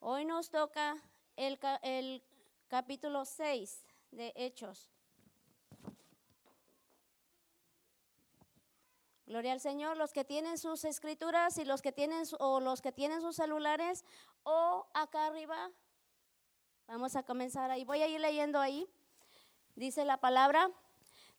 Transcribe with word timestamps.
Hoy 0.00 0.24
nos 0.24 0.50
toca 0.50 0.96
el, 1.36 1.58
el 1.82 2.22
capítulo 2.68 3.24
6 3.24 3.84
de 4.12 4.32
Hechos. 4.36 4.88
Gloria 9.26 9.52
al 9.52 9.60
Señor, 9.60 9.96
los 9.96 10.12
que 10.12 10.24
tienen 10.24 10.56
sus 10.56 10.84
escrituras 10.84 11.58
y 11.58 11.64
los 11.64 11.82
que 11.82 11.92
tienen 11.92 12.24
o 12.38 12.60
los 12.60 12.80
que 12.80 12.92
tienen 12.92 13.20
sus 13.20 13.36
celulares 13.36 14.04
o 14.44 14.86
acá 14.94 15.26
arriba. 15.26 15.70
Vamos 16.86 17.16
a 17.16 17.24
comenzar 17.24 17.70
ahí. 17.70 17.84
Voy 17.84 18.00
a 18.00 18.06
ir 18.06 18.20
leyendo 18.20 18.60
ahí. 18.60 18.88
Dice 19.74 20.04
la 20.04 20.16
palabra, 20.16 20.70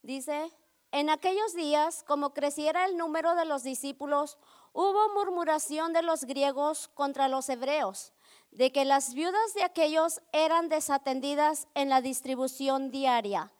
dice, 0.03 0.51
en 0.91 1.09
aquellos 1.09 1.55
días, 1.55 2.03
como 2.03 2.33
creciera 2.33 2.85
el 2.85 2.97
número 2.97 3.35
de 3.35 3.45
los 3.45 3.63
discípulos, 3.63 4.37
hubo 4.73 5.13
murmuración 5.13 5.93
de 5.93 6.03
los 6.03 6.25
griegos 6.25 6.89
contra 6.89 7.27
los 7.27 7.49
hebreos, 7.49 8.13
de 8.51 8.71
que 8.71 8.85
las 8.85 9.13
viudas 9.13 9.53
de 9.53 9.63
aquellos 9.63 10.21
eran 10.31 10.69
desatendidas 10.69 11.67
en 11.75 11.89
la 11.89 12.01
distribución 12.01 12.91
diaria. 12.91 13.51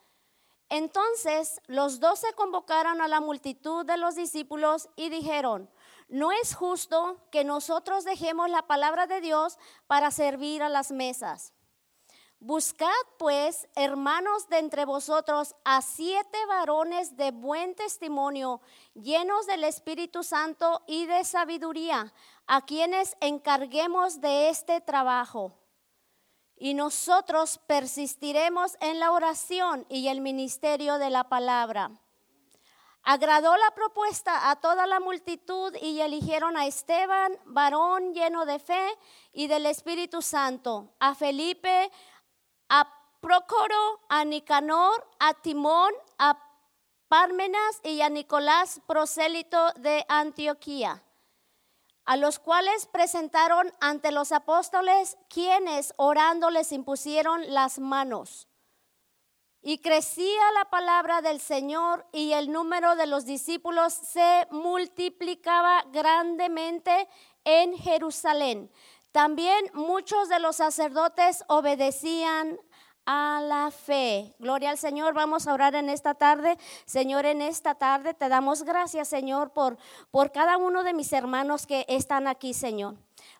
Entonces 0.69 1.61
los 1.67 1.99
doce 1.99 2.27
convocaron 2.33 3.01
a 3.01 3.07
la 3.07 3.21
multitud 3.21 3.85
de 3.85 3.97
los 3.97 4.15
discípulos 4.15 4.89
y 4.95 5.09
dijeron, 5.09 5.69
no 6.09 6.31
es 6.31 6.55
justo 6.55 7.27
que 7.31 7.43
nosotros 7.43 8.03
dejemos 8.03 8.49
la 8.49 8.67
palabra 8.67 9.07
de 9.07 9.21
Dios 9.21 9.57
para 9.87 10.11
servir 10.11 10.63
a 10.63 10.69
las 10.69 10.91
mesas. 10.91 11.53
Buscad 12.41 12.87
pues, 13.17 13.67
hermanos 13.75 14.47
de 14.47 14.59
entre 14.59 14.85
vosotros, 14.85 15.55
a 15.65 15.81
siete 15.81 16.37
varones 16.47 17.17
de 17.17 17.31
buen 17.31 17.75
testimonio, 17.75 18.61
llenos 18.93 19.45
del 19.45 19.65
Espíritu 19.65 20.23
Santo 20.23 20.81
y 20.87 21.05
de 21.05 21.25
sabiduría, 21.25 22.13
a 22.49 22.61
quienes 22.61 23.15
encarguemos 23.21 24.21
de 24.21 24.49
este 24.49 24.81
trabajo 24.81 25.53
y 26.57 26.73
nosotros 26.73 27.59
persistiremos 27.67 28.75
en 28.81 28.99
la 28.99 29.11
oración 29.11 29.85
y 29.87 30.07
el 30.07 30.19
ministerio 30.19 30.97
de 30.97 31.11
la 31.11 31.29
palabra. 31.29 31.91
Agradó 33.03 33.55
la 33.55 33.69
propuesta 33.75 34.49
a 34.49 34.55
toda 34.55 34.87
la 34.87 34.99
multitud 34.99 35.75
y 35.79 36.01
eligieron 36.01 36.57
a 36.57 36.65
Esteban, 36.65 37.37
varón 37.45 38.15
lleno 38.15 38.47
de 38.47 38.57
fe 38.57 38.97
y 39.31 39.45
del 39.45 39.67
Espíritu 39.67 40.23
Santo, 40.23 40.95
a 40.99 41.13
Felipe, 41.13 41.91
a 42.67 42.91
Procoro, 43.21 43.99
a 44.09 44.25
Nicanor, 44.25 45.07
a 45.19 45.35
Timón, 45.35 45.93
a 46.17 46.35
Parmenas 47.09 47.79
y 47.83 48.01
a 48.01 48.09
Nicolás, 48.09 48.81
prosélito 48.87 49.71
de 49.73 50.03
Antioquía 50.09 51.03
a 52.09 52.17
los 52.17 52.39
cuales 52.39 52.87
presentaron 52.87 53.71
ante 53.79 54.11
los 54.11 54.31
apóstoles, 54.31 55.15
quienes 55.29 55.93
orando 55.95 56.49
les 56.49 56.71
impusieron 56.71 57.53
las 57.53 57.77
manos. 57.77 58.47
Y 59.61 59.77
crecía 59.77 60.41
la 60.55 60.71
palabra 60.71 61.21
del 61.21 61.39
Señor 61.39 62.07
y 62.11 62.33
el 62.33 62.51
número 62.51 62.95
de 62.95 63.05
los 63.05 63.25
discípulos 63.25 63.93
se 63.93 64.47
multiplicaba 64.49 65.85
grandemente 65.91 67.07
en 67.43 67.77
Jerusalén. 67.77 68.71
También 69.11 69.69
muchos 69.75 70.29
de 70.29 70.39
los 70.39 70.55
sacerdotes 70.55 71.43
obedecían 71.47 72.59
a 73.11 73.41
la 73.41 73.71
fe. 73.71 74.35
Gloria 74.37 74.69
al 74.69 74.77
Señor. 74.77 75.15
Vamos 75.15 75.47
a 75.47 75.53
orar 75.53 75.73
en 75.73 75.89
esta 75.89 76.13
tarde. 76.13 76.59
Señor, 76.85 77.25
en 77.25 77.41
esta 77.41 77.73
tarde 77.73 78.13
te 78.13 78.29
damos 78.29 78.61
gracias, 78.61 79.07
Señor, 79.07 79.51
por, 79.51 79.79
por 80.11 80.31
cada 80.31 80.57
uno 80.57 80.83
de 80.83 80.93
mis 80.93 81.11
hermanos 81.11 81.65
que 81.65 81.87
están 81.89 82.27
aquí, 82.27 82.53
Señor. 82.53 82.97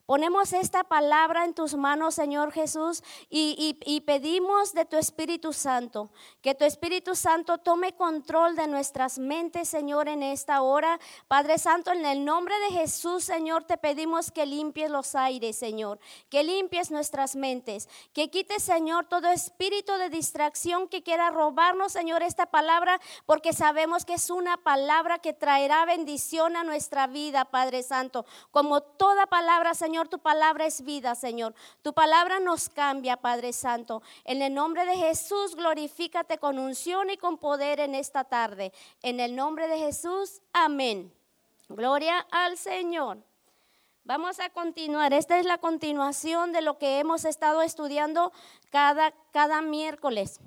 Ponemos 0.10 0.54
esta 0.54 0.84
palabra 0.84 1.46
en 1.46 1.54
tus 1.54 1.76
manos, 1.76 2.16
Señor 2.16 2.52
Jesús, 2.52 3.04
y, 3.30 4.02
pedimos 4.08 4.74
de 4.74 4.86
tu 4.86 4.98
Espíritu 4.98 5.54
Santo, 5.54 6.10
que 6.42 6.56
tu 6.56 6.66
Espíritu 6.66 7.14
Santo 7.14 7.60
tome 7.60 7.94
control 7.94 8.56
de 8.56 8.66
nuestras 8.66 9.20
mentes, 9.20 9.70
Señor, 9.70 10.08
en 10.08 10.23
esta 10.23 10.64
hora. 10.64 11.00
Padre 11.28 11.60
Santo, 11.60 11.92
en 11.92 12.04
el 12.08 12.26
nombre 12.26 12.56
de 12.61 12.80
Jesús, 12.80 13.23
Señor, 13.23 13.66
te 13.66 13.78
pedimos 13.78 14.32
que 14.32 14.48
limpies 14.48 14.89
los 14.89 15.14
aires, 15.14 15.56
Señor, 15.56 16.00
que 16.32 16.44
limpies 16.44 16.89
nuestras 16.89 17.36
mentes, 17.36 17.88
que 18.12 18.32
quites, 18.32 18.64
Señor, 18.64 19.06
todo 19.06 19.28
espíritu 19.28 19.94
de 19.94 20.10
distracción 20.10 20.88
que 20.88 21.04
quiera 21.04 21.30
robarnos, 21.30 21.92
Señor, 21.92 22.23
esta 22.23 22.48
palabra, 22.48 23.00
porque 23.28 23.54
sabemos 23.54 24.06
que 24.06 24.16
es 24.16 24.32
una 24.32 24.58
palabra 24.58 25.20
que 25.20 25.33
traerá 25.33 25.86
bendición 25.86 26.56
a 26.56 26.64
nuestra 26.64 27.06
vida, 27.06 27.45
Padre 27.45 27.83
Santo, 27.83 28.26
como 28.50 28.82
toda 28.82 29.28
palabra, 29.28 29.76
Señor 29.76 29.98
tu 30.08 30.20
palabra 30.20 30.65
es 30.65 30.83
vida, 30.83 31.15
Señor. 31.15 31.54
Tu 31.82 31.93
palabra 31.93 32.39
nos 32.39 32.70
cambia, 32.70 33.17
Padre 33.17 33.54
Santo. 33.54 34.02
En 34.23 34.42
el 34.42 34.54
nombre 34.54 34.86
de 34.86 34.95
Jesús, 34.95 35.55
glorifícate 35.55 36.37
con 36.37 36.58
unción 36.58 37.10
y 37.10 37.17
con 37.17 37.37
poder 37.37 37.80
en 37.80 37.95
esta 37.95 38.23
tarde. 38.23 38.71
En 39.02 39.20
el 39.20 39.36
nombre 39.36 39.67
de 39.67 39.77
Jesús, 39.77 40.42
amén. 40.54 41.14
Gloria 41.67 42.26
al 42.32 42.58
Señor. 42.58 43.20
Vamos 44.09 44.39
a 44.39 44.49
continuar. 44.49 45.14
Esta 45.14 45.38
es 45.38 45.45
la 45.45 45.59
continuación 45.59 46.52
de 46.52 46.64
lo 46.64 46.80
que 46.80 46.98
hemos 46.98 47.26
estado 47.26 47.61
estudiando 47.61 48.32
cada, 48.71 49.14
cada 49.32 49.61
miércoles. 49.61 50.39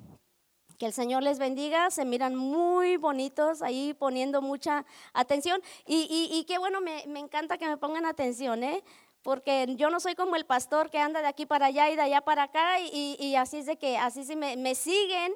Que 0.77 0.87
el 0.87 0.91
Señor 0.91 1.23
les 1.23 1.39
bendiga, 1.39 1.89
se 1.89 2.03
miran 2.03 2.35
muy 2.35 2.97
bonitos 2.97 3.61
ahí 3.61 3.93
poniendo 3.93 4.41
mucha 4.41 4.85
atención. 5.13 5.61
Y, 5.85 6.43
qué 6.45 6.57
bueno, 6.57 6.81
me, 6.81 7.05
me, 7.07 7.21
encanta 7.21 7.57
que 7.57 7.67
me 7.67 7.77
pongan 7.77 8.05
atención, 8.05 8.63
¿eh? 8.63 8.83
Porque 9.23 9.73
yo 9.77 9.89
no 9.89 9.99
soy 9.99 10.15
como 10.15 10.35
el 10.35 10.45
pastor 10.45 10.89
que 10.89 10.99
anda 10.99 11.21
de 11.21 11.27
aquí 11.27 11.45
para 11.45 11.67
allá 11.67 11.89
y 11.89 11.95
de 11.95 12.01
allá 12.01 12.21
para 12.21 12.43
acá 12.43 12.79
y, 12.79 13.35
así 13.35 13.57
es 13.57 13.65
de 13.65 13.77
que 13.77 13.97
así 13.97 14.23
si 14.25 14.35
me, 14.35 14.57
me, 14.57 14.75
siguen, 14.75 15.33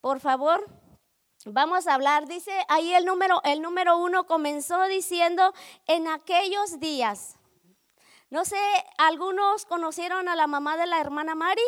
por 0.00 0.20
favor. 0.20 0.66
Vamos 1.44 1.86
a 1.86 1.94
hablar, 1.94 2.26
dice 2.26 2.52
ahí 2.68 2.94
el 2.94 3.04
número, 3.04 3.40
el 3.44 3.62
número 3.62 3.98
uno 3.98 4.26
comenzó 4.26 4.84
diciendo 4.84 5.52
en 5.86 6.08
aquellos 6.08 6.78
días. 6.78 7.36
No 8.30 8.44
sé, 8.44 8.60
algunos 8.96 9.66
conocieron 9.66 10.28
a 10.28 10.36
la 10.36 10.46
mamá 10.46 10.76
de 10.76 10.86
la 10.86 11.00
hermana 11.00 11.34
Mari 11.34 11.60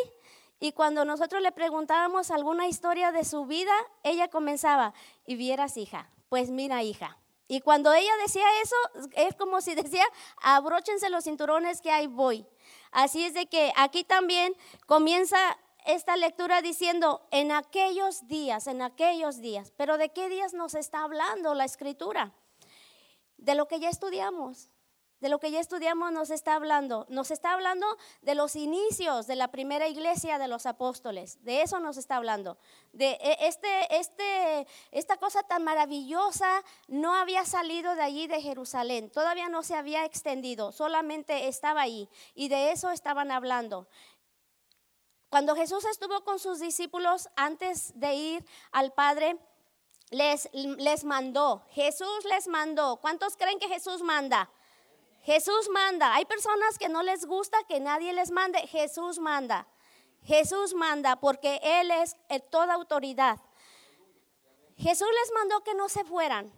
y 0.59 0.71
cuando 0.71 1.05
nosotros 1.05 1.41
le 1.41 1.51
preguntábamos 1.51 2.31
alguna 2.31 2.67
historia 2.67 3.11
de 3.11 3.25
su 3.25 3.45
vida, 3.45 3.73
ella 4.03 4.29
comenzaba, 4.29 4.93
y 5.25 5.35
vieras 5.35 5.77
hija, 5.77 6.09
pues 6.29 6.49
mira 6.49 6.81
hija, 6.81 7.17
y 7.47 7.61
cuando 7.61 7.93
ella 7.93 8.11
decía 8.21 8.45
eso, 8.63 8.75
es 9.15 9.35
como 9.35 9.61
si 9.61 9.75
decía, 9.75 10.05
abróchense 10.41 11.09
los 11.09 11.25
cinturones 11.25 11.81
que 11.81 11.91
ahí 11.91 12.07
voy. 12.07 12.45
Así 12.91 13.23
es 13.23 13.33
de 13.33 13.47
que 13.47 13.73
aquí 13.75 14.03
también 14.03 14.55
comienza 14.87 15.37
esta 15.85 16.15
lectura 16.15 16.61
diciendo, 16.61 17.27
en 17.31 17.51
aquellos 17.51 18.27
días, 18.27 18.67
en 18.67 18.81
aquellos 18.81 19.39
días. 19.39 19.71
Pero 19.77 19.97
¿de 19.97 20.09
qué 20.09 20.29
días 20.29 20.53
nos 20.53 20.73
está 20.73 21.03
hablando 21.03 21.53
la 21.53 21.65
escritura? 21.65 22.33
De 23.37 23.53
lo 23.53 23.67
que 23.67 23.79
ya 23.79 23.89
estudiamos 23.89 24.71
de 25.25 25.29
lo 25.29 25.39
que 25.39 25.49
ya 25.49 25.59
estudiamos 25.59 26.11
nos 26.11 26.29
está 26.29 26.53
hablando. 26.53 27.07
Nos 27.09 27.31
está 27.31 27.53
hablando 27.53 27.87
de 28.21 28.35
los 28.35 28.55
inicios 28.55 29.25
de 29.25 29.35
la 29.35 29.47
primera 29.47 29.87
iglesia 29.87 30.37
de 30.37 30.47
los 30.47 30.67
apóstoles. 30.67 31.43
De 31.43 31.63
eso 31.63 31.79
nos 31.79 31.97
está 31.97 32.17
hablando. 32.17 32.59
De 32.93 33.17
e, 33.19 33.47
este, 33.47 33.97
este, 33.97 34.67
esta 34.91 35.17
cosa 35.17 35.41
tan 35.41 35.63
maravillosa 35.63 36.63
no 36.87 37.15
había 37.15 37.43
salido 37.43 37.95
de 37.95 38.03
allí 38.03 38.27
de 38.27 38.39
Jerusalén. 38.39 39.09
Todavía 39.09 39.49
no 39.49 39.63
se 39.63 39.73
había 39.73 40.05
extendido. 40.05 40.71
Solamente 40.71 41.47
estaba 41.47 41.81
ahí. 41.81 42.07
Y 42.35 42.49
de 42.49 42.71
eso 42.71 42.91
estaban 42.91 43.31
hablando. 43.31 43.87
Cuando 45.29 45.55
Jesús 45.55 45.85
estuvo 45.85 46.23
con 46.23 46.37
sus 46.37 46.59
discípulos 46.59 47.29
antes 47.35 47.99
de 47.99 48.13
ir 48.13 48.45
al 48.71 48.93
Padre, 48.93 49.39
les, 50.11 50.47
les 50.53 51.03
mandó. 51.03 51.63
Jesús 51.71 52.25
les 52.25 52.47
mandó. 52.47 52.97
¿Cuántos 52.97 53.35
creen 53.35 53.57
que 53.57 53.69
Jesús 53.69 54.03
manda? 54.03 54.51
Jesús 55.25 55.69
manda. 55.71 56.13
Hay 56.13 56.25
personas 56.25 56.77
que 56.77 56.87
no 56.87 57.01
les 57.01 57.25
gusta 57.25 57.57
que 57.67 57.79
nadie 57.79 58.13
les 58.13 58.29
mande. 58.29 58.59
Jesús 58.67 59.17
manda. 59.17 59.67
Jesús 60.23 60.75
manda 60.75 61.15
porque 61.15 61.59
Él 61.63 61.89
es 61.89 62.15
toda 62.51 62.75
autoridad. 62.75 63.39
Jesús 64.77 65.07
les 65.07 65.33
mandó 65.33 65.63
que 65.63 65.73
no 65.73 65.89
se 65.89 66.03
fueran. 66.03 66.53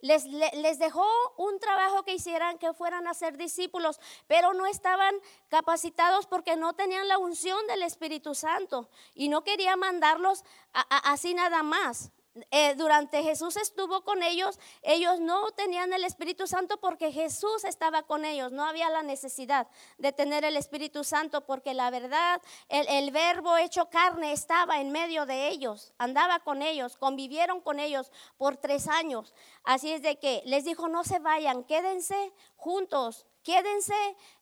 Les, 0.00 0.24
les, 0.24 0.78
dejó 0.78 1.06
un 1.36 1.60
trabajo 1.60 2.04
que 2.04 2.14
hicieran, 2.14 2.58
que 2.58 2.72
fueran 2.72 3.06
a 3.06 3.14
ser 3.14 3.36
discípulos, 3.36 4.00
pero 4.26 4.54
no 4.54 4.66
estaban 4.66 5.14
capacitados 5.48 6.26
porque 6.26 6.56
no 6.56 6.72
tenían 6.72 7.06
la 7.06 7.18
unción 7.18 7.64
del 7.66 7.82
Espíritu 7.82 8.34
Santo 8.34 8.88
y 9.14 9.28
no 9.28 9.44
quería 9.44 9.76
mandarlos 9.76 10.42
así 10.72 11.34
nada 11.34 11.62
más. 11.62 12.10
Eh, 12.52 12.76
durante 12.76 13.24
Jesús 13.24 13.56
estuvo 13.56 14.04
con 14.04 14.22
ellos, 14.22 14.60
ellos 14.82 15.18
no 15.18 15.50
tenían 15.50 15.92
el 15.92 16.04
Espíritu 16.04 16.46
Santo 16.46 16.78
porque 16.78 17.10
Jesús 17.10 17.64
estaba 17.64 18.04
con 18.04 18.24
ellos, 18.24 18.52
no 18.52 18.64
había 18.64 18.88
la 18.88 19.02
necesidad 19.02 19.66
de 19.98 20.12
tener 20.12 20.44
el 20.44 20.56
Espíritu 20.56 21.02
Santo 21.02 21.44
porque 21.44 21.74
la 21.74 21.90
verdad, 21.90 22.40
el, 22.68 23.10
verbo 23.10 23.56
hecho 23.56 23.90
carne 23.90 24.32
estaba 24.32 24.80
en 24.80 24.92
medio 24.92 25.26
de 25.26 25.48
ellos, 25.48 25.92
andaba 25.98 26.38
con 26.38 26.62
ellos, 26.62 26.96
convivieron 26.96 27.60
con 27.60 27.80
ellos 27.80 28.12
por 28.38 28.56
tres 28.56 28.86
años. 28.86 29.34
Así 29.64 29.90
es 29.90 30.00
de 30.02 30.20
que 30.20 30.42
les 30.46 30.64
dijo, 30.64 30.88
no 30.88 31.02
se 31.02 31.18
vayan, 31.18 31.64
quédense 31.64 32.32
juntos, 32.54 33.26
quédense 33.42 33.94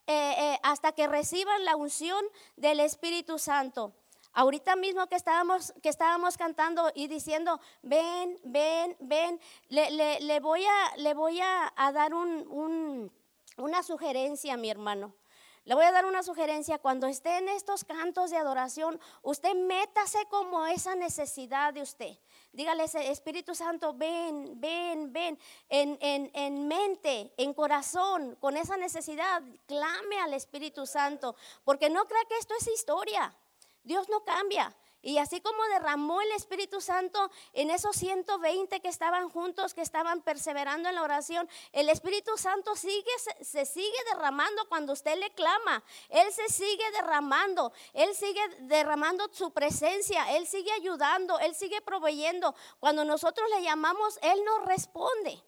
eh, 0.06 0.34
eh, 0.36 0.58
hasta 0.62 0.92
que 0.92 1.06
reciban 1.06 1.64
la 1.64 1.74
unción 1.74 2.22
del 2.56 2.80
Espíritu 2.80 3.38
Santo. 3.38 3.94
Ahorita 4.38 4.76
mismo 4.76 5.04
que 5.08 5.16
estábamos, 5.16 5.74
que 5.82 5.88
estábamos 5.88 6.36
cantando 6.36 6.92
y 6.94 7.08
diciendo, 7.08 7.60
ven, 7.82 8.38
ven, 8.44 8.96
ven, 9.00 9.40
le, 9.68 10.38
voy, 10.38 10.64
a, 10.64 10.96
le 10.96 11.12
voy 11.12 11.40
a, 11.40 11.72
dar 11.92 12.12
una 12.14 13.82
sugerencia, 13.82 14.56
mi 14.56 14.70
hermano. 14.70 15.12
Le 15.64 15.74
voy 15.74 15.84
a 15.86 15.90
dar 15.90 16.06
una 16.06 16.22
sugerencia, 16.22 16.78
cuando 16.78 17.08
esté 17.08 17.38
en 17.38 17.48
estos 17.48 17.82
cantos 17.82 18.30
de 18.30 18.36
adoración, 18.36 19.00
usted 19.22 19.56
métase 19.56 20.24
como 20.26 20.66
esa 20.66 20.94
necesidad 20.94 21.74
de 21.74 21.82
usted. 21.82 22.16
Dígale, 22.52 22.84
Espíritu 22.84 23.56
Santo, 23.56 23.92
ven, 23.94 24.52
ven, 24.60 25.12
ven, 25.12 25.36
en, 25.68 25.98
en, 26.00 26.30
en 26.32 26.68
mente, 26.68 27.34
en 27.38 27.52
corazón, 27.54 28.36
con 28.36 28.56
esa 28.56 28.76
necesidad, 28.76 29.42
clame 29.66 30.20
al 30.20 30.32
Espíritu 30.32 30.86
Santo, 30.86 31.34
porque 31.64 31.90
no 31.90 32.04
crea 32.06 32.24
que 32.28 32.38
esto 32.38 32.54
es 32.60 32.68
historia. 32.68 33.34
Dios 33.88 34.08
no 34.08 34.22
cambia. 34.22 34.76
Y 35.00 35.18
así 35.18 35.40
como 35.40 35.62
derramó 35.68 36.20
el 36.20 36.32
Espíritu 36.32 36.80
Santo 36.80 37.30
en 37.52 37.70
esos 37.70 37.96
120 37.96 38.80
que 38.80 38.88
estaban 38.88 39.30
juntos, 39.30 39.72
que 39.72 39.80
estaban 39.80 40.20
perseverando 40.22 40.88
en 40.88 40.96
la 40.96 41.02
oración, 41.02 41.48
el 41.72 41.88
Espíritu 41.88 42.36
Santo 42.36 42.76
sigue, 42.76 43.10
se, 43.40 43.64
sigue 43.64 43.96
derramando 44.12 44.68
cuando 44.68 44.92
usted 44.92 45.16
le 45.18 45.30
clama. 45.30 45.82
Él 46.08 46.30
se 46.32 46.48
sigue 46.48 46.90
derramando, 46.92 47.72
Él 47.94 48.14
sigue 48.14 48.42
derramando 48.60 49.28
su 49.32 49.52
presencia, 49.52 50.36
Él 50.36 50.46
sigue 50.46 50.72
ayudando, 50.72 51.38
Él 51.38 51.54
sigue 51.54 51.80
proveyendo. 51.80 52.54
Cuando 52.80 53.04
nosotros 53.04 53.48
le 53.54 53.62
llamamos, 53.62 54.18
Él 54.20 54.44
nos 54.44 54.66
responde. 54.66 55.42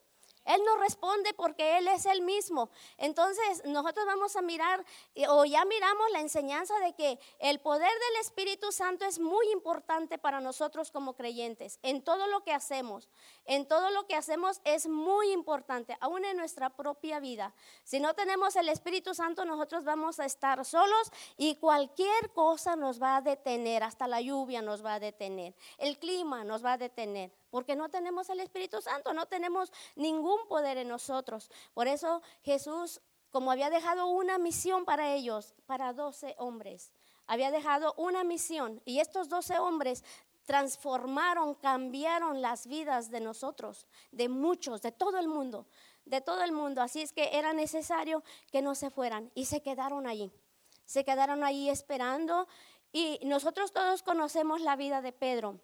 Él 0.54 0.62
no 0.64 0.76
responde 0.78 1.32
porque 1.34 1.78
Él 1.78 1.88
es 1.88 2.06
el 2.06 2.22
mismo. 2.22 2.70
Entonces 2.98 3.62
nosotros 3.64 4.06
vamos 4.06 4.36
a 4.36 4.42
mirar 4.42 4.84
eh, 5.14 5.28
o 5.28 5.44
ya 5.44 5.64
miramos 5.64 6.10
la 6.12 6.20
enseñanza 6.20 6.78
de 6.80 6.92
que 6.94 7.18
el 7.38 7.60
poder 7.60 7.90
del 7.90 8.20
Espíritu 8.20 8.72
Santo 8.72 9.04
es 9.04 9.18
muy 9.18 9.50
importante 9.52 10.18
para 10.18 10.40
nosotros 10.40 10.90
como 10.90 11.14
creyentes. 11.14 11.78
En 11.82 12.02
todo 12.02 12.26
lo 12.26 12.42
que 12.42 12.52
hacemos, 12.52 13.08
en 13.44 13.66
todo 13.66 13.90
lo 13.90 14.06
que 14.06 14.16
hacemos 14.16 14.60
es 14.64 14.88
muy 14.88 15.30
importante, 15.32 15.96
aún 16.00 16.24
en 16.24 16.36
nuestra 16.36 16.70
propia 16.70 17.20
vida. 17.20 17.54
Si 17.84 18.00
no 18.00 18.14
tenemos 18.14 18.56
el 18.56 18.68
Espíritu 18.68 19.14
Santo, 19.14 19.44
nosotros 19.44 19.84
vamos 19.84 20.20
a 20.20 20.24
estar 20.24 20.64
solos 20.64 21.10
y 21.36 21.56
cualquier 21.56 22.32
cosa 22.32 22.76
nos 22.76 23.00
va 23.00 23.16
a 23.16 23.20
detener, 23.20 23.82
hasta 23.82 24.08
la 24.08 24.20
lluvia 24.20 24.62
nos 24.62 24.84
va 24.84 24.94
a 24.94 25.00
detener, 25.00 25.54
el 25.78 25.98
clima 25.98 26.44
nos 26.44 26.64
va 26.64 26.74
a 26.74 26.78
detener 26.78 27.39
porque 27.50 27.76
no 27.76 27.88
tenemos 27.88 28.28
el 28.30 28.40
Espíritu 28.40 28.80
Santo, 28.80 29.12
no 29.12 29.26
tenemos 29.26 29.72
ningún 29.96 30.46
poder 30.48 30.78
en 30.78 30.88
nosotros. 30.88 31.50
Por 31.74 31.88
eso 31.88 32.22
Jesús, 32.42 33.00
como 33.30 33.50
había 33.50 33.70
dejado 33.70 34.06
una 34.06 34.38
misión 34.38 34.84
para 34.84 35.12
ellos, 35.14 35.54
para 35.66 35.92
doce 35.92 36.34
hombres, 36.38 36.92
había 37.26 37.50
dejado 37.50 37.94
una 37.96 38.24
misión 38.24 38.80
y 38.84 39.00
estos 39.00 39.28
doce 39.28 39.58
hombres 39.58 40.04
transformaron, 40.50 41.54
cambiaron 41.54 42.42
las 42.42 42.66
vidas 42.66 43.10
de 43.10 43.20
nosotros, 43.20 43.86
de 44.10 44.28
muchos, 44.28 44.82
de 44.82 44.90
todo 44.90 45.18
el 45.18 45.28
mundo, 45.28 45.68
de 46.04 46.20
todo 46.20 46.42
el 46.42 46.50
mundo. 46.50 46.82
Así 46.82 47.02
es 47.02 47.12
que 47.12 47.38
era 47.38 47.52
necesario 47.52 48.24
que 48.50 48.62
no 48.62 48.74
se 48.74 48.90
fueran 48.90 49.30
y 49.36 49.44
se 49.44 49.62
quedaron 49.62 50.08
allí. 50.08 50.32
Se 50.86 51.04
quedaron 51.04 51.44
allí 51.44 51.70
esperando 51.70 52.48
y 52.92 53.20
nosotros 53.22 53.72
todos 53.72 54.02
conocemos 54.02 54.60
la 54.60 54.74
vida 54.74 55.02
de 55.02 55.12
Pedro. 55.12 55.60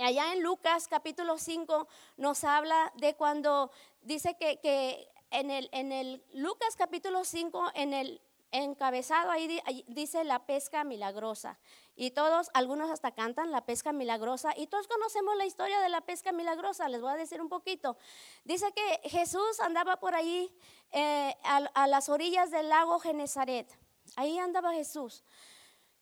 Allá 0.00 0.32
en 0.32 0.42
Lucas 0.42 0.88
capítulo 0.88 1.36
5 1.36 1.86
nos 2.16 2.44
habla 2.44 2.90
de 2.96 3.14
cuando 3.14 3.70
dice 4.00 4.36
que, 4.38 5.08
en, 5.30 5.50
el, 5.50 5.68
en 5.72 5.92
el 5.92 6.24
Lucas 6.32 6.74
capítulo 6.76 7.24
5, 7.24 7.72
en 7.74 7.92
el 7.92 8.22
encabezado 8.50 9.30
ahí 9.30 9.62
dice 9.88 10.24
la 10.24 10.46
pesca 10.46 10.84
milagrosa. 10.84 11.58
Y 11.96 12.12
todos, 12.12 12.48
algunos 12.54 12.90
hasta 12.90 13.10
cantan 13.10 13.50
la 13.50 13.66
pesca 13.66 13.92
milagrosa. 13.92 14.54
Y 14.56 14.68
todos 14.68 14.88
conocemos 14.88 15.36
la 15.36 15.44
historia 15.44 15.80
de 15.80 15.90
la 15.90 16.00
pesca 16.00 16.32
milagrosa. 16.32 16.88
Les 16.88 17.02
voy 17.02 17.12
a 17.12 17.16
decir 17.16 17.42
un 17.42 17.50
poquito. 17.50 17.98
Dice 18.44 18.72
que 18.72 19.08
Jesús 19.10 19.60
andaba 19.60 19.98
por 19.98 20.14
ahí 20.14 20.50
eh, 20.92 21.36
a, 21.44 21.58
a 21.74 21.86
las 21.86 22.08
orillas 22.08 22.50
del 22.50 22.70
lago 22.70 23.00
Genezaret. 23.00 23.70
Ahí 24.16 24.38
andaba 24.38 24.72
Jesús. 24.72 25.22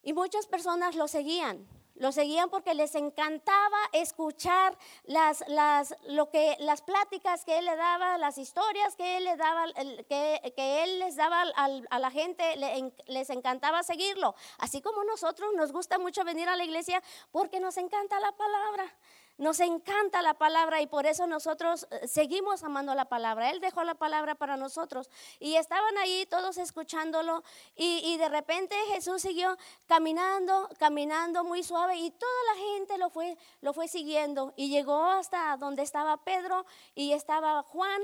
Y 0.02 0.12
muchas 0.12 0.46
personas 0.46 0.94
lo 0.94 1.08
seguían. 1.08 1.66
Lo 1.98 2.12
seguían 2.12 2.48
porque 2.48 2.74
les 2.74 2.94
encantaba 2.94 3.78
escuchar 3.92 4.76
las, 5.04 5.44
las, 5.48 5.96
lo 6.06 6.30
que, 6.30 6.56
las 6.60 6.80
pláticas 6.80 7.44
que 7.44 7.58
él 7.58 7.64
le 7.64 7.76
daba, 7.76 8.18
las 8.18 8.38
historias 8.38 8.94
que 8.96 9.16
él, 9.16 9.24
le 9.24 9.36
daba, 9.36 9.66
que, 10.08 10.52
que 10.54 10.84
él 10.84 11.00
les 11.00 11.16
daba 11.16 11.42
a 11.42 11.98
la 11.98 12.10
gente, 12.10 12.44
les 13.06 13.30
encantaba 13.30 13.82
seguirlo. 13.82 14.34
Así 14.58 14.80
como 14.80 15.02
nosotros 15.04 15.52
nos 15.54 15.72
gusta 15.72 15.98
mucho 15.98 16.24
venir 16.24 16.48
a 16.48 16.56
la 16.56 16.64
iglesia 16.64 17.02
porque 17.32 17.58
nos 17.58 17.76
encanta 17.76 18.20
la 18.20 18.32
palabra. 18.32 18.94
Nos 19.38 19.60
encanta 19.60 20.20
la 20.20 20.34
palabra 20.34 20.80
y 20.82 20.88
por 20.88 21.06
eso 21.06 21.28
nosotros 21.28 21.86
eh, 21.92 22.08
seguimos 22.08 22.64
amando 22.64 22.92
la 22.96 23.04
palabra. 23.04 23.52
Él 23.52 23.60
dejó 23.60 23.84
la 23.84 23.94
palabra 23.94 24.34
para 24.34 24.56
nosotros 24.56 25.08
y 25.38 25.54
estaban 25.54 25.96
ahí 25.98 26.26
todos 26.28 26.58
escuchándolo 26.58 27.44
y, 27.76 28.16
de 28.16 28.28
repente 28.28 28.74
Jesús 28.88 29.22
siguió 29.22 29.56
caminando, 29.86 30.68
caminando 30.80 31.44
muy 31.44 31.62
suave 31.62 31.94
y 31.96 32.10
toda 32.10 32.32
la 32.52 32.60
gente 32.60 32.98
lo 32.98 33.10
fue, 33.10 33.38
lo 33.60 33.72
fue 33.72 33.86
siguiendo 33.86 34.54
y 34.56 34.70
llegó 34.70 35.04
hasta 35.04 35.56
donde 35.56 35.82
estaba 35.82 36.16
Pedro 36.24 36.66
y 36.96 37.12
estaba 37.12 37.62
Juan 37.62 38.02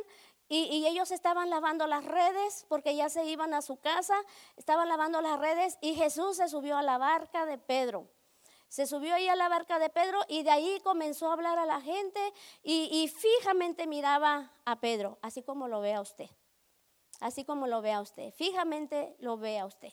y, 0.49 0.67
y, 0.67 0.87
ellos 0.87 1.11
estaban 1.11 1.51
lavando 1.51 1.89
las 1.89 2.05
redes 2.05 2.65
porque 2.69 2.95
ya 2.95 3.09
se 3.09 3.25
iban 3.25 3.55
a 3.55 3.63
su 3.63 3.81
casa, 3.81 4.15
estaban 4.57 4.89
lavando 4.89 5.21
las 5.21 5.41
redes 5.41 5.79
y 5.81 5.97
Jesús 5.97 6.37
se 6.37 6.49
subió 6.49 6.77
a 6.77 6.83
la 6.83 6.97
barca 6.97 7.45
de 7.45 7.59
Pedro 7.59 8.09
se 8.69 8.87
subió 8.87 9.15
ahí 9.15 9.29
a 9.29 9.37
la 9.37 9.49
barca 9.49 9.79
de 9.79 9.89
Pedro 9.89 10.21
y 10.29 10.43
de 10.43 10.51
ahí 10.51 10.81
comenzó 10.83 11.29
a 11.29 11.35
hablar 11.35 11.59
a 11.59 11.67
la 11.67 11.81
gente 11.81 12.21
y, 12.63 13.09
fijamente 13.09 13.87
miraba 13.87 14.53
a 14.65 14.81
Pedro, 14.81 15.19
así 15.23 15.43
como 15.43 15.69
lo 15.69 15.81
ve 15.81 15.95
a 15.95 16.01
usted. 16.01 16.29
Así 17.21 17.45
como 17.45 17.67
lo 17.67 17.81
ve 17.81 17.93
a 17.93 18.01
usted. 18.01 18.33
Fijamente 18.33 19.15
lo 19.21 19.37
ve 19.37 19.59
a 19.59 19.67
usted. 19.67 19.93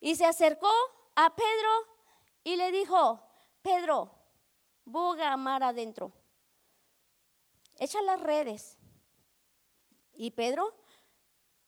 Y 0.00 0.16
se 0.16 0.26
acercó 0.26 0.70
a 1.14 1.34
Pedro 1.34 1.70
y 2.44 2.56
le 2.56 2.70
dijo, 2.70 3.20
Pedro, 3.62 4.10
boga 4.84 5.36
mar 5.36 5.62
adentro. 5.62 6.12
Echa 7.76 8.02
las 8.02 8.20
redes. 8.20 8.76
Y 10.12 10.32
Pedro, 10.32 10.74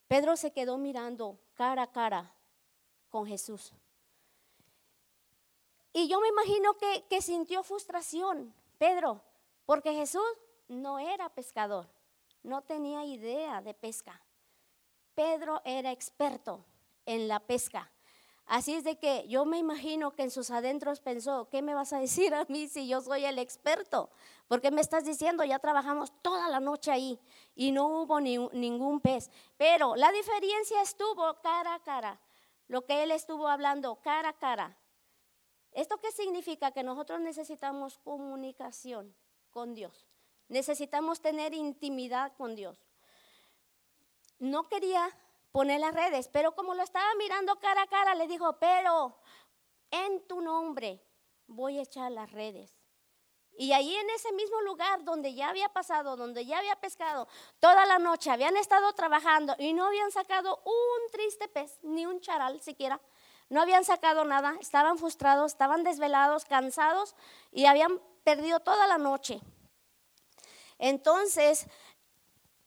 Pedro 0.07 0.37
se 0.37 0.53
quedó 0.53 0.77
mirando 0.77 1.41
cara 1.55 1.83
a 1.83 1.93
cara 1.93 2.35
con 3.09 3.27
Jesús. 3.27 3.73
Y 5.93 6.09
yo 6.09 6.21
me 6.21 6.29
imagino 6.29 6.77
que, 6.77 7.21
sintió 7.21 7.63
frustración, 7.63 8.55
Pedro, 8.79 9.21
porque 9.67 9.93
Jesús 9.93 10.23
no 10.69 10.99
era 10.99 11.29
pescador, 11.31 11.89
no 12.43 12.63
tenía 12.63 13.05
idea 13.05 13.61
de 13.61 13.75
pesca. 13.75 14.21
Pedro 15.15 15.61
era 15.65 15.91
experto 15.91 16.65
en 17.07 17.27
la 17.27 17.41
pesca. 17.41 17.91
Así 18.47 18.75
es 18.75 18.85
de 18.85 18.99
que 18.99 19.27
yo 19.29 19.45
me 19.45 19.59
imagino 19.59 20.13
que 20.13 20.23
en 20.23 20.31
sus 20.31 20.51
adentros 20.51 21.01
pensó, 21.01 21.49
¿qué 21.51 21.63
me 21.63 21.75
vas 21.75 21.93
a 21.93 21.99
decir 21.99 22.35
a 22.35 22.45
mí 22.49 22.69
si 22.69 22.89
yo 22.89 23.01
soy 23.01 23.25
el 23.25 23.39
experto? 23.39 24.11
Porque 24.49 24.71
me 24.71 24.81
estás 24.81 25.05
diciendo, 25.05 25.45
ya 25.45 25.59
trabajamos 25.59 26.13
toda 26.23 26.49
la 26.49 26.59
noche 26.59 26.91
ahí 26.91 27.21
y 27.55 27.71
no 27.71 27.87
hubo 27.87 28.21
ni, 28.21 28.39
ningún 28.53 29.01
pez. 29.01 29.31
Pero 29.57 29.95
la 29.95 30.11
diferencia 30.11 30.83
estuvo 30.83 31.35
cara 31.43 31.75
a 31.75 31.83
cara, 31.83 32.21
lo 32.67 32.85
que 32.85 33.03
él 33.03 33.11
estuvo 33.11 33.47
hablando 33.47 33.97
cara 34.03 34.31
a 34.31 34.39
cara. 34.39 34.77
¿Esto 35.73 35.99
qué 35.99 36.11
significa? 36.13 36.73
Que 36.73 36.83
nosotros 36.83 37.21
necesitamos 37.21 37.99
comunicación 37.99 39.15
con 39.51 39.75
Dios. 39.75 40.07
Necesitamos 40.49 41.21
tener 41.21 41.55
intimidad 41.55 42.33
con 42.37 42.57
Dios. 42.57 42.77
No 44.39 44.69
quería 44.69 45.17
poner 45.53 45.81
las 45.81 45.95
redes, 45.95 46.29
pero 46.29 46.53
como 46.55 46.75
lo 46.75 46.83
estaba 46.83 47.15
mirando 47.17 47.59
cara 47.61 47.83
a 47.83 47.87
cara, 47.87 48.15
le 48.15 48.27
dijo, 48.27 48.59
pero 48.59 49.17
en 49.91 50.27
tu 50.27 50.41
nombre 50.41 51.05
voy 51.47 51.79
a 51.79 51.83
echar 51.83 52.11
las 52.11 52.31
redes. 52.33 52.81
Y 53.59 53.73
ahí 53.73 53.95
en 53.95 54.09
ese 54.11 54.33
mismo 54.33 54.61
lugar 54.63 55.05
donde 55.05 55.35
ya 55.35 55.51
había 55.51 55.69
pasado, 55.69 56.17
donde 56.17 56.47
ya 56.47 56.59
había 56.59 56.77
pescado 56.77 57.29
toda 57.59 57.85
la 57.85 57.99
noche, 57.99 58.31
habían 58.31 58.57
estado 58.57 58.93
trabajando 58.95 59.55
y 59.59 59.73
no 59.73 59.87
habían 59.87 60.11
sacado 60.11 60.63
un 60.65 61.11
triste 61.13 61.47
pez, 61.49 61.79
ni 61.83 62.07
un 62.07 62.21
charal 62.21 62.61
siquiera 62.63 63.01
no 63.51 63.61
habían 63.61 63.85
sacado 63.85 64.25
nada, 64.25 64.55
estaban 64.61 64.97
frustrados, 64.97 65.53
estaban 65.53 65.85
desvelados, 65.85 66.45
cansados 66.45 67.15
y 67.53 67.67
habían 67.67 68.01
perdido 68.25 68.61
toda 68.61 68.87
la 68.87 68.97
noche. 68.97 69.41
Entonces, 70.79 71.67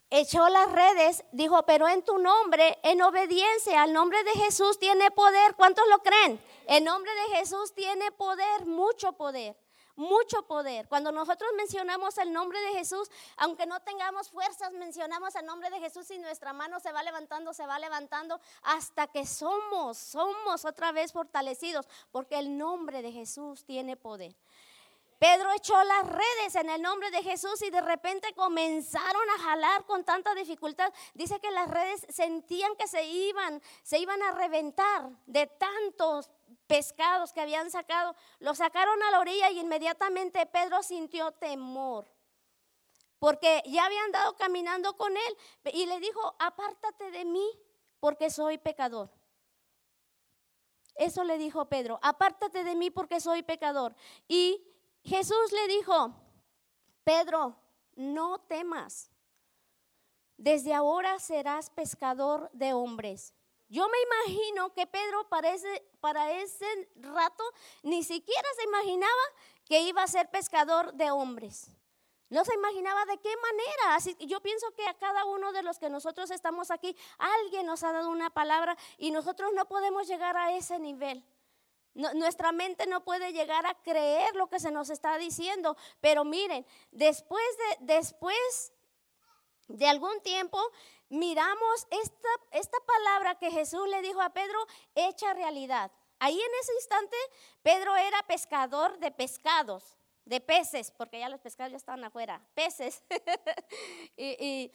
echó 0.10 0.48
las 0.50 0.72
redes, 0.72 1.24
dijo, 1.32 1.64
pero 1.64 1.88
en 1.88 2.04
tu 2.04 2.20
nombre, 2.20 2.78
en 2.84 3.02
obediencia 3.02 3.82
al 3.82 3.94
nombre 3.94 4.24
de 4.26 4.32
Jesús 4.32 4.78
tiene 4.78 5.10
poder. 5.10 5.56
¿Cuántos 5.56 5.88
lo 5.88 6.00
creen? 6.00 6.40
El 6.68 6.84
nombre 6.84 7.12
de 7.16 7.38
Jesús 7.38 7.74
tiene 7.74 8.12
poder, 8.12 8.66
mucho 8.66 9.14
poder. 9.14 9.58
Mucho 9.96 10.46
poder. 10.48 10.88
Cuando 10.88 11.12
nosotros 11.12 11.50
mencionamos 11.58 12.18
el 12.18 12.32
nombre 12.32 12.60
de 12.62 12.74
Jesús, 12.74 13.10
aunque 13.38 13.66
no 13.66 13.80
tengamos 13.82 14.30
fuerzas, 14.30 14.72
mencionamos 14.74 15.36
el 15.36 15.46
nombre 15.46 15.70
de 15.70 15.80
Jesús 15.80 16.10
y 16.12 16.20
nuestra 16.20 16.54
mano 16.54 16.80
se 16.80 16.92
va 16.92 17.04
levantando, 17.04 17.54
se 17.54 17.66
va 17.66 17.80
levantando 17.80 18.40
hasta 18.64 19.08
que 19.08 19.26
somos, 19.26 19.98
somos 19.98 20.66
otra 20.66 20.92
vez 20.92 21.12
fortalecidos, 21.12 21.88
porque 22.12 22.40
el 22.40 22.58
nombre 22.58 23.02
de 23.02 23.12
Jesús 23.12 23.66
tiene 23.66 23.96
poder. 23.96 24.36
Pedro 25.20 25.52
echó 25.54 25.82
las 25.84 26.08
redes 26.08 26.56
en 26.56 26.70
el 26.70 26.82
nombre 26.82 27.10
de 27.12 27.24
Jesús 27.24 27.62
y 27.62 27.70
de 27.70 27.82
repente 27.82 28.34
comenzaron 28.34 29.30
a 29.30 29.42
jalar 29.42 29.86
con 29.86 30.04
tanta 30.04 30.34
dificultad. 30.36 30.92
Dice 31.14 31.40
que 31.40 31.52
las 31.52 31.70
redes 31.70 32.06
sentían 32.10 32.76
que 32.76 32.88
se 32.88 33.04
iban, 33.06 33.62
se 33.84 34.00
iban 34.00 34.22
a 34.24 34.32
reventar 34.32 35.10
de 35.26 35.48
tantos 35.48 36.30
pescados 36.68 37.34
que 37.34 37.42
habían 37.42 37.72
sacado. 37.72 38.16
Lo 38.40 38.56
sacaron 38.56 39.02
a 39.04 39.12
la 39.12 39.20
orilla 39.20 39.50
y 39.50 39.60
inmediatamente 39.60 40.46
Pedro 40.46 40.84
sintió 40.84 41.32
temor. 41.32 42.12
Porque 43.20 43.64
ya 43.66 43.86
habían 43.86 44.06
andado 44.06 44.36
caminando 44.36 44.98
con 44.98 45.16
él 45.16 45.38
y 45.74 45.86
le 45.86 46.00
dijo, 46.00 46.36
apártate 46.40 47.12
de 47.12 47.24
mí 47.24 47.48
porque 48.00 48.30
soy 48.30 48.58
pecador. 48.58 49.10
Eso 50.96 51.24
le 51.24 51.38
dijo 51.38 51.66
Pedro, 51.70 52.00
apártate 52.02 52.64
de 52.64 52.76
mí 52.76 52.92
porque 52.92 53.20
soy 53.20 53.42
pecador. 53.42 53.96
Y 54.28 54.62
Jesús 55.04 55.52
le 55.52 55.68
dijo, 55.68 56.14
Pedro, 57.04 57.56
no 57.96 58.40
temas. 58.40 59.12
Desde 60.38 60.74
ahora 60.74 61.20
serás 61.20 61.70
pescador 61.70 62.50
de 62.54 62.74
hombres. 62.74 63.34
Yo 63.68 63.88
me 63.90 63.98
imagino 64.02 64.74
que 64.74 64.88
Pedro 64.88 65.28
para 65.30 65.54
ese, 65.54 65.84
para 66.00 66.32
ese 66.32 66.90
rato 66.96 67.44
ni 67.82 68.04
siquiera 68.04 68.48
se 68.56 68.64
imaginaba 68.64 69.12
que 69.66 69.82
iba 69.82 70.04
a 70.04 70.08
ser 70.08 70.30
pescador 70.30 70.94
de 70.94 71.12
hombres. 71.12 71.72
No 72.30 72.44
se 72.46 72.54
imaginaba 72.56 73.06
de 73.06 73.18
qué 73.20 73.30
manera. 73.38 73.96
Así, 73.96 74.16
yo 74.22 74.42
pienso 74.42 74.72
que 74.76 74.88
a 74.88 74.98
cada 74.98 75.26
uno 75.26 75.52
de 75.54 75.64
los 75.64 75.80
que 75.80 75.90
nosotros 75.90 76.32
estamos 76.32 76.72
aquí, 76.72 76.96
alguien 77.18 77.66
nos 77.66 77.84
ha 77.84 77.92
dado 77.92 78.10
una 78.10 78.30
palabra 78.30 78.78
y 78.98 79.12
nosotros 79.12 79.52
no 79.54 79.66
podemos 79.66 80.08
llegar 80.08 80.36
a 80.38 80.56
ese 80.56 80.80
nivel 80.80 81.24
nuestra 81.94 82.52
mente 82.52 82.88
no 82.88 83.04
puede 83.04 83.34
llegar 83.34 83.66
a 83.66 83.76
creer 83.76 84.36
lo 84.36 84.48
que 84.48 84.60
se 84.60 84.72
nos 84.72 84.90
está 84.90 85.18
diciendo, 85.18 85.78
pero 86.02 86.26
miren, 86.26 86.66
después 86.92 87.46
de, 87.58 87.96
después 87.96 88.74
de 89.68 89.88
algún 89.88 90.20
tiempo, 90.22 90.60
miramos 91.10 91.88
esta, 91.92 92.30
esta 92.52 92.78
palabra 92.86 93.36
que 93.36 93.52
Jesús 93.52 93.88
le 93.88 94.02
dijo 94.02 94.22
a 94.22 94.32
Pedro, 94.32 94.58
hecha 94.96 95.34
realidad. 95.34 95.92
Ahí 96.20 96.40
en 96.40 96.52
ese 96.62 96.74
instante, 96.76 97.18
Pedro 97.62 97.96
era 97.96 98.24
pescador 98.24 98.98
de 98.98 99.12
pescados, 99.12 99.98
de 100.26 100.40
peces, 100.40 100.92
porque 100.92 101.20
ya 101.20 101.30
los 101.30 101.42
pescados 101.42 101.72
ya 101.72 101.78
estaban 101.78 102.04
afuera, 102.04 102.42
peces. 102.54 103.04
y 104.18 104.72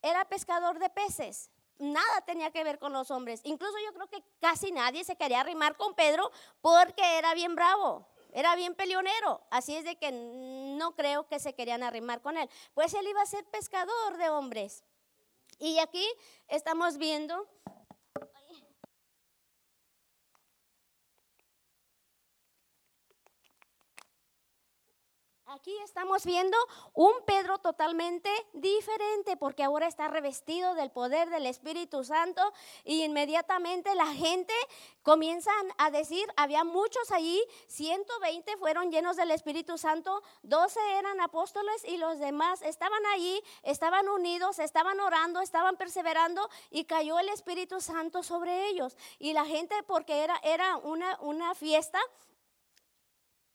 era 0.00 0.24
pescador 0.24 0.78
de 0.78 0.88
peces 0.90 1.50
nada 1.82 2.20
tenía 2.22 2.50
que 2.50 2.64
ver 2.64 2.78
con 2.78 2.92
los 2.92 3.10
hombres. 3.10 3.40
Incluso 3.44 3.74
yo 3.84 3.92
creo 3.92 4.08
que 4.08 4.22
casi 4.40 4.70
nadie 4.70 5.04
se 5.04 5.16
quería 5.16 5.40
arrimar 5.40 5.76
con 5.76 5.94
Pedro 5.94 6.30
porque 6.60 7.18
era 7.18 7.34
bien 7.34 7.54
bravo, 7.54 8.06
era 8.32 8.54
bien 8.54 8.74
peleonero. 8.74 9.42
Así 9.50 9.74
es 9.74 9.84
de 9.84 9.96
que 9.96 10.12
no 10.12 10.94
creo 10.94 11.26
que 11.26 11.40
se 11.40 11.54
querían 11.54 11.82
arrimar 11.82 12.22
con 12.22 12.36
él. 12.38 12.48
Pues 12.74 12.94
él 12.94 13.06
iba 13.06 13.20
a 13.20 13.26
ser 13.26 13.44
pescador 13.46 14.16
de 14.16 14.30
hombres. 14.30 14.84
Y 15.58 15.78
aquí 15.78 16.06
estamos 16.48 16.96
viendo 16.96 17.46
Aquí 25.54 25.76
estamos 25.84 26.24
viendo 26.24 26.56
un 26.94 27.12
Pedro 27.26 27.58
totalmente 27.58 28.30
diferente 28.54 29.36
porque 29.36 29.62
ahora 29.62 29.86
está 29.86 30.08
revestido 30.08 30.74
del 30.74 30.90
poder 30.90 31.28
del 31.28 31.44
Espíritu 31.44 32.04
Santo 32.04 32.40
y 32.86 33.04
inmediatamente 33.04 33.94
la 33.94 34.06
gente 34.06 34.54
comienzan 35.02 35.52
a 35.76 35.90
decir, 35.90 36.26
había 36.38 36.64
muchos 36.64 37.10
allí, 37.10 37.38
120 37.66 38.56
fueron 38.56 38.90
llenos 38.90 39.16
del 39.16 39.30
Espíritu 39.30 39.76
Santo, 39.76 40.22
12 40.42 40.80
eran 40.96 41.20
apóstoles 41.20 41.84
y 41.84 41.98
los 41.98 42.18
demás 42.18 42.62
estaban 42.62 43.04
allí, 43.14 43.42
estaban 43.62 44.08
unidos, 44.08 44.58
estaban 44.58 45.00
orando, 45.00 45.42
estaban 45.42 45.76
perseverando 45.76 46.48
y 46.70 46.84
cayó 46.84 47.18
el 47.18 47.28
Espíritu 47.28 47.82
Santo 47.82 48.22
sobre 48.22 48.68
ellos. 48.68 48.96
Y 49.18 49.34
la 49.34 49.44
gente, 49.44 49.74
porque 49.82 50.24
era, 50.24 50.40
era 50.42 50.78
una, 50.78 51.18
una 51.20 51.54
fiesta, 51.54 52.00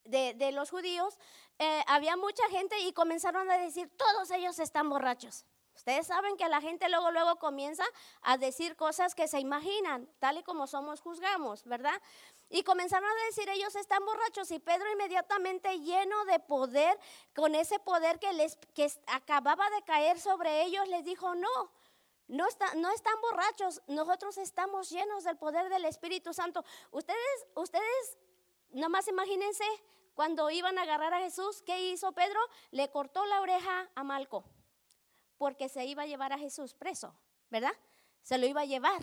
de, 0.08 0.34
de, 0.36 0.52
los 0.52 0.70
judíos, 0.70 1.18
eh, 1.60 1.84
había 1.88 2.16
mucha 2.18 2.48
gente 2.50 2.80
y 2.80 2.94
comenzaron 2.94 3.50
a 3.50 3.58
decir, 3.58 3.90
todos 3.98 4.32
ellos 4.32 4.60
están 4.60 4.90
borrachos. 4.90 5.46
Ustedes 5.78 6.08
saben 6.08 6.38
que 6.38 6.50
la 6.50 6.60
gente 6.60 6.90
luego, 6.90 7.12
luego 7.12 7.36
comienza 7.38 7.84
a 8.22 8.38
decir 8.38 8.76
cosas 8.76 9.14
que 9.14 9.28
se 9.28 9.40
imaginan, 9.40 10.10
tal 10.18 10.40
y 10.40 10.44
como 10.44 10.66
somos 10.66 11.02
juzgamos, 11.02 11.64
¿verdad? 11.66 12.02
Y 12.50 12.64
comenzaron 12.64 13.08
a 13.08 13.26
decir, 13.26 13.48
ellos 13.50 13.76
están 13.76 14.04
borrachos 14.04 14.50
y 14.50 14.58
Pedro 14.58 14.92
inmediatamente 14.92 15.80
lleno 15.80 16.26
de 16.26 16.40
poder, 16.40 16.98
con 17.36 17.54
ese 17.54 17.78
poder 17.78 18.18
que, 18.18 18.34
les, 18.34 18.58
que 18.74 18.92
acababa 19.06 19.70
de 19.70 19.84
caer 19.84 20.20
sobre 20.20 20.64
ellos, 20.64 20.88
les 20.88 21.04
dijo, 21.06 21.36
no, 21.36 21.72
no, 22.28 22.48
está, 22.48 22.74
no 22.74 22.90
están 22.90 23.22
borrachos, 23.22 23.82
nosotros 23.86 24.40
estamos 24.40 24.90
llenos 24.90 25.26
del 25.26 25.38
poder 25.38 25.70
del 25.70 25.86
Espíritu 25.86 26.34
Santo. 26.34 26.66
Ustedes, 26.90 27.48
ustedes, 27.54 28.18
nomás 28.72 29.08
imagínense 29.08 29.64
cuando 30.18 30.50
iban 30.50 30.80
a 30.80 30.82
agarrar 30.82 31.14
a 31.14 31.20
Jesús, 31.20 31.62
¿qué 31.62 31.92
hizo 31.92 32.12
Pedro? 32.12 32.40
Le 32.72 32.90
cortó 32.90 33.24
la 33.28 33.40
oreja 33.40 33.88
a 33.94 34.04
Malco, 34.04 34.44
porque 35.38 35.70
se 35.70 35.86
iba 35.86 36.02
a 36.02 36.08
llevar 36.08 36.34
a 36.34 36.40
Jesús 36.40 36.74
preso, 36.74 37.14
¿verdad? 37.52 37.74
Se 38.24 38.40
lo 38.40 38.48
iba 38.48 38.62
a 38.62 38.66
llevar. 38.66 39.00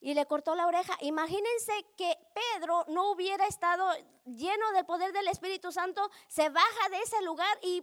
Y 0.00 0.14
le 0.14 0.24
cortó 0.24 0.54
la 0.54 0.66
oreja. 0.66 0.96
Imagínense 1.02 1.74
que 1.98 2.16
Pedro 2.32 2.86
no 2.88 3.10
hubiera 3.10 3.46
estado 3.46 3.86
lleno 4.24 4.72
del 4.72 4.86
poder 4.86 5.12
del 5.12 5.28
Espíritu 5.28 5.70
Santo, 5.70 6.10
se 6.28 6.48
baja 6.48 6.88
de 6.88 7.00
ese 7.00 7.20
lugar 7.20 7.58
y 7.60 7.82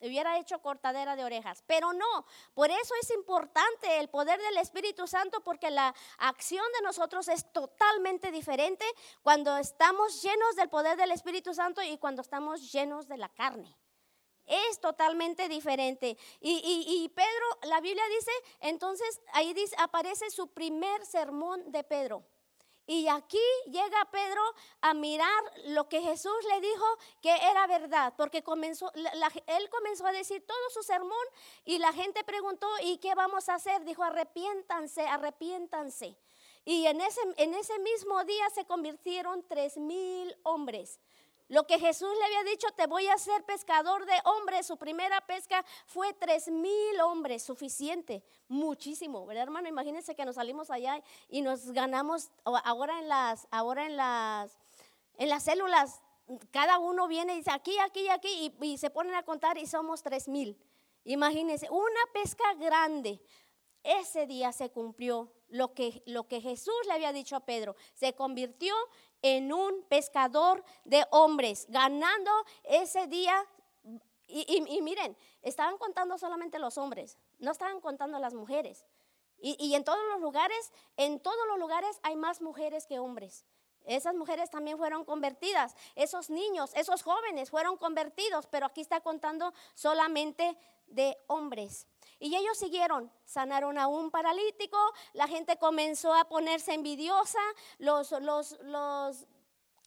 hubiera 0.00 0.38
hecho 0.38 0.60
cortadera 0.60 1.16
de 1.16 1.24
orejas. 1.24 1.62
Pero 1.66 1.92
no, 1.92 2.26
por 2.54 2.70
eso 2.70 2.94
es 3.00 3.10
importante 3.10 3.98
el 3.98 4.08
poder 4.08 4.40
del 4.40 4.58
Espíritu 4.58 5.06
Santo, 5.06 5.40
porque 5.42 5.70
la 5.70 5.94
acción 6.18 6.64
de 6.78 6.82
nosotros 6.82 7.28
es 7.28 7.50
totalmente 7.52 8.30
diferente 8.30 8.84
cuando 9.22 9.56
estamos 9.56 10.22
llenos 10.22 10.56
del 10.56 10.68
poder 10.68 10.96
del 10.96 11.12
Espíritu 11.12 11.54
Santo 11.54 11.82
y 11.82 11.98
cuando 11.98 12.22
estamos 12.22 12.72
llenos 12.72 13.08
de 13.08 13.16
la 13.16 13.28
carne. 13.28 13.76
Es 14.44 14.80
totalmente 14.80 15.48
diferente. 15.48 16.16
Y, 16.40 17.10
Pedro, 17.14 17.46
la 17.62 17.80
Biblia 17.80 18.02
dice, 18.08 18.32
entonces 18.60 19.20
ahí 19.32 19.54
dice, 19.54 19.76
aparece 19.78 20.30
su 20.30 20.48
primer 20.48 21.06
sermón 21.06 21.70
de 21.70 21.84
Pedro. 21.84 22.24
Y 22.86 23.06
aquí 23.08 23.38
llega 23.66 24.08
Pedro 24.10 24.42
a 24.80 24.92
mirar 24.92 25.42
lo 25.66 25.88
que 25.88 26.00
Jesús 26.00 26.36
le 26.50 26.60
dijo 26.60 26.84
que 27.20 27.30
era 27.30 27.66
verdad, 27.68 28.12
porque 28.16 28.38
él 28.38 29.70
comenzó 29.70 30.06
a 30.06 30.12
decir 30.12 30.44
todo 30.44 30.70
su 30.70 30.82
sermón 30.82 31.26
y 31.64 31.78
la 31.78 31.92
gente 31.92 32.24
preguntó, 32.24 32.68
¿y 32.82 32.98
qué 32.98 33.14
vamos 33.14 33.48
a 33.48 33.54
hacer? 33.54 33.84
Dijo, 33.84 34.02
arrepiéntanse, 34.02 35.06
arrepiéntanse. 35.06 36.16
Y 36.64 36.86
en 36.86 37.00
ese, 37.00 37.20
en 37.38 37.54
ese 37.54 37.78
mismo 37.80 38.24
día 38.24 38.48
se 38.50 38.64
convirtieron 38.64 39.44
tres 39.48 39.76
mil 39.76 40.36
hombres. 40.42 41.00
Lo 41.52 41.66
que 41.66 41.78
Jesús 41.78 42.08
le 42.18 42.24
había 42.24 42.50
dicho, 42.50 42.66
te 42.74 42.86
voy 42.86 43.08
a 43.08 43.12
hacer 43.12 43.44
pescador 43.44 44.06
de 44.06 44.14
hombres. 44.24 44.66
Su 44.66 44.78
primera 44.78 45.20
pesca 45.26 45.62
fue 45.84 46.14
tres 46.14 46.48
mil 46.48 46.98
hombres, 47.02 47.42
suficiente, 47.42 48.24
muchísimo, 48.48 49.26
¿verdad, 49.26 49.42
hermano? 49.42 49.68
Imagínense 49.68 50.14
que 50.14 50.24
nos 50.24 50.36
salimos 50.36 50.70
allá 50.70 51.02
y 51.28 51.42
nos 51.42 51.70
ganamos 51.72 52.30
ahora 52.64 52.98
en 53.00 53.08
las, 53.08 53.46
ahora 53.50 53.84
en 53.84 53.98
las, 53.98 54.56
en 55.18 55.28
las 55.28 55.42
células. 55.42 56.00
Cada 56.52 56.78
uno 56.78 57.06
viene 57.06 57.34
y 57.34 57.36
dice 57.36 57.50
aquí, 57.50 57.78
aquí, 57.80 58.08
aquí 58.08 58.54
y, 58.58 58.66
y 58.66 58.78
se 58.78 58.88
ponen 58.88 59.14
a 59.14 59.22
contar 59.22 59.58
y 59.58 59.66
somos 59.66 60.02
tres 60.02 60.28
mil. 60.28 60.58
Imagínense, 61.04 61.68
una 61.68 62.00
pesca 62.14 62.54
grande. 62.54 63.20
Ese 63.84 64.26
día 64.26 64.52
se 64.52 64.70
cumplió 64.70 65.30
lo 65.48 65.74
que, 65.74 66.02
lo 66.06 66.28
que 66.28 66.40
Jesús 66.40 66.74
le 66.86 66.94
había 66.94 67.12
dicho 67.12 67.36
a 67.36 67.40
Pedro. 67.40 67.76
Se 67.92 68.14
convirtió 68.14 68.74
en 69.22 69.52
un 69.52 69.82
pescador 69.84 70.64
de 70.84 71.06
hombres, 71.10 71.66
ganando 71.68 72.30
ese 72.64 73.06
día. 73.06 73.46
Y, 74.26 74.80
miren, 74.82 75.16
estaban 75.42 75.78
contando 75.78 76.16
solamente 76.18 76.58
los 76.58 76.78
hombres, 76.78 77.18
no 77.38 77.50
estaban 77.50 77.80
contando 77.80 78.18
las 78.18 78.34
mujeres. 78.34 78.84
Y, 79.38 79.56
y 79.58 79.74
en 79.74 79.84
todos 79.84 80.00
los 80.12 80.20
lugares, 80.20 80.72
en 80.96 81.20
todos 81.20 81.46
los 81.48 81.58
lugares 81.58 81.98
hay 82.02 82.16
más 82.16 82.40
mujeres 82.40 82.86
que 82.86 82.98
hombres. 82.98 83.44
Esas 83.84 84.14
mujeres 84.14 84.48
también 84.50 84.78
fueron 84.78 85.04
convertidas, 85.04 85.74
esos 85.96 86.30
niños, 86.30 86.70
esos 86.74 87.02
jóvenes 87.02 87.50
fueron 87.50 87.76
convertidos, 87.76 88.46
pero 88.46 88.66
aquí 88.66 88.80
está 88.80 89.00
contando 89.00 89.52
solamente 89.74 90.56
de 90.86 91.18
hombres. 91.26 91.86
Y 92.22 92.36
ellos 92.36 92.56
siguieron, 92.56 93.10
sanaron 93.24 93.78
a 93.78 93.88
un 93.88 94.12
paralítico, 94.12 94.78
la 95.12 95.26
gente 95.26 95.56
comenzó 95.58 96.14
a 96.14 96.28
ponerse 96.28 96.72
envidiosa, 96.72 97.40
los, 97.78 98.12
los, 98.12 98.60
los 98.60 99.26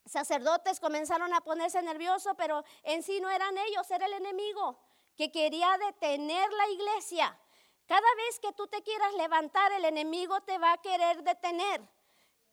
sacerdotes 0.06 0.82
comenzaron 0.82 1.34
a 1.34 1.40
ponerse 1.40 1.82
nerviosos, 1.82 2.34
pero 2.36 2.66
en 2.84 3.04
sí 3.04 3.22
no 3.22 3.30
eran 3.30 3.58
ellos, 3.58 3.90
era 3.90 4.06
el 4.06 4.12
enemigo 4.16 4.78
que 5.16 5.32
quería 5.32 5.78
detener 5.78 6.52
la 6.52 6.70
iglesia. 6.72 7.40
Cada 7.86 8.16
vez 8.18 8.40
que 8.42 8.52
tú 8.52 8.68
te 8.68 8.84
quieras 8.84 9.14
levantar, 9.14 9.72
el 9.72 9.86
enemigo 9.86 10.42
te 10.42 10.58
va 10.58 10.74
a 10.74 10.82
querer 10.82 11.24
detener. 11.24 11.90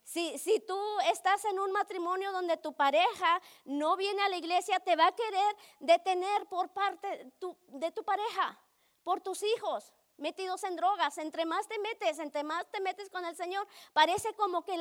Si, 0.05 0.39
si, 0.39 0.61
tú 0.61 0.79
estás 1.11 1.45
en 1.47 1.59
un 1.59 1.73
matrimonio 1.73 2.31
donde 2.31 2.57
tu 2.57 2.73
pareja 2.73 3.43
no 3.65 3.97
viene 3.97 4.23
a 4.23 4.29
la 4.29 4.37
iglesia, 4.37 4.79
te 4.79 4.95
va 4.95 5.09
a 5.09 5.17
querer 5.17 5.57
detener 5.81 6.47
por 6.47 6.69
parte 6.69 7.33
de 7.67 7.91
tu 7.91 8.05
pareja, 8.05 8.62
por 9.05 9.21
tus 9.21 9.43
hijos 9.43 9.93
metidos 10.17 10.65
en 10.65 10.77
drogas. 10.77 11.19
Entre 11.19 11.45
más 11.45 11.69
te 11.69 11.79
metes, 11.79 12.19
entre 12.19 12.45
más 12.45 12.71
te 12.71 12.81
metes 12.81 13.11
con 13.11 13.25
el 13.25 13.37
Señor, 13.37 13.67
parece 13.93 14.33
como 14.35 14.65
que 14.65 14.75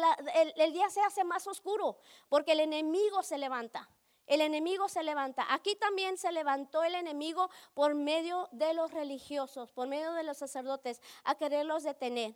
el, 0.55 0.73
día 0.73 0.89
se 0.89 1.01
hace 1.01 1.23
más 1.23 1.47
oscuro, 1.47 1.97
porque 2.29 2.53
el 2.53 2.61
enemigo 2.61 3.23
se 3.23 3.37
levanta. 3.37 3.89
El 4.27 4.39
enemigo 4.39 4.87
se 4.87 5.03
levanta. 5.03 5.45
Aquí 5.49 5.75
también 5.75 6.17
se 6.17 6.31
levantó 6.31 6.83
el 6.83 6.95
enemigo 6.95 7.49
por 7.73 7.95
medio 7.95 8.47
de 8.51 8.73
los 8.73 8.91
religiosos, 8.91 9.73
por 9.73 9.87
medio 9.87 10.13
de 10.13 10.23
los 10.23 10.37
sacerdotes, 10.37 11.01
a 11.23 11.35
quererlos 11.35 11.83
detener. 11.83 12.35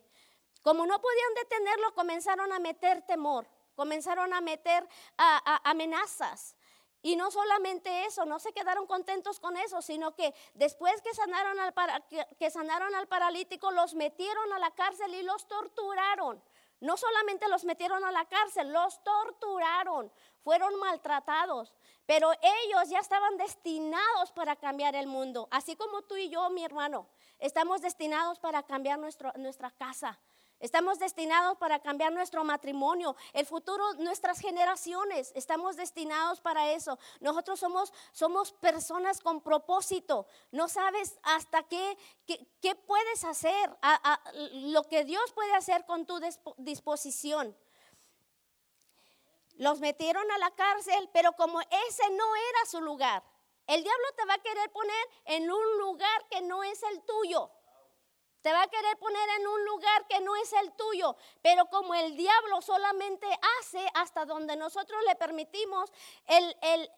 Como 0.61 0.85
no 0.87 0.99
podían 0.99 1.33
detenerlo, 1.35 1.93
comenzaron 1.93 2.51
a 2.51 2.59
meter 2.59 3.03
temor, 3.03 3.47
comenzaron 3.75 4.33
a 4.33 4.41
meter 4.41 4.85
amenazas. 5.63 6.55
Y 7.05 7.15
no 7.15 7.29
solamente 7.29 8.05
eso, 8.05 8.25
no 8.25 8.39
se 8.39 8.51
quedaron 8.51 8.87
contentos 8.87 9.39
con 9.39 9.55
eso, 9.57 9.79
sino 9.83 10.15
que 10.15 10.33
después 10.55 11.03
que 11.03 11.13
sanaron 11.13 11.59
al, 11.59 11.71
que 12.39 12.49
sanaron 12.49 12.95
al 12.95 13.07
paralítico, 13.07 13.69
los 13.69 13.93
metieron 13.93 14.51
a 14.51 14.57
la 14.57 14.71
cárcel 14.71 15.13
y 15.13 15.21
los 15.21 15.47
torturaron. 15.47 16.41
No 16.79 16.97
solamente 16.97 17.47
los 17.47 17.63
metieron 17.63 18.03
a 18.03 18.11
la 18.11 18.25
cárcel, 18.25 18.73
los 18.73 19.03
torturaron, 19.03 20.11
fueron 20.43 20.79
maltratados, 20.79 21.75
pero 22.07 22.31
ellos 22.41 22.89
ya 22.89 23.01
estaban 23.01 23.37
destinados 23.37 24.31
para 24.31 24.55
cambiar 24.55 24.95
el 24.95 25.05
mundo, 25.05 25.47
así 25.51 25.75
como 25.75 26.01
tú 26.01 26.17
y 26.17 26.29
yo, 26.29 26.49
mi 26.49 26.65
hermano, 26.65 27.07
estamos 27.37 27.81
destinados 27.81 28.39
para 28.39 28.63
cambiar 28.63 28.97
nuestra 28.97 29.69
casa, 29.77 30.19
Estamos 30.59 30.99
destinados 30.99 31.57
para 31.57 31.79
cambiar 31.79 32.13
nuestro 32.13 32.43
matrimonio, 32.43 33.15
el 33.33 33.45
futuro, 33.45 33.93
nuestras 33.95 34.39
generaciones. 34.39 35.31
Estamos 35.35 35.75
destinados 35.75 36.39
para 36.39 36.71
eso. 36.71 36.97
Nosotros 37.19 37.59
somos, 37.59 37.93
somos 38.13 38.53
personas 38.53 39.19
con 39.19 39.41
propósito. 39.41 40.27
No 40.51 40.69
sabes 40.69 41.19
hasta 41.23 41.63
qué, 41.63 41.97
qué, 42.25 42.75
puedes 42.75 43.25
hacer, 43.25 43.69
lo 44.53 44.83
que 44.83 45.03
Dios 45.03 45.31
puede 45.33 45.53
hacer 45.55 45.85
con 45.85 46.05
tu 46.05 46.19
disposición. 46.57 47.55
Los 49.57 49.79
metieron 49.79 50.29
a 50.31 50.37
la 50.37 50.51
cárcel, 50.51 51.09
pero 51.13 51.33
como 51.33 51.59
ese 51.61 52.09
no 52.11 52.35
era 52.35 52.65
su 52.69 52.81
lugar, 52.81 53.23
el 53.67 53.83
diablo 53.83 54.05
te 54.15 54.25
va 54.25 54.35
a 54.35 54.41
querer 54.41 54.71
poner 54.71 55.09
en 55.25 55.51
un 55.51 55.77
lugar 55.79 56.27
que 56.29 56.41
no 56.41 56.63
es 56.63 56.81
el 56.83 57.01
tuyo. 57.03 57.51
Te 58.45 58.53
va 58.53 58.61
a 58.61 58.67
querer 58.67 58.95
poner 58.99 59.27
en 59.39 59.47
un 59.47 59.65
lugar 59.65 60.05
que 60.07 60.19
no 60.19 60.35
es 60.35 60.53
el 60.53 60.71
tuyo, 60.73 61.15
pero 61.41 61.65
como 61.65 61.95
el 61.95 62.15
diablo 62.15 62.61
solamente 62.61 63.25
hace 63.59 63.83
hasta 63.95 64.23
donde 64.23 64.55
nosotros 64.55 65.01
le 65.07 65.15
permitimos, 65.15 65.91
el, 66.27 66.55
el, 66.61 66.91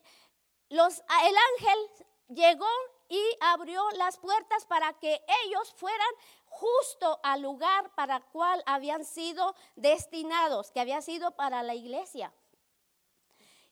los, 0.67 0.99
el 0.99 1.35
ángel 1.53 2.05
llegó 2.27 2.67
y 3.07 3.23
abrió 3.39 3.81
las 3.91 4.17
puertas 4.17 4.65
para 4.65 4.91
que 4.99 5.23
ellos 5.45 5.73
fueran 5.77 6.09
justo 6.47 7.17
al 7.23 7.43
lugar 7.43 7.95
para 7.95 8.19
cual 8.19 8.61
habían 8.65 9.05
sido 9.05 9.55
destinados, 9.77 10.71
que 10.71 10.81
había 10.81 11.01
sido 11.01 11.31
para 11.31 11.63
la 11.63 11.75
iglesia. 11.75 12.33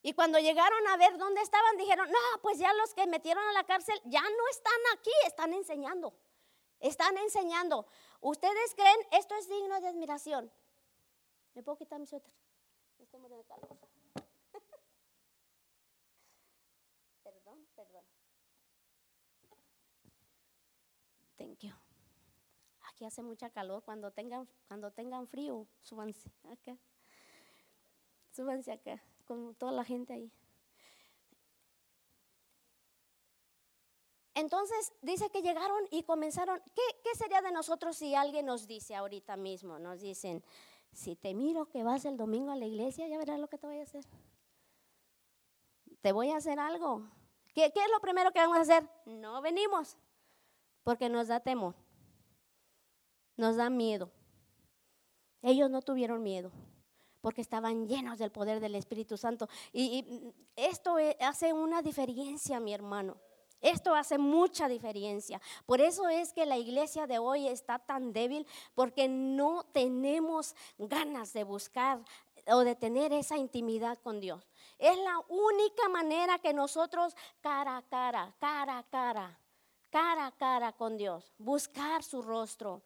Y 0.02 0.14
cuando 0.14 0.40
llegaron 0.40 0.88
a 0.88 0.96
ver 0.96 1.18
dónde 1.18 1.42
estaban, 1.42 1.76
dijeron, 1.76 2.10
no, 2.10 2.42
pues 2.42 2.58
ya 2.58 2.72
los 2.72 2.94
que 2.94 3.06
metieron 3.06 3.46
a 3.46 3.52
la 3.52 3.66
cárcel 3.66 4.00
ya 4.06 4.22
no 4.22 4.48
están 4.50 4.80
aquí, 4.94 5.12
están 5.26 5.54
enseñando. 5.54 6.14
Están 6.80 7.18
enseñando. 7.18 7.88
¿Ustedes 8.22 8.76
creen 8.76 8.98
esto 9.12 9.36
es 9.36 9.48
digno 9.48 9.80
de 9.82 9.88
admiración? 9.88 10.52
¿Me 11.54 11.64
puedo 11.64 11.78
quitar 11.78 12.00
mi 12.00 12.06
suéter? 12.06 12.32
Estoy 13.00 13.22
de 13.22 13.44
calor. 13.46 13.78
perdón, 17.24 17.68
perdón. 17.76 18.04
Thank 21.38 21.60
you. 21.60 21.72
Aquí 22.90 23.06
hace 23.06 23.22
mucha 23.22 23.50
calor. 23.50 23.84
Cuando 23.84 24.12
tengan, 24.12 24.48
cuando 24.68 24.92
tengan 24.92 25.28
frío, 25.28 25.68
súbanse 25.82 26.30
acá. 26.44 26.78
Súbanse 28.32 28.74
acá, 28.74 29.02
con 29.26 29.56
toda 29.56 29.72
la 29.72 29.86
gente 29.86 30.14
ahí. 30.14 30.32
Entonces 34.36 34.92
dice 35.02 35.30
que 35.30 35.42
llegaron 35.42 35.88
y 35.92 36.04
comenzaron, 36.04 36.62
¿qué, 36.76 37.16
sería 37.18 37.42
de 37.42 37.54
nosotros 37.54 37.96
si 37.96 38.16
alguien 38.16 38.46
nos 38.46 38.68
dice 38.68 38.94
ahorita 38.94 39.38
mismo? 39.38 39.80
Nos 39.80 40.02
dicen, 40.02 40.44
si 40.92 41.16
te 41.16 41.34
miro 41.34 41.70
que 41.70 41.84
vas 41.84 42.04
el 42.04 42.18
domingo 42.18 42.52
a 42.52 42.58
la 42.58 42.66
iglesia, 42.66 43.08
ya 43.08 43.18
verás 43.18 43.40
lo 43.40 43.48
que 43.48 43.58
te 43.58 43.66
voy 43.66 43.80
a 43.80 43.84
hacer. 43.84 44.04
Te 46.02 46.12
voy 46.12 46.32
a 46.32 46.38
hacer 46.38 46.60
algo. 46.60 47.10
¿Qué, 47.54 47.68
es 47.68 47.92
lo 47.94 48.02
primero 48.02 48.32
que 48.32 48.40
vamos 48.40 48.58
a 48.58 48.62
hacer? 48.62 48.90
No 49.06 49.42
venimos, 49.42 49.98
porque 50.84 51.08
nos 51.08 51.30
da 51.30 51.40
temor, 51.40 51.74
nos 53.38 53.56
da 53.56 53.70
miedo. 53.70 54.12
Ellos 55.42 55.70
no 55.70 55.82
tuvieron 55.82 56.22
miedo 56.22 56.52
porque 57.22 57.42
estaban 57.42 57.88
llenos 57.88 58.20
del 58.20 58.32
poder 58.32 58.60
del 58.60 58.76
Espíritu 58.76 59.16
Santo. 59.16 59.48
Y, 59.72 59.82
y 59.82 60.34
esto 60.56 60.98
hace 61.22 61.54
una 61.54 61.82
diferencia, 61.82 62.60
mi 62.60 62.74
hermano. 62.74 63.18
Esto 63.66 63.96
hace 63.96 64.20
mucha 64.20 64.68
diferencia. 64.68 65.42
Por 65.66 65.82
eso 65.82 66.08
es 66.08 66.34
que 66.34 66.46
la 66.46 66.56
iglesia 66.56 67.08
de 67.08 67.18
hoy 67.18 67.48
está 67.48 67.80
tan 67.80 68.14
débil, 68.14 68.46
porque 68.76 69.08
no 69.08 69.64
tenemos 69.64 70.56
ganas 70.78 71.34
de 71.34 71.44
buscar 71.44 72.00
o 72.46 72.60
de 72.60 72.76
tener 72.76 73.12
esa 73.12 73.38
intimidad 73.38 73.98
con 73.98 74.20
Dios. 74.20 74.48
Es 74.78 74.96
la 75.00 75.20
única 75.30 75.90
manera 75.90 76.38
que 76.38 76.54
nosotros 76.54 77.16
cara 77.42 77.78
a 77.78 77.82
cara, 77.82 78.36
cara 78.40 78.78
a 78.78 78.84
cara, 78.84 79.40
cara 79.90 80.28
a 80.28 80.32
cara 80.32 80.72
con 80.74 80.96
Dios, 80.96 81.34
buscar 81.40 82.04
su 82.04 82.22
rostro, 82.22 82.84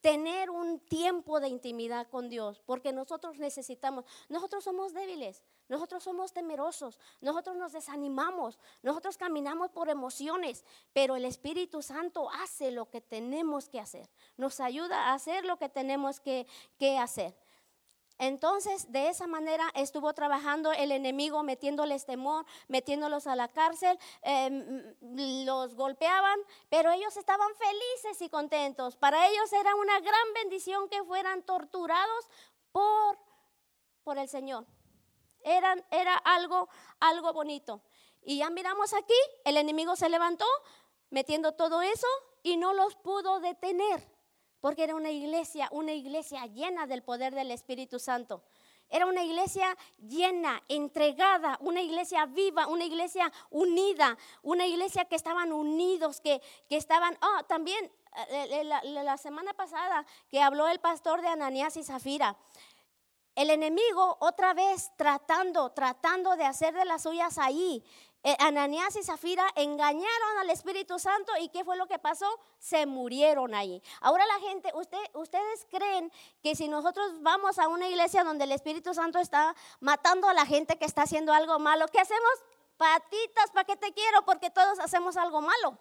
tener 0.00 0.48
un 0.48 0.80
tiempo 0.80 1.38
de 1.38 1.48
intimidad 1.48 2.08
con 2.08 2.30
Dios, 2.30 2.62
porque 2.64 2.94
nosotros 2.94 3.36
necesitamos, 3.38 4.06
nosotros 4.30 4.64
somos 4.64 4.94
débiles, 4.94 5.42
nosotros 5.68 6.02
somos 6.02 6.32
temerosos, 6.32 6.98
nosotros 7.20 7.56
nos 7.56 7.72
desanimamos, 7.72 8.58
nosotros 8.82 9.16
caminamos 9.16 9.70
por 9.70 9.88
emociones, 9.88 10.64
pero 10.92 11.16
el 11.16 11.24
Espíritu 11.24 11.82
Santo 11.82 12.28
hace 12.30 12.70
lo 12.70 12.90
que 12.90 13.00
tenemos 13.00 13.68
que 13.68 13.80
hacer, 13.80 14.10
nos 14.36 14.60
ayuda 14.60 15.08
a 15.08 15.14
hacer 15.14 15.44
lo 15.44 15.58
que 15.58 15.68
tenemos 15.68 16.20
que, 16.20 16.46
que 16.78 16.98
hacer. 16.98 17.34
Entonces, 18.18 18.90
de 18.92 19.08
esa 19.08 19.26
manera 19.26 19.68
estuvo 19.74 20.12
trabajando 20.12 20.72
el 20.72 20.92
enemigo, 20.92 21.42
metiéndoles 21.42 22.06
temor, 22.06 22.46
metiéndolos 22.68 23.26
a 23.26 23.34
la 23.34 23.48
cárcel, 23.48 23.98
em, 24.22 24.94
los 25.44 25.74
golpeaban, 25.74 26.38
pero 26.68 26.92
ellos 26.92 27.16
estaban 27.16 27.48
felices 27.56 28.22
y 28.22 28.28
contentos. 28.28 28.96
Para 28.96 29.28
ellos 29.28 29.52
era 29.52 29.74
una 29.74 29.98
gran 29.98 30.32
bendición 30.34 30.88
que 30.88 31.02
fueran 31.02 31.42
torturados 31.42 32.28
por, 32.70 33.18
por 34.04 34.18
el 34.18 34.28
Señor. 34.28 34.64
Eran, 35.44 35.84
era 35.90 36.16
algo, 36.16 36.68
algo 36.98 37.32
bonito. 37.32 37.82
Y 38.22 38.38
ya 38.38 38.50
miramos 38.50 38.92
aquí, 38.94 39.14
el 39.44 39.56
enemigo 39.56 39.94
se 39.94 40.08
levantó 40.08 40.46
metiendo 41.10 41.52
todo 41.52 41.82
eso 41.82 42.08
y 42.42 42.56
no 42.56 42.72
los 42.72 42.96
pudo 42.96 43.38
detener 43.38 44.14
porque 44.64 44.84
era 44.84 44.94
una 44.94 45.10
iglesia, 45.10 45.68
una 45.72 45.92
iglesia 45.92 46.46
llena 46.46 46.86
del 46.86 47.02
poder 47.02 47.34
del 47.34 47.50
Espíritu 47.50 47.98
Santo. 47.98 48.42
Era 48.88 49.04
una 49.04 49.22
iglesia 49.22 49.76
llena, 49.98 50.62
entregada, 50.70 51.58
una 51.60 51.82
iglesia 51.82 52.24
viva, 52.24 52.66
una 52.66 52.84
iglesia 52.84 53.30
unida, 53.50 54.16
una 54.42 54.66
iglesia 54.66 55.04
que 55.04 55.16
estaban 55.16 55.52
unidos, 55.52 56.22
que, 56.22 56.40
que 56.66 56.78
estaban, 56.78 57.14
oh, 57.20 57.44
también 57.44 57.84
eh, 58.30 58.48
eh, 58.50 58.64
la, 58.64 58.82
la, 58.82 59.18
semana 59.18 59.52
pasada 59.52 60.06
que 60.30 60.40
habló 60.40 60.66
el 60.68 60.80
pastor 60.80 61.20
de 61.20 61.28
Ananías 61.28 61.76
y 61.76 61.84
Zafira. 61.84 62.34
El 63.34 63.50
enemigo 63.50 64.16
otra 64.20 64.54
vez 64.54 64.92
tratando, 64.96 65.70
tratando 65.70 66.36
de 66.36 66.44
hacer 66.44 66.72
de 66.74 66.84
las 66.84 67.02
suyas 67.02 67.36
ahí. 67.38 67.84
Eh, 68.22 68.36
Ananías 68.38 68.96
y 68.96 69.02
Zafira 69.02 69.46
engañaron 69.54 70.38
al 70.40 70.48
Espíritu 70.48 70.98
Santo 70.98 71.32
y 71.40 71.48
¿qué 71.48 71.62
fue 71.62 71.76
lo 71.76 71.86
que 71.86 71.98
pasó? 71.98 72.26
Se 72.58 72.86
murieron 72.86 73.54
ahí. 73.54 73.82
Ahora 74.00 74.24
la 74.26 74.38
gente, 74.48 74.70
usted, 74.74 74.98
ustedes 75.12 75.66
creen 75.68 76.10
que 76.42 76.54
si 76.54 76.68
nosotros 76.68 77.20
vamos 77.22 77.58
a 77.58 77.68
una 77.68 77.88
iglesia 77.88 78.24
donde 78.24 78.44
el 78.44 78.52
Espíritu 78.52 78.94
Santo 78.94 79.18
está 79.18 79.54
matando 79.80 80.28
a 80.28 80.32
la 80.32 80.46
gente 80.46 80.78
que 80.78 80.86
está 80.86 81.02
haciendo 81.02 81.34
algo 81.34 81.58
malo, 81.58 81.86
¿qué 81.88 82.00
hacemos? 82.00 82.32
Patitas, 82.78 83.50
¿para 83.52 83.64
qué 83.64 83.76
te 83.76 83.92
quiero? 83.92 84.24
Porque 84.24 84.48
todos 84.48 84.78
hacemos 84.78 85.16
algo 85.16 85.42
malo. 85.42 85.76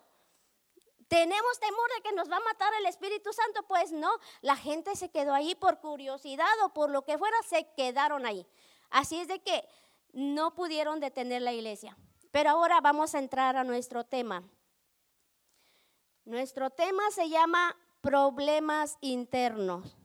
¿Tenemos 1.14 1.60
temor 1.60 1.92
de 1.96 2.02
que 2.02 2.12
nos 2.14 2.28
va 2.28 2.38
a 2.38 2.40
matar 2.40 2.74
el 2.80 2.88
Espíritu 2.88 3.32
Santo? 3.34 3.62
Pues 3.68 3.92
no, 3.92 4.10
la 4.42 4.56
gente 4.56 4.96
se 4.96 5.12
quedó 5.12 5.36
ahí 5.36 5.54
por 5.54 5.80
curiosidad 5.80 6.48
o 6.64 6.70
por 6.70 6.90
lo 6.90 7.06
que 7.06 7.20
fuera, 7.20 7.38
se 7.48 7.72
quedaron 7.78 8.26
ahí. 8.26 8.48
Así 8.90 9.20
es 9.20 9.28
de 9.28 9.40
que 9.40 9.64
no 10.12 10.56
pudieron 10.56 11.00
detener 11.00 11.44
la 11.44 11.54
iglesia. 11.54 11.96
Pero 12.32 12.50
ahora 12.50 12.82
vamos 12.82 13.14
a 13.14 13.20
entrar 13.20 13.58
a 13.58 13.64
nuestro 13.64 14.04
tema. 14.04 14.42
Nuestro 16.26 16.72
tema 16.72 17.04
se 17.12 17.30
llama 17.30 17.78
problemas 18.02 18.98
internos. 19.00 19.96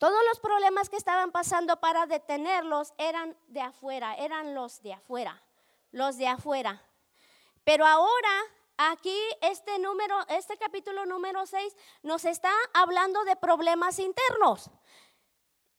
Todos 0.00 0.18
los 0.28 0.40
problemas 0.40 0.88
que 0.88 0.96
estaban 0.96 1.30
pasando 1.30 1.78
para 1.78 2.06
detenerlos 2.06 2.94
eran 2.98 3.36
de 3.46 3.60
afuera, 3.60 4.16
eran 4.16 4.56
los 4.56 4.82
de 4.82 4.94
afuera, 4.94 5.40
los 5.92 6.16
de 6.16 6.26
afuera. 6.26 6.82
Pero 7.62 7.86
ahora 7.86 8.42
aquí 8.76 9.16
este 9.40 9.78
número, 9.78 10.16
este 10.28 10.56
capítulo 10.56 11.06
número 11.06 11.46
6 11.46 11.76
nos 12.02 12.24
está 12.24 12.52
hablando 12.72 13.24
de 13.24 13.36
problemas 13.36 13.98
internos. 13.98 14.70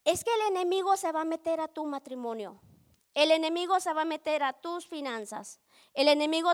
Es 0.03 0.23
que 0.23 0.33
el 0.33 0.55
enemigo 0.55 0.97
se 0.97 1.11
va 1.11 1.21
a 1.21 1.25
meter 1.25 1.59
a 1.59 1.67
tu 1.67 1.85
matrimonio. 1.85 2.61
El 3.13 3.31
enemigo 3.31 3.79
se 3.79 3.93
va 3.93 4.01
a 4.01 4.05
meter 4.05 4.43
a 4.43 4.53
tus 4.53 4.87
finanzas. 4.87 5.59
El 5.93 6.09
enemigo 6.09 6.51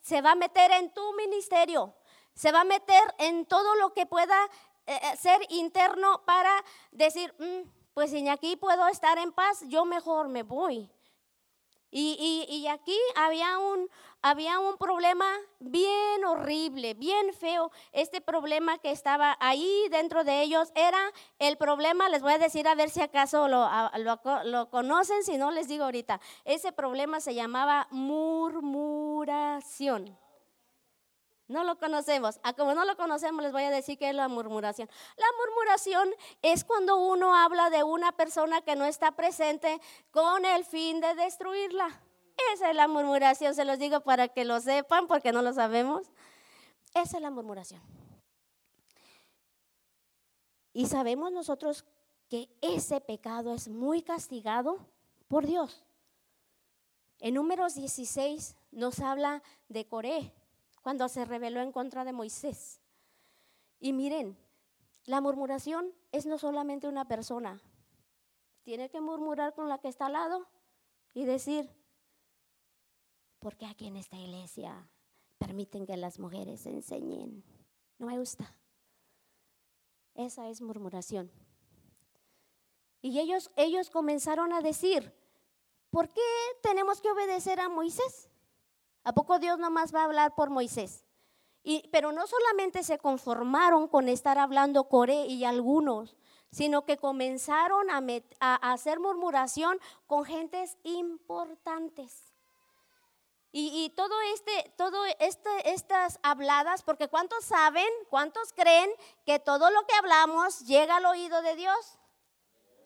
se 0.00 0.22
va 0.22 0.30
a 0.30 0.34
meter 0.34 0.70
en 0.72 0.92
tu 0.94 1.12
ministerio. 1.14 1.94
Se 2.34 2.52
va 2.52 2.62
a 2.62 2.64
meter 2.64 3.02
en 3.18 3.44
todo 3.44 3.74
lo 3.74 3.92
que 3.92 4.06
pueda 4.06 4.46
eh, 4.86 4.98
eh, 5.02 5.16
ser 5.16 5.40
interno 5.50 6.24
para 6.24 6.64
decir, 6.90 7.34
mm, 7.38 7.68
pues 7.92 8.10
si 8.10 8.26
aquí 8.28 8.56
puedo 8.56 8.86
estar 8.88 9.18
en 9.18 9.32
paz, 9.32 9.62
yo 9.66 9.84
mejor 9.84 10.28
me 10.28 10.42
voy. 10.42 10.90
Y, 11.92 12.46
y, 12.48 12.68
aquí 12.68 12.96
había 13.16 13.58
un, 13.58 13.88
había 14.22 14.60
un 14.60 14.76
problema 14.76 15.26
bien 15.58 16.24
horrible, 16.24 16.94
bien 16.94 17.34
feo. 17.34 17.72
Este 17.92 18.20
problema 18.20 18.78
que 18.78 18.92
estaba 18.92 19.36
ahí 19.40 19.88
dentro 19.90 20.22
de 20.22 20.42
ellos 20.42 20.70
era 20.76 21.00
el 21.40 21.56
problema, 21.56 22.08
les 22.08 22.22
voy 22.22 22.34
a 22.34 22.38
decir 22.38 22.68
a 22.68 22.76
ver 22.76 22.90
si 22.90 23.00
acaso 23.00 23.48
lo, 23.48 23.68
lo, 23.98 24.20
lo 24.44 24.70
conocen, 24.70 25.24
si 25.24 25.36
no 25.36 25.50
les 25.50 25.66
digo 25.66 25.82
ahorita. 25.84 26.20
Ese 26.44 26.70
problema 26.70 27.18
se 27.20 27.34
llamaba 27.34 27.88
murmuración. 27.90 30.16
No 31.50 31.64
lo 31.64 31.76
conocemos. 31.80 32.36
A 32.36 32.50
ah, 32.50 32.52
como 32.52 32.76
no 32.76 32.84
lo 32.84 32.96
conocemos, 32.96 33.42
les 33.42 33.50
voy 33.50 33.64
a 33.64 33.70
decir 33.70 33.98
que 33.98 34.08
es 34.08 34.14
la 34.14 34.28
murmuración. 34.28 34.88
La 35.16 35.26
murmuración 35.36 36.08
es 36.42 36.62
cuando 36.62 36.96
uno 36.96 37.34
habla 37.34 37.70
de 37.70 37.82
una 37.82 38.12
persona 38.12 38.60
que 38.60 38.76
no 38.76 38.84
está 38.84 39.10
presente 39.10 39.80
con 40.12 40.44
el 40.44 40.64
fin 40.64 41.00
de 41.00 41.12
destruirla. 41.16 41.88
Esa 42.54 42.70
es 42.70 42.76
la 42.76 42.86
murmuración, 42.86 43.56
se 43.56 43.64
los 43.64 43.80
digo 43.80 44.00
para 44.02 44.28
que 44.28 44.44
lo 44.44 44.60
sepan 44.60 45.08
porque 45.08 45.32
no 45.32 45.42
lo 45.42 45.52
sabemos. 45.52 46.06
Esa 46.94 47.16
es 47.16 47.22
la 47.22 47.30
murmuración. 47.30 47.82
Y 50.72 50.86
sabemos 50.86 51.32
nosotros 51.32 51.84
que 52.28 52.48
ese 52.60 53.00
pecado 53.00 53.56
es 53.56 53.66
muy 53.66 54.02
castigado 54.02 54.78
por 55.26 55.46
Dios. 55.46 55.82
En 57.18 57.34
números 57.34 57.74
16 57.74 58.54
nos 58.70 59.00
habla 59.00 59.42
de 59.68 59.88
Coré, 59.88 60.32
cuando 60.82 61.08
se 61.08 61.24
rebeló 61.24 61.60
en 61.60 61.72
contra 61.72 62.04
de 62.04 62.12
Moisés. 62.12 62.80
Y 63.78 63.92
miren, 63.92 64.36
la 65.04 65.20
murmuración 65.20 65.92
es 66.12 66.26
no 66.26 66.38
solamente 66.38 66.88
una 66.88 67.06
persona. 67.08 67.60
Tiene 68.62 68.90
que 68.90 69.00
murmurar 69.00 69.54
con 69.54 69.68
la 69.68 69.78
que 69.78 69.88
está 69.88 70.06
al 70.06 70.12
lado 70.12 70.46
y 71.14 71.24
decir, 71.24 71.70
¿por 73.38 73.56
qué 73.56 73.66
aquí 73.66 73.86
en 73.86 73.96
esta 73.96 74.16
iglesia 74.16 74.88
permiten 75.38 75.86
que 75.86 75.96
las 75.96 76.18
mujeres 76.18 76.66
enseñen? 76.66 77.42
No 77.98 78.06
me 78.06 78.18
gusta. 78.18 78.54
Esa 80.14 80.48
es 80.48 80.60
murmuración. 80.60 81.30
Y 83.02 83.18
ellos, 83.18 83.50
ellos 83.56 83.88
comenzaron 83.88 84.52
a 84.52 84.60
decir, 84.60 85.14
¿por 85.90 86.08
qué 86.08 86.20
tenemos 86.62 87.00
que 87.00 87.10
obedecer 87.10 87.60
a 87.60 87.68
Moisés? 87.68 88.29
¿A 89.04 89.12
poco 89.12 89.38
Dios 89.38 89.58
nomás 89.58 89.94
va 89.94 90.02
a 90.02 90.04
hablar 90.04 90.34
por 90.34 90.50
Moisés? 90.50 91.04
Y, 91.62 91.88
pero 91.92 92.12
no 92.12 92.26
solamente 92.26 92.82
se 92.82 92.98
conformaron 92.98 93.88
con 93.88 94.08
estar 94.08 94.38
hablando 94.38 94.88
Coré 94.88 95.26
y 95.26 95.44
algunos, 95.44 96.16
sino 96.50 96.84
que 96.84 96.96
comenzaron 96.96 97.88
a, 97.90 98.72
hacer 98.72 98.98
murmuración 98.98 99.78
con 100.06 100.24
gentes 100.24 100.76
importantes. 100.82 102.26
Y, 103.52 103.92
todo 103.96 104.14
este, 104.32 104.72
todo 104.76 105.04
este, 105.18 105.72
estas 105.72 106.20
habladas, 106.22 106.82
porque 106.84 107.08
¿cuántos 107.08 107.44
saben, 107.44 107.88
cuántos 108.08 108.52
creen 108.52 108.88
que 109.26 109.40
todo 109.40 109.70
lo 109.70 109.84
que 109.86 109.94
hablamos 109.94 110.60
llega 110.60 110.98
al 110.98 111.06
oído 111.06 111.42
de 111.42 111.56
Dios? 111.56 111.99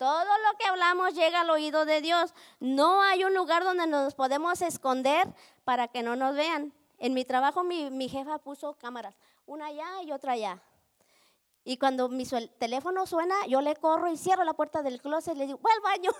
Todo 0.04 0.22
lo 0.22 0.58
que 0.58 0.66
hablamos 0.66 1.14
llega 1.14 1.40
al 1.40 1.48
oído 1.48 1.86
de 1.86 2.02
Dios. 2.02 2.34
No 2.60 3.00
hay 3.00 3.24
un 3.24 3.32
lugar 3.32 3.64
donde 3.64 3.86
nos 3.86 4.14
podemos 4.14 4.60
esconder 4.60 5.26
para 5.64 5.88
que 5.88 6.02
no 6.02 6.14
nos 6.14 6.36
vean. 6.36 6.74
En 6.98 7.14
mi 7.14 7.24
trabajo 7.24 7.64
mi, 7.64 8.06
jefa 8.10 8.36
puso 8.36 8.74
cámaras, 8.74 9.16
una 9.46 9.68
allá 9.68 10.02
y 10.02 10.12
otra 10.12 10.32
allá. 10.32 10.62
Y 11.64 11.78
cuando 11.78 12.10
mi 12.10 12.26
teléfono 12.58 13.06
suena, 13.06 13.34
yo 13.46 13.62
le 13.62 13.76
corro 13.76 14.12
y 14.12 14.18
cierro 14.18 14.44
la 14.44 14.52
puerta 14.52 14.82
del 14.82 15.00
closet 15.00 15.36
y 15.36 15.38
le 15.38 15.46
digo, 15.46 15.58
voy 15.62 15.72
al 15.72 15.80
baño. 15.80 16.10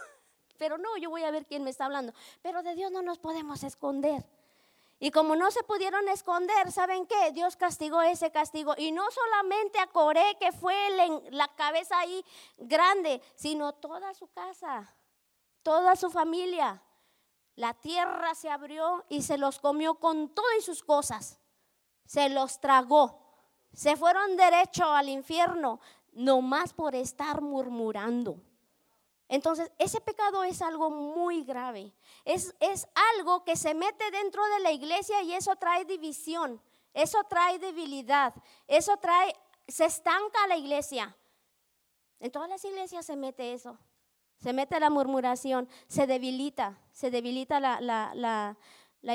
Pero 0.57 0.79
no, 0.79 0.97
yo 0.97 1.11
voy 1.11 1.25
a 1.25 1.31
ver 1.31 1.45
quién 1.45 1.63
me 1.63 1.69
está 1.69 1.85
hablando. 1.85 2.15
Pero 2.41 2.63
de 2.63 2.75
Dios 2.75 2.91
no 2.91 3.03
nos 3.03 3.19
podemos 3.19 3.65
esconder. 3.65 4.25
Y 4.99 5.11
como 5.11 5.37
no 5.37 5.51
se 5.51 5.63
pudieron 5.65 6.09
esconder, 6.09 6.71
¿saben 6.71 7.07
qué? 7.07 7.33
Dios 7.33 7.57
castigó 7.57 8.01
ese 8.03 8.31
castigo. 8.31 8.75
Y 8.79 8.93
no 8.93 9.05
solamente 9.11 9.79
a 9.79 9.89
Coré, 9.89 10.37
que 10.39 10.53
fue 10.53 10.75
la 11.31 11.49
cabeza 11.55 11.99
ahí 11.99 12.25
grande, 12.57 13.21
sino 13.35 13.75
toda 13.75 14.15
su 14.15 14.29
casa, 14.29 14.97
toda 15.63 15.97
su 15.97 16.11
familia. 16.11 16.83
La 17.57 17.75
tierra 17.75 18.35
se 18.35 18.51
abrió 18.51 19.05
y 19.09 19.23
se 19.23 19.39
los 19.39 19.59
comió 19.59 19.97
con 19.97 20.29
todas 20.35 20.65
sus 20.65 20.83
cosas. 20.83 21.41
Se 22.07 22.29
los 22.29 22.61
tragó. 22.61 23.21
Se 23.73 23.97
fueron 23.97 24.37
derecho 24.37 24.85
al 24.85 25.09
infierno, 25.09 25.81
nomás 26.13 26.73
por 26.73 26.95
estar 26.95 27.41
murmurando. 27.41 28.37
Entonces, 29.29 29.71
ese 29.79 30.01
pecado 30.01 30.45
es 30.45 30.61
algo 30.61 30.91
muy 30.91 31.45
grave. 31.45 31.93
Es, 32.25 32.55
algo 33.17 33.45
que 33.45 33.57
se 33.57 33.75
mete 33.75 34.11
dentro 34.11 34.45
de 34.47 34.61
la 34.61 34.73
iglesia 34.73 35.23
y 35.23 35.35
eso 35.35 35.57
trae 35.57 35.85
división, 35.85 36.61
eso 36.93 37.23
trae 37.25 37.59
debilidad, 37.59 38.35
eso 38.69 38.97
trae, 38.99 39.35
se 39.67 39.87
estanca 39.87 40.47
la 40.47 40.57
iglesia. 40.57 41.17
En 42.21 42.31
todas 42.31 42.49
las 42.49 42.65
iglesias 42.65 43.07
se 43.07 43.17
mete 43.17 43.53
eso. 43.53 43.79
Se 44.39 44.53
mete 44.53 44.79
la 44.79 44.91
murmuración, 44.91 45.69
se 45.89 46.07
debilita, 46.07 46.79
se 46.93 47.11
debilita 47.11 47.61
la 47.61 48.57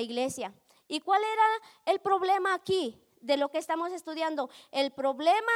iglesia. 0.01 0.53
¿Y 0.87 1.01
cuál 1.01 1.21
era 1.21 1.93
el 1.93 1.99
problema 1.99 2.55
aquí 2.55 2.99
de 3.21 3.37
lo 3.37 3.49
que 3.49 3.59
estamos 3.59 3.91
estudiando? 3.91 4.49
El 4.71 4.91
problema 4.91 5.51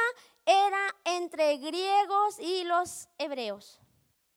era 0.46 0.94
entre 1.04 1.56
griegos 1.56 2.38
y 2.38 2.62
los 2.64 3.08
hebreos. 3.18 3.80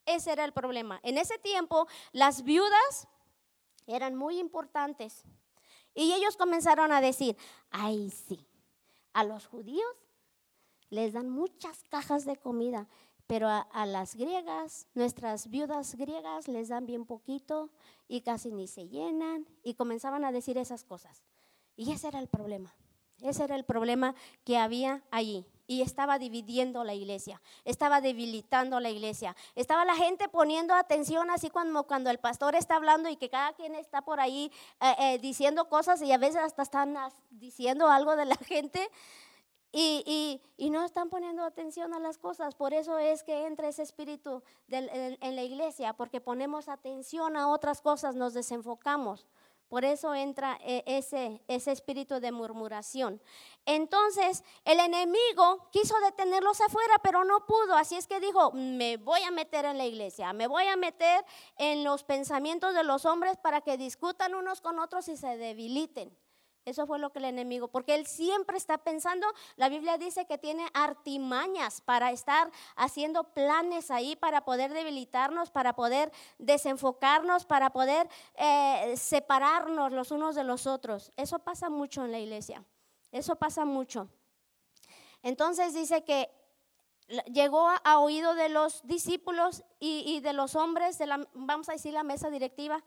Ese 0.08 0.32
era 0.32 0.46
el 0.46 0.54
problema. 0.54 1.00
En 1.04 1.18
ese 1.18 1.38
tiempo 1.38 1.86
las 2.14 2.44
viudas 2.44 3.08
eran 3.86 4.16
muy 4.16 4.40
importantes. 4.40 5.24
Y 5.94 6.14
ellos 6.14 6.38
comenzaron 6.38 6.92
a 6.94 7.02
decir, 7.02 7.36
ay 7.70 8.10
sí, 8.10 8.48
a 9.14 9.26
los 9.26 9.46
judíos 9.48 9.86
les 10.90 11.12
dan 11.12 11.30
muchas 11.30 11.84
cajas 11.90 12.24
de 12.24 12.38
comida, 12.38 12.88
pero 13.28 13.50
a, 13.50 13.86
las 13.86 14.16
griegas, 14.16 14.88
nuestras 14.94 15.50
viudas 15.50 15.96
griegas 15.96 16.48
les 16.48 16.70
dan 16.70 16.86
bien 16.86 17.06
poquito 17.06 17.70
y 18.08 18.22
casi 18.22 18.54
ni 18.54 18.68
se 18.68 18.88
llenan. 18.88 19.46
Y 19.62 19.74
comenzaban 19.74 20.24
a 20.24 20.32
decir 20.32 20.58
esas 20.58 20.86
cosas. 20.86 21.26
Y 21.76 21.92
ese 21.92 22.08
era 22.08 22.20
el 22.20 22.30
problema. 22.30 22.74
Ese 23.22 23.44
era 23.44 23.58
el 23.58 23.66
problema 23.66 24.16
que 24.46 24.58
había 24.58 25.04
allí 25.12 25.46
y 25.68 25.82
estaba 25.82 26.18
dividiendo 26.18 26.84
la 26.84 26.94
iglesia, 26.94 27.42
estaba 27.66 28.02
debilitando 28.02 28.80
la 28.80 28.90
iglesia. 28.90 29.36
Estaba 29.54 29.86
la 29.86 29.96
gente 29.96 30.30
poniendo 30.30 30.74
atención 30.74 31.30
así 31.30 31.50
como 31.50 31.84
cuando 31.84 32.10
el 32.10 32.18
pastor 32.18 32.56
está 32.56 32.78
hablando 32.78 33.10
y 33.10 33.18
que 33.18 33.30
cada 33.30 33.54
quien 33.54 33.76
está 33.76 34.02
por 34.02 34.20
ahí 34.20 34.52
eh, 34.80 34.96
eh, 35.00 35.20
diciendo 35.20 35.68
cosas 35.68 36.02
y 36.02 36.12
a 36.12 36.18
veces 36.18 36.42
hasta 36.42 36.64
están 36.64 36.98
diciendo 37.30 37.90
algo 37.90 38.16
de 38.16 38.26
la 38.26 38.36
gente. 38.48 38.90
Y, 39.80 40.42
no 40.72 40.84
están 40.84 41.10
poniendo 41.10 41.44
atención 41.44 41.94
a 41.94 42.00
las 42.00 42.18
cosas. 42.18 42.56
Por 42.56 42.74
eso 42.74 42.98
es 42.98 43.24
que 43.24 43.46
entra 43.46 43.68
ese 43.68 43.84
espíritu 43.84 44.42
en 44.70 45.36
la 45.36 45.44
iglesia, 45.44 45.94
porque 45.94 46.20
ponemos 46.20 46.68
atención 46.68 47.38
a 47.38 47.48
otras 47.48 47.82
cosas, 47.82 48.16
nos 48.16 48.34
desenfocamos. 48.34 49.28
Por 49.70 49.84
eso 49.84 50.16
entra 50.16 50.58
eh, 50.62 50.84
ese, 50.86 51.42
ese 51.48 51.72
espíritu 51.72 52.20
de 52.20 52.32
murmuración. 52.32 53.22
Entonces 53.66 54.44
el 54.64 54.80
enemigo 54.80 55.70
quiso 55.72 56.00
detenerlos 56.00 56.62
afuera, 56.62 56.96
pero 57.04 57.26
no 57.26 57.46
pudo. 57.46 57.76
Así 57.76 57.96
es 57.96 58.08
que 58.08 58.20
dijo, 58.20 58.52
me 58.54 58.98
voy 58.98 59.22
a 59.22 59.32
meter 59.32 59.66
en 59.66 59.78
la 59.78 59.86
iglesia, 59.86 60.32
me 60.32 60.48
voy 60.48 60.68
a 60.68 60.78
meter 60.78 61.26
en 61.58 61.84
los 61.84 62.04
pensamientos 62.04 62.74
de 62.74 62.84
los 62.84 63.06
hombres 63.06 63.38
para 63.38 63.62
que 63.62 63.78
discutan 63.78 64.36
unos 64.36 64.62
con 64.62 64.80
otros 64.80 65.08
y 65.10 65.18
se 65.18 65.38
debiliten. 65.38 66.16
Eso 66.68 66.86
fue 66.86 67.00
lo 67.00 67.12
que 67.12 67.20
el 67.20 67.26
enemigo, 67.26 67.70
porque 67.70 67.96
él 67.96 68.06
siempre 68.06 68.58
está 68.58 68.78
pensando, 68.78 69.26
la 69.56 69.70
Biblia 69.70 69.98
dice 69.98 70.26
que 70.26 70.38
tiene 70.38 70.68
artimañas 70.74 71.80
para 71.80 72.12
estar 72.12 72.52
haciendo 72.76 73.24
planes 73.24 73.90
ahí, 73.90 74.18
para 74.18 74.44
poder 74.44 74.74
debilitarnos, 74.74 75.50
para 75.50 75.78
poder 75.78 76.12
desenfocarnos, 76.40 77.46
para 77.46 77.70
poder 77.70 78.10
eh, 78.36 78.96
separarnos 78.98 79.94
los 79.94 80.12
unos 80.12 80.36
de 80.36 80.44
los 80.44 80.68
otros. 80.68 81.14
Eso 81.16 81.40
pasa 81.40 81.70
mucho 81.70 82.04
en 82.04 82.12
la 82.12 82.20
iglesia, 82.20 82.66
eso 83.14 83.38
pasa 83.38 83.64
mucho. 83.64 84.10
Entonces 85.24 85.74
dice 85.74 86.04
que 86.04 86.30
llegó 87.32 87.70
a, 87.82 88.00
oído 88.00 88.36
de 88.36 88.50
los 88.50 88.86
discípulos 88.86 89.64
y, 89.80 90.04
y, 90.06 90.20
de 90.20 90.34
los 90.34 90.58
hombres, 90.58 90.98
de 90.98 91.06
la, 91.06 91.26
vamos 91.34 91.70
a 91.70 91.72
decir 91.72 91.94
la 91.94 92.04
mesa 92.04 92.30
directiva, 92.30 92.84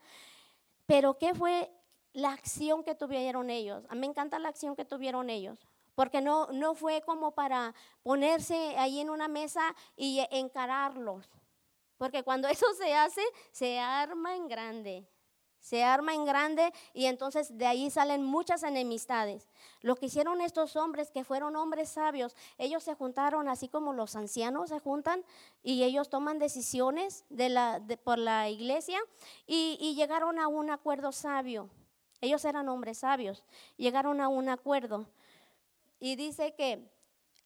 pero 0.85 1.17
¿qué 1.17 1.33
fue 1.35 1.71
la 2.13 2.33
acción 2.33 2.83
que 2.83 2.95
tuvieron 2.95 3.51
ellos. 3.51 3.85
A 3.89 3.95
mí 3.95 4.01
me 4.01 4.07
encanta 4.07 4.39
la 4.39 4.49
acción 4.49 4.77
que 4.77 4.85
tuvieron 4.85 5.31
ellos, 5.31 5.59
porque 5.95 6.21
no, 6.21 6.49
no 6.53 6.75
fue 6.75 7.03
como 7.03 7.33
para 7.33 7.75
ponerse 8.03 8.77
ahí 8.79 9.01
en 9.01 9.11
una 9.11 9.29
mesa 9.29 9.75
y 9.97 10.27
encararlos, 10.31 11.29
porque 11.99 12.23
cuando 12.23 12.49
eso 12.49 12.67
se 12.79 12.95
hace, 12.95 13.23
se 13.53 13.79
arma 13.79 14.37
en 14.37 14.49
grande. 14.49 15.07
Se 15.61 15.85
arma 15.85 16.15
en 16.15 16.25
grande 16.25 16.73
y 16.95 17.05
entonces 17.05 17.59
de 17.59 17.67
ahí 17.67 17.91
salen 17.91 18.25
muchas 18.25 18.63
enemistades. 18.63 19.47
Lo 19.83 19.95
que 19.95 20.07
hicieron 20.07 20.41
estos 20.41 20.75
hombres, 20.75 21.11
que 21.11 21.23
fueron 21.23 21.55
hombres 21.55 21.91
sabios, 21.91 22.35
ellos 22.57 22.83
se 22.83 22.95
juntaron 22.95 23.47
así 23.47 23.69
como 23.69 23.93
los 23.93 24.17
ancianos 24.17 24.71
se 24.71 24.81
juntan 24.81 25.23
y 25.63 25.83
ellos 25.83 26.09
toman 26.09 26.39
decisiones 26.39 27.27
por 28.03 28.19
la 28.19 28.49
iglesia 28.49 28.99
y 29.47 29.95
llegaron 29.95 30.39
a 30.39 30.49
un 30.49 30.71
acuerdo 30.71 31.13
sabio. 31.13 31.69
Ellos 32.21 32.45
eran 32.45 32.69
hombres 32.69 32.99
sabios, 32.99 33.45
llegaron 33.77 34.21
a 34.21 34.29
un 34.29 34.49
acuerdo. 34.49 35.07
Y 35.99 36.17
dice 36.17 36.55
que, 36.55 36.87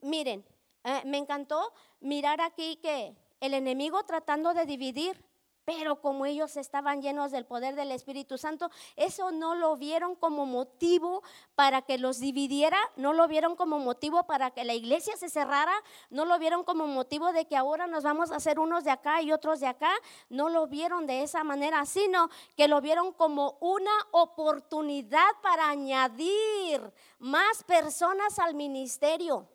miren, 0.01 0.45
eh, 0.85 1.03
me 1.05 1.19
encantó 1.19 1.73
mirar 2.01 2.41
aquí 2.41 2.77
que 2.77 3.15
el 3.41 3.55
enemigo 3.55 4.03
tratando 4.05 4.55
de 4.55 4.67
dividir 4.67 5.23
pero 5.65 6.01
como 6.01 6.27
ellos 6.27 6.57
estaban 6.57 7.03
llenos 7.03 7.33
del 7.33 7.47
poder 7.47 7.75
del 7.75 7.93
Espíritu 7.93 8.39
Santo, 8.39 8.71
eso 8.97 9.31
no 9.31 9.55
lo 9.55 9.77
vieron 9.77 10.15
como 10.15 10.47
motivo 10.47 11.23
para 11.55 11.83
que 11.83 11.99
los 11.99 12.21
dividiera, 12.21 12.79
no 12.97 13.13
lo 13.13 13.29
vieron 13.29 13.57
como 13.57 13.79
motivo 13.79 14.25
para 14.25 14.51
que 14.51 14.65
la 14.65 14.75
iglesia 14.75 15.17
se 15.17 15.29
cerrara, 15.29 15.75
no 16.11 16.25
lo 16.25 16.39
vieron 16.39 16.65
como 16.65 16.87
motivo 16.87 17.33
de 17.33 17.47
que 17.47 17.57
ahora 17.57 17.87
nos 17.87 18.05
vamos 18.05 18.31
a 18.31 18.37
hacer 18.37 18.59
unos 18.59 18.85
de 18.85 18.91
acá 18.91 19.23
y 19.23 19.33
otros 19.33 19.61
de 19.61 19.67
acá, 19.67 19.93
no 20.29 20.49
lo 20.49 20.67
vieron 20.67 21.07
de 21.07 21.23
esa 21.23 21.45
manera, 21.45 21.85
sino 21.87 22.29
que 22.57 22.69
lo 22.69 22.81
vieron 22.81 23.13
como 23.13 23.57
una 23.61 23.93
oportunidad 24.13 25.29
para 25.43 25.69
añadir 25.69 26.93
más 27.19 27.65
personas 27.65 28.39
al 28.39 28.55
ministerio. 28.55 29.49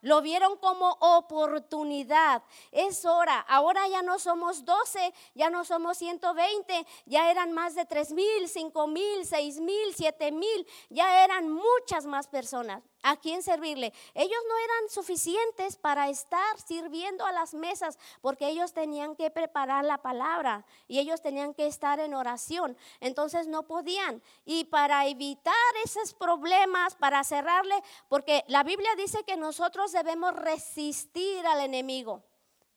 Lo 0.00 0.22
vieron 0.22 0.56
como 0.56 0.96
oportunidad. 1.00 2.42
Es 2.72 3.04
hora. 3.04 3.40
Ahora 3.40 3.86
ya 3.88 4.02
no 4.02 4.18
somos 4.18 4.64
12, 4.64 5.12
ya 5.34 5.50
no 5.50 5.64
somos 5.64 5.98
120, 5.98 6.86
ya 7.06 7.30
eran 7.30 7.52
más 7.52 7.74
de 7.74 7.84
3 7.84 8.12
mil, 8.12 8.48
5 8.48 8.86
mil, 8.86 9.26
6 9.26 9.60
mil, 9.60 9.94
7 9.94 10.32
mil, 10.32 10.66
ya 10.88 11.24
eran 11.24 11.50
muchas 11.50 12.06
más 12.06 12.28
personas 12.28 12.82
a 13.02 13.16
quién 13.16 13.42
servirle. 13.42 13.92
Ellos 14.14 14.40
no 14.48 14.58
eran 14.58 14.90
suficientes 14.90 15.76
para 15.76 16.08
estar 16.08 16.60
sirviendo 16.60 17.24
a 17.24 17.32
las 17.32 17.54
mesas 17.54 17.98
porque 18.20 18.48
ellos 18.48 18.72
tenían 18.72 19.16
que 19.16 19.30
preparar 19.30 19.84
la 19.84 19.98
palabra 19.98 20.64
y 20.86 20.98
ellos 20.98 21.22
tenían 21.22 21.54
que 21.54 21.66
estar 21.66 22.00
en 22.00 22.14
oración. 22.14 22.76
Entonces 23.00 23.46
no 23.46 23.64
podían. 23.64 24.22
Y 24.44 24.64
para 24.64 25.06
evitar 25.06 25.54
esos 25.84 26.14
problemas, 26.14 26.94
para 26.96 27.24
cerrarle, 27.24 27.74
porque 28.08 28.44
la 28.48 28.62
Biblia 28.62 28.90
dice 28.96 29.24
que 29.24 29.36
nosotros 29.36 29.92
debemos 29.92 30.34
resistir 30.34 31.46
al 31.46 31.60
enemigo. 31.60 32.22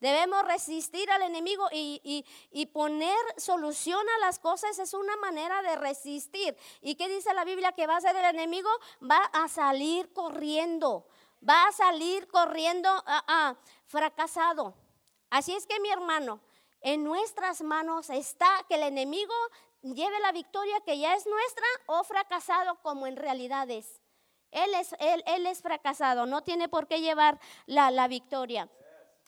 Debemos 0.02 0.44
resistir 0.46 1.08
al 1.12 1.22
enemigo 1.22 1.68
y, 1.70 2.24
poner 2.72 3.16
solución 3.36 4.04
a 4.16 4.26
las 4.26 4.40
cosas 4.40 4.76
es 4.80 4.94
una 4.94 5.16
manera 5.18 5.62
de 5.62 5.76
resistir. 5.76 6.56
¿Y 6.80 6.96
qué 6.96 7.08
dice 7.08 7.32
la 7.34 7.44
Biblia 7.44 7.70
que 7.70 7.86
va 7.86 7.94
a 7.94 7.98
hacer 7.98 8.16
el 8.16 8.24
enemigo? 8.24 8.68
Va 9.00 9.22
a 9.32 9.46
salir 9.46 10.12
corriendo, 10.12 11.06
va 11.48 11.68
a 11.68 11.72
salir 11.72 12.26
corriendo 12.26 12.88
ah, 13.06 13.24
ah, 13.28 13.54
fracasado. 13.86 14.74
Así 15.30 15.54
es 15.54 15.68
que 15.68 15.78
mi 15.78 15.90
hermano, 15.90 16.40
en 16.80 17.04
nuestras 17.04 17.62
manos 17.62 18.10
está 18.10 18.50
que 18.68 18.74
el 18.74 18.82
enemigo 18.82 19.34
lleve 19.82 20.18
la 20.18 20.32
victoria 20.32 20.80
que 20.80 20.98
ya 20.98 21.14
es 21.14 21.28
nuestra 21.28 21.66
o 21.86 22.02
fracasado 22.02 22.74
como 22.82 23.06
en 23.06 23.14
realidad 23.14 23.70
es. 23.70 24.00
Él 24.50 24.74
es, 24.74 24.96
él, 24.98 25.22
él 25.28 25.46
es 25.46 25.62
fracasado, 25.62 26.26
no 26.26 26.42
tiene 26.42 26.68
por 26.68 26.88
qué 26.88 27.00
llevar 27.00 27.38
la, 27.66 27.92
la 27.92 28.08
victoria. 28.08 28.68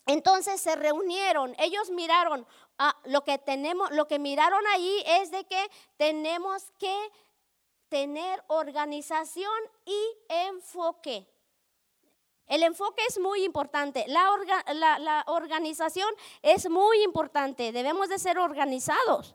Entonces 0.07 0.61
se 0.61 0.77
reunieron, 0.77 1.55
ellos 1.59 1.91
miraron, 1.91 2.47
ah, 2.79 2.95
lo 3.05 3.25
que 3.25 3.39
tenemos, 3.39 3.91
lo 3.93 4.07
que 4.07 4.19
miraron 4.19 4.67
allí 4.75 5.03
es 5.07 5.31
de 5.31 5.45
que 5.45 5.71
tenemos 5.97 6.71
que 6.79 6.95
tener 7.89 8.43
organización 8.49 9.53
y 9.87 10.01
enfoque. 10.29 11.27
El 12.47 12.63
enfoque 12.63 13.03
es 13.09 13.19
muy 13.19 13.43
importante, 13.45 14.05
la, 14.07 14.29
la, 14.99 15.25
organización 15.29 16.09
es 16.43 16.69
muy 16.69 17.03
importante, 17.03 17.73
debemos 17.73 18.11
de 18.11 18.19
ser 18.19 18.39
organizados. 18.39 19.35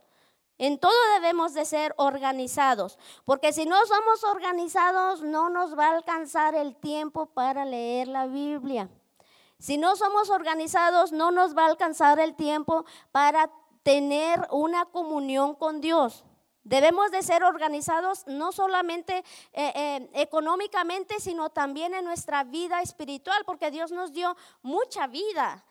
En 0.59 0.77
todo 0.77 0.93
debemos 1.15 1.53
de 1.53 1.65
ser 1.65 1.95
organizados, 1.97 2.99
porque 3.25 3.53
si 3.53 3.65
no 3.65 3.83
somos 3.87 4.23
organizados 4.25 5.21
no 5.23 5.49
nos 5.49 5.75
va 5.75 5.87
a 5.87 5.95
alcanzar 5.95 6.53
el 6.53 6.75
tiempo 6.75 7.27
para 7.27 7.65
leer 7.65 8.09
la 8.09 8.27
Biblia. 8.27 8.89
Si 9.59 9.77
no 9.77 9.97
somos 9.97 10.29
organizados, 10.29 11.11
no 11.11 11.31
nos 11.31 11.55
va 11.55 11.63
a 11.63 11.67
alcanzar 11.67 12.19
el 12.19 12.35
tiempo 12.35 12.85
para 13.11 13.51
tener 13.83 14.47
una 14.51 14.85
comunión 14.85 15.53
con 15.53 15.81
Dios. 15.81 16.23
Debemos 16.63 17.11
de 17.11 17.23
ser 17.23 17.43
organizados 17.43 18.25
no 18.27 18.51
solamente 18.51 19.17
eh, 19.53 19.71
eh, 19.75 20.09
económicamente, 20.13 21.19
sino 21.19 21.49
también 21.49 21.93
en 21.93 22.05
nuestra 22.05 22.43
vida 22.43 22.81
espiritual, 22.81 23.43
porque 23.45 23.71
Dios 23.71 23.91
nos 23.91 24.13
dio 24.13 24.37
mucha 24.61 25.07
vida. 25.07 25.65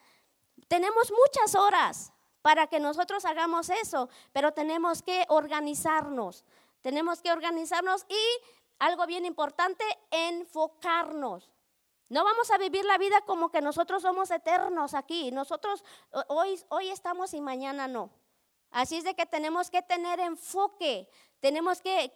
Tenemos 0.67 1.11
muchas 1.11 1.55
horas 1.55 2.11
para 2.41 2.67
que 2.67 2.79
nosotros 2.79 3.25
hagamos 3.25 3.69
eso, 3.69 4.09
pero 4.33 4.51
tenemos 4.51 5.01
que 5.01 5.25
organizarnos. 5.29 6.45
Tenemos 6.81 7.21
que 7.21 7.31
organizarnos 7.31 8.05
y 8.07 8.45
algo 8.77 9.05
bien 9.05 9.25
importante, 9.25 9.83
enfocarnos. 10.11 11.49
No 12.09 12.23
vamos 12.23 12.49
a 12.49 12.57
vivir 12.57 12.83
la 12.85 12.97
vida 12.97 13.21
como 13.21 13.49
que 13.49 13.61
nosotros 13.61 14.01
somos 14.01 14.31
eternos 14.31 14.95
aquí. 14.95 15.31
Nosotros 15.31 15.83
hoy, 16.27 16.59
hoy 16.69 16.89
estamos 16.89 17.33
y 17.33 17.41
mañana 17.41 17.87
no. 17.87 18.09
Así 18.71 18.97
es 18.97 19.03
de 19.03 19.15
que 19.15 19.25
tenemos 19.25 19.69
que 19.69 19.81
tener 19.81 20.19
enfoque, 20.19 21.09
tenemos 21.39 21.81
que, 21.81 22.13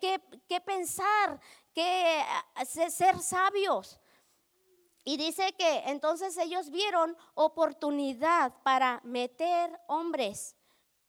que, 0.47 0.61
pensar, 0.61 1.39
que 1.73 2.23
ah, 2.55 2.65
ser 2.65 3.19
sabios. 3.19 3.99
Y 5.03 5.17
dice 5.17 5.53
que 5.53 5.83
entonces 5.87 6.37
ellos 6.37 6.69
vieron 6.69 7.17
oportunidad 7.33 8.53
para 8.63 9.01
meter 9.03 9.79
hombres, 9.87 10.55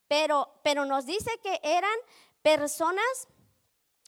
pero, 0.08 0.60
pero 0.62 0.84
nos 0.84 1.06
dice 1.06 1.30
que 1.42 1.60
eran 1.62 1.94
personas 2.42 3.28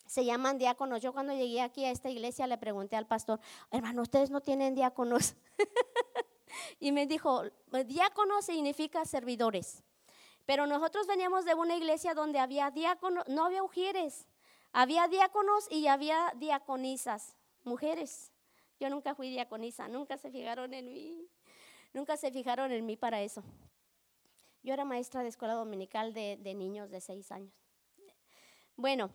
se 0.06 0.24
llaman 0.24 0.58
diáconos. 0.58 1.02
Yo 1.02 1.12
cuando 1.12 1.34
llegué 1.34 1.60
aquí 1.60 1.84
a 1.84 1.90
esta 1.90 2.08
iglesia 2.08 2.46
le 2.46 2.58
pregunté 2.58 2.96
al 2.96 3.06
pastor, 3.06 3.40
hermano, 3.70 4.02
¿ustedes 4.02 4.30
no 4.30 4.40
tienen 4.40 4.74
diáconos? 4.74 5.34
y 6.80 6.92
me 6.92 7.06
dijo, 7.06 7.42
diácono 7.86 8.42
significa 8.42 9.04
servidores. 9.04 9.82
Pero 10.44 10.66
nosotros 10.66 11.06
veníamos 11.06 11.44
de 11.44 11.54
una 11.54 11.76
iglesia 11.76 12.14
donde 12.14 12.38
había 12.38 12.70
diáconos, 12.70 13.26
no 13.28 13.44
había 13.44 13.62
mujeres, 13.62 14.28
había 14.72 15.08
diáconos 15.08 15.66
y 15.70 15.88
había 15.88 16.32
diaconisas, 16.36 17.34
mujeres. 17.64 18.32
Yo 18.78 18.88
nunca 18.90 19.14
fui 19.14 19.30
diaconisa, 19.30 19.88
nunca 19.88 20.18
se 20.18 20.30
fijaron 20.30 20.72
en 20.72 20.92
mí, 20.92 21.28
nunca 21.92 22.16
se 22.16 22.30
fijaron 22.30 22.70
en 22.70 22.86
mí 22.86 22.96
para 22.96 23.22
eso. 23.22 23.42
Yo 24.62 24.72
era 24.74 24.84
maestra 24.84 25.22
de 25.22 25.28
escuela 25.28 25.54
dominical 25.54 26.12
de, 26.12 26.36
de 26.36 26.54
niños 26.54 26.90
de 26.90 27.00
seis 27.00 27.32
años. 27.32 27.54
Bueno, 28.76 29.10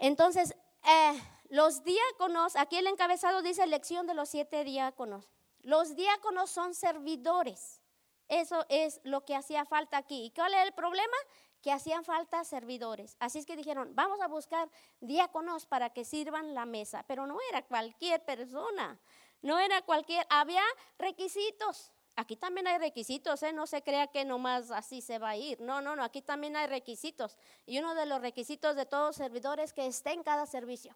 entonces, 0.00 0.54
eh, 0.82 1.22
los 1.50 1.84
diáconos, 1.84 2.56
aquí 2.56 2.76
el 2.78 2.86
encabezado 2.86 3.42
dice 3.42 3.62
elección 3.62 4.06
de 4.06 4.14
los 4.14 4.30
siete 4.30 4.64
diáconos. 4.64 5.28
Los 5.62 5.94
diáconos 5.94 6.50
son 6.50 6.74
servidores. 6.74 7.82
Eso 8.28 8.64
es 8.70 9.00
lo 9.04 9.26
que 9.26 9.36
hacía 9.36 9.66
falta 9.66 9.98
aquí. 9.98 10.24
¿Y 10.24 10.30
cuál 10.30 10.54
es 10.54 10.64
el 10.64 10.72
problema? 10.72 11.16
Que 11.60 11.70
hacían 11.70 12.04
falta 12.04 12.44
servidores. 12.44 13.16
Así 13.20 13.40
es 13.40 13.44
que 13.44 13.56
dijeron, 13.56 13.94
vamos 13.94 14.22
a 14.22 14.28
buscar 14.28 14.70
diáconos 15.00 15.66
para 15.66 15.90
que 15.90 16.06
sirvan 16.06 16.54
la 16.54 16.64
mesa. 16.64 17.04
Pero 17.06 17.26
no 17.26 17.36
era 17.50 17.60
cualquier 17.62 18.24
persona, 18.24 18.98
no 19.42 19.58
era 19.58 19.82
cualquier, 19.82 20.26
había 20.30 20.62
requisitos. 20.98 21.92
Aquí 22.16 22.36
también 22.36 22.66
hay 22.66 22.78
requisitos, 22.78 23.42
¿eh? 23.42 23.52
no 23.52 23.66
se 23.66 23.82
crea 23.82 24.08
que 24.08 24.24
nomás 24.24 24.70
así 24.70 25.00
se 25.00 25.18
va 25.18 25.30
a 25.30 25.36
ir. 25.36 25.60
No, 25.60 25.80
no, 25.80 25.96
no, 25.96 26.04
aquí 26.04 26.20
también 26.20 26.56
hay 26.56 26.66
requisitos. 26.66 27.38
Y 27.66 27.78
uno 27.78 27.94
de 27.94 28.06
los 28.06 28.20
requisitos 28.20 28.76
de 28.76 28.84
todo 28.84 29.12
servidor 29.12 29.60
es 29.60 29.72
que 29.72 29.86
esté 29.86 30.12
en 30.12 30.22
cada 30.22 30.46
servicio. 30.46 30.94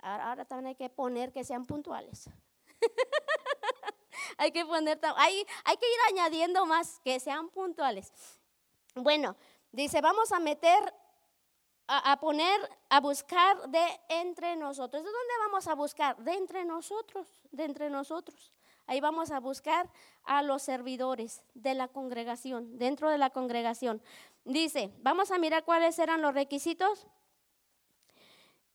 Ahora, 0.00 0.44
también 0.44 0.68
hay 0.68 0.74
que 0.74 0.88
poner 0.88 1.32
que 1.32 1.44
sean 1.44 1.64
puntuales. 1.64 2.28
hay 4.38 4.50
que 4.50 4.64
poner, 4.64 4.98
hay, 5.16 5.46
hay 5.64 5.76
que 5.76 5.86
ir 5.86 5.98
añadiendo 6.10 6.66
más 6.66 6.98
que 7.00 7.20
sean 7.20 7.50
puntuales. 7.50 8.12
Bueno, 8.94 9.36
dice, 9.70 10.00
vamos 10.00 10.32
a 10.32 10.40
meter, 10.40 10.92
a, 11.86 12.18
poner, 12.18 12.60
a 12.88 13.00
buscar 13.00 13.70
de 13.70 14.00
entre 14.08 14.56
nosotros. 14.56 15.04
¿De 15.04 15.10
dónde 15.10 15.34
vamos 15.46 15.66
a 15.68 15.74
buscar? 15.74 16.16
De 16.16 16.32
entre 16.32 16.64
nosotros, 16.64 17.28
de 17.50 17.64
entre 17.64 17.88
nosotros. 17.88 18.52
Ahí 18.86 19.00
vamos 19.00 19.30
a 19.30 19.40
buscar 19.40 19.90
a 20.24 20.42
los 20.42 20.62
servidores 20.62 21.42
de 21.54 21.74
la 21.74 21.88
congregación, 21.88 22.78
dentro 22.78 23.10
de 23.10 23.18
la 23.18 23.30
congregación. 23.30 24.02
Dice, 24.44 24.92
vamos 24.98 25.30
a 25.30 25.38
mirar 25.38 25.64
cuáles 25.64 25.98
eran 25.98 26.20
los 26.20 26.34
requisitos. 26.34 27.06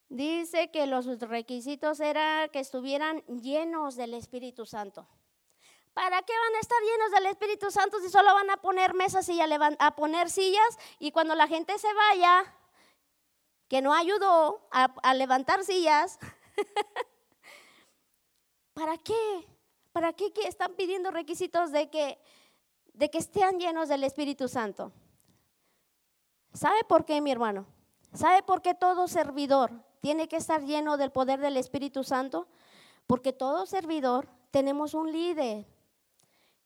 Dice 0.10 0.72
que 0.72 0.88
los 0.88 1.20
requisitos 1.20 2.00
eran 2.00 2.50
que 2.50 2.60
estuvieran 2.60 3.24
llenos 3.26 3.96
del 3.96 4.14
Espíritu 4.14 4.66
Santo. 4.66 5.08
¿Para 5.94 6.22
qué 6.22 6.32
van 6.32 6.56
a 6.56 6.60
estar 6.60 6.78
llenos 6.80 7.12
del 7.12 7.26
Espíritu 7.26 7.72
Santo 7.72 8.00
si 8.00 8.10
solo 8.10 8.34
van 8.34 8.50
a 8.52 8.58
poner 8.58 8.94
mesas 8.94 9.28
y 9.30 9.42
a, 9.42 9.96
poner 9.96 10.30
sillas 10.30 10.78
y 11.00 11.12
cuando 11.12 11.36
la 11.36 11.48
gente 11.48 11.78
se 11.80 11.92
vaya, 11.92 12.54
que 13.68 13.82
no 13.82 13.94
ayudó 13.94 14.68
a, 14.72 14.86
a 15.04 15.14
levantar 15.16 15.66
sillas? 15.66 16.20
¿Para 18.74 18.98
qué? 19.00 19.57
¿Para 19.98 20.14
qué 20.14 20.32
están 20.46 20.76
pidiendo 20.76 21.10
requisitos 21.10 21.72
de 21.72 21.90
que, 21.90 22.20
de 22.94 23.10
que 23.10 23.18
estén 23.18 23.60
llenos 23.60 23.90
del 23.90 24.04
Espíritu 24.04 24.48
Santo? 24.48 24.92
¿Sabe 26.54 26.84
por 26.88 27.04
qué, 27.04 27.20
mi 27.20 27.32
hermano? 27.32 27.66
¿Sabe 28.14 28.44
por 28.44 28.62
qué 28.62 28.76
todo 28.76 29.08
servidor 29.08 29.72
tiene 30.00 30.28
que 30.28 30.36
estar 30.36 30.62
lleno 30.62 30.98
del 30.98 31.12
poder 31.12 31.40
del 31.40 31.58
Espíritu 31.58 32.04
Santo? 32.04 32.48
Porque 33.08 33.34
todo 33.34 33.66
servidor 33.66 34.30
tenemos 34.52 34.94
un 34.94 35.12
líder. 35.12 35.66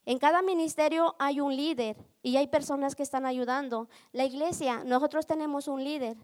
En 0.03 0.19
cada 0.19 0.41
ministerio 0.41 1.15
hay 1.17 1.39
un 1.39 1.55
líder 1.55 1.95
y 2.21 2.35
hay 2.35 2.47
personas 2.47 2.95
que 2.95 3.03
están 3.03 3.25
ayudando. 3.25 3.87
La 4.11 4.25
iglesia, 4.25 4.83
nosotros 4.83 5.25
tenemos 5.25 5.69
un 5.69 5.85
líder. 5.85 6.17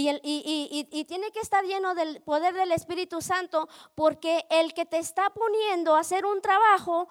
Y, 0.00 1.04
tiene 1.08 1.32
que 1.32 1.40
estar 1.40 1.64
lleno 1.64 1.94
del 1.96 2.22
poder 2.22 2.54
del 2.54 2.70
Espíritu 2.70 3.20
Santo 3.20 3.68
porque 3.96 4.46
el 4.48 4.72
que 4.72 4.86
te 4.86 4.98
está 4.98 5.30
poniendo 5.30 5.96
a 5.96 6.00
hacer 6.00 6.24
un 6.24 6.40
trabajo 6.40 7.08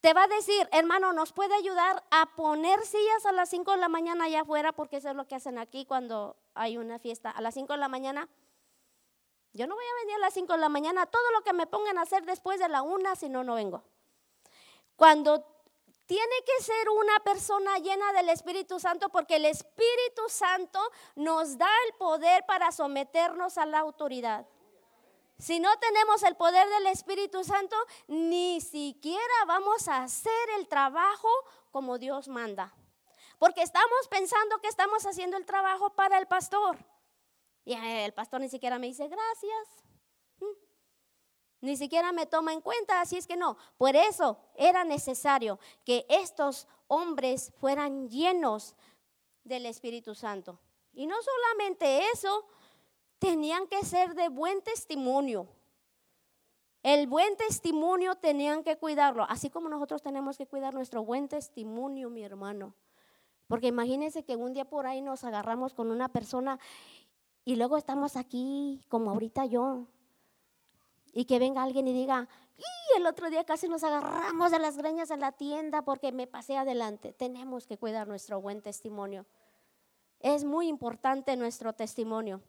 te 0.00 0.12
va 0.12 0.24
a 0.24 0.28
decir, 0.28 0.68
hermano, 0.72 1.12
nos 1.12 1.32
puede 1.32 1.54
ayudar 1.54 2.02
a 2.10 2.34
poner 2.34 2.84
sillas 2.84 3.26
a 3.26 3.32
las 3.32 3.50
5 3.50 3.72
de 3.72 3.76
la 3.76 3.88
mañana 3.88 4.24
allá 4.24 4.40
afuera 4.40 4.72
porque 4.72 4.96
eso 4.96 5.10
es 5.10 5.14
lo 5.14 5.28
que 5.28 5.36
hacen 5.36 5.58
aquí 5.58 5.84
cuando 5.84 6.36
hay 6.54 6.78
una 6.78 6.98
fiesta. 6.98 7.30
A 7.30 7.40
las 7.42 7.54
5 7.54 7.74
de 7.74 7.78
la 7.78 7.88
mañana, 7.88 8.28
yo 9.52 9.68
no 9.68 9.76
voy 9.76 9.84
a 9.84 10.04
venir 10.04 10.16
a 10.16 10.20
las 10.20 10.34
5 10.34 10.52
de 10.54 10.58
la 10.58 10.68
mañana, 10.68 11.06
todo 11.06 11.30
lo 11.32 11.42
que 11.42 11.52
me 11.52 11.66
pongan 11.68 11.98
a 11.98 12.02
hacer 12.02 12.24
después 12.24 12.58
de 12.58 12.68
la 12.68 12.82
una, 12.82 13.14
si 13.14 13.28
no, 13.28 13.44
no 13.44 13.54
vengo. 13.54 13.84
Cuando 14.96 15.44
tiene 16.10 16.42
que 16.44 16.64
ser 16.64 16.88
una 16.88 17.20
persona 17.20 17.78
llena 17.78 18.12
del 18.12 18.30
Espíritu 18.30 18.80
Santo 18.80 19.10
porque 19.10 19.36
el 19.36 19.44
Espíritu 19.44 20.22
Santo 20.26 20.80
nos 21.14 21.56
da 21.56 21.70
el 21.86 21.94
poder 21.98 22.44
para 22.46 22.72
someternos 22.72 23.56
a 23.56 23.64
la 23.64 23.78
autoridad. 23.78 24.44
Si 25.38 25.60
no 25.60 25.70
tenemos 25.78 26.24
el 26.24 26.34
poder 26.34 26.68
del 26.68 26.88
Espíritu 26.88 27.44
Santo, 27.44 27.76
ni 28.08 28.60
siquiera 28.60 29.44
vamos 29.46 29.86
a 29.86 30.02
hacer 30.02 30.50
el 30.58 30.66
trabajo 30.66 31.28
como 31.70 31.96
Dios 31.96 32.26
manda. 32.26 32.74
Porque 33.38 33.62
estamos 33.62 34.08
pensando 34.10 34.58
que 34.58 34.66
estamos 34.66 35.06
haciendo 35.06 35.36
el 35.36 35.46
trabajo 35.46 35.90
para 35.90 36.18
el 36.18 36.26
pastor. 36.26 36.76
Y 37.64 37.74
el 37.74 38.12
pastor 38.14 38.40
ni 38.40 38.48
siquiera 38.48 38.80
me 38.80 38.88
dice 38.88 39.06
gracias. 39.06 39.89
Ni 41.60 41.76
siquiera 41.76 42.12
me 42.12 42.26
toma 42.26 42.52
en 42.52 42.60
cuenta, 42.60 43.00
así 43.00 43.16
es 43.16 43.26
que 43.26 43.36
no. 43.36 43.56
Por 43.76 43.94
eso 43.94 44.38
era 44.56 44.84
necesario 44.84 45.58
que 45.84 46.06
estos 46.08 46.66
hombres 46.88 47.52
fueran 47.58 48.08
llenos 48.08 48.74
del 49.44 49.66
Espíritu 49.66 50.14
Santo. 50.14 50.58
Y 50.92 51.06
no 51.06 51.16
solamente 51.22 52.08
eso, 52.12 52.46
tenían 53.18 53.66
que 53.68 53.84
ser 53.84 54.14
de 54.14 54.28
buen 54.28 54.62
testimonio. 54.62 55.46
El 56.82 57.06
buen 57.06 57.36
testimonio 57.36 58.14
tenían 58.14 58.64
que 58.64 58.78
cuidarlo, 58.78 59.26
así 59.28 59.50
como 59.50 59.68
nosotros 59.68 60.02
tenemos 60.02 60.38
que 60.38 60.46
cuidar 60.46 60.72
nuestro 60.72 61.04
buen 61.04 61.28
testimonio, 61.28 62.08
mi 62.08 62.24
hermano. 62.24 62.74
Porque 63.48 63.66
imagínense 63.66 64.24
que 64.24 64.36
un 64.36 64.54
día 64.54 64.64
por 64.64 64.86
ahí 64.86 65.02
nos 65.02 65.24
agarramos 65.24 65.74
con 65.74 65.90
una 65.90 66.08
persona 66.08 66.58
y 67.44 67.56
luego 67.56 67.76
estamos 67.76 68.16
aquí, 68.16 68.82
como 68.88 69.10
ahorita 69.10 69.44
yo, 69.44 69.88
y 71.12 71.24
que 71.24 71.38
venga 71.38 71.62
alguien 71.62 71.88
y 71.88 71.92
diga, 71.92 72.28
y 72.56 72.98
el 72.98 73.06
otro 73.06 73.30
día 73.30 73.44
casi 73.44 73.68
nos 73.68 73.84
agarramos 73.84 74.50
de 74.50 74.58
las 74.58 74.76
greñas 74.76 75.10
en 75.10 75.20
la 75.20 75.32
tienda 75.32 75.82
porque 75.82 76.12
me 76.12 76.26
pasé 76.26 76.56
adelante. 76.56 77.12
Tenemos 77.12 77.66
que 77.66 77.78
cuidar 77.78 78.06
nuestro 78.06 78.40
buen 78.40 78.60
testimonio. 78.62 79.26
Es 80.20 80.44
muy 80.44 80.68
importante 80.68 81.36
nuestro 81.36 81.72
testimonio 81.72 82.42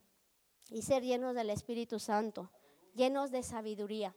y 0.69 0.81
ser 0.81 1.03
llenos 1.03 1.35
del 1.35 1.49
Espíritu 1.49 1.99
Santo, 1.99 2.51
llenos 2.95 3.31
de 3.31 3.43
sabiduría, 3.43 4.13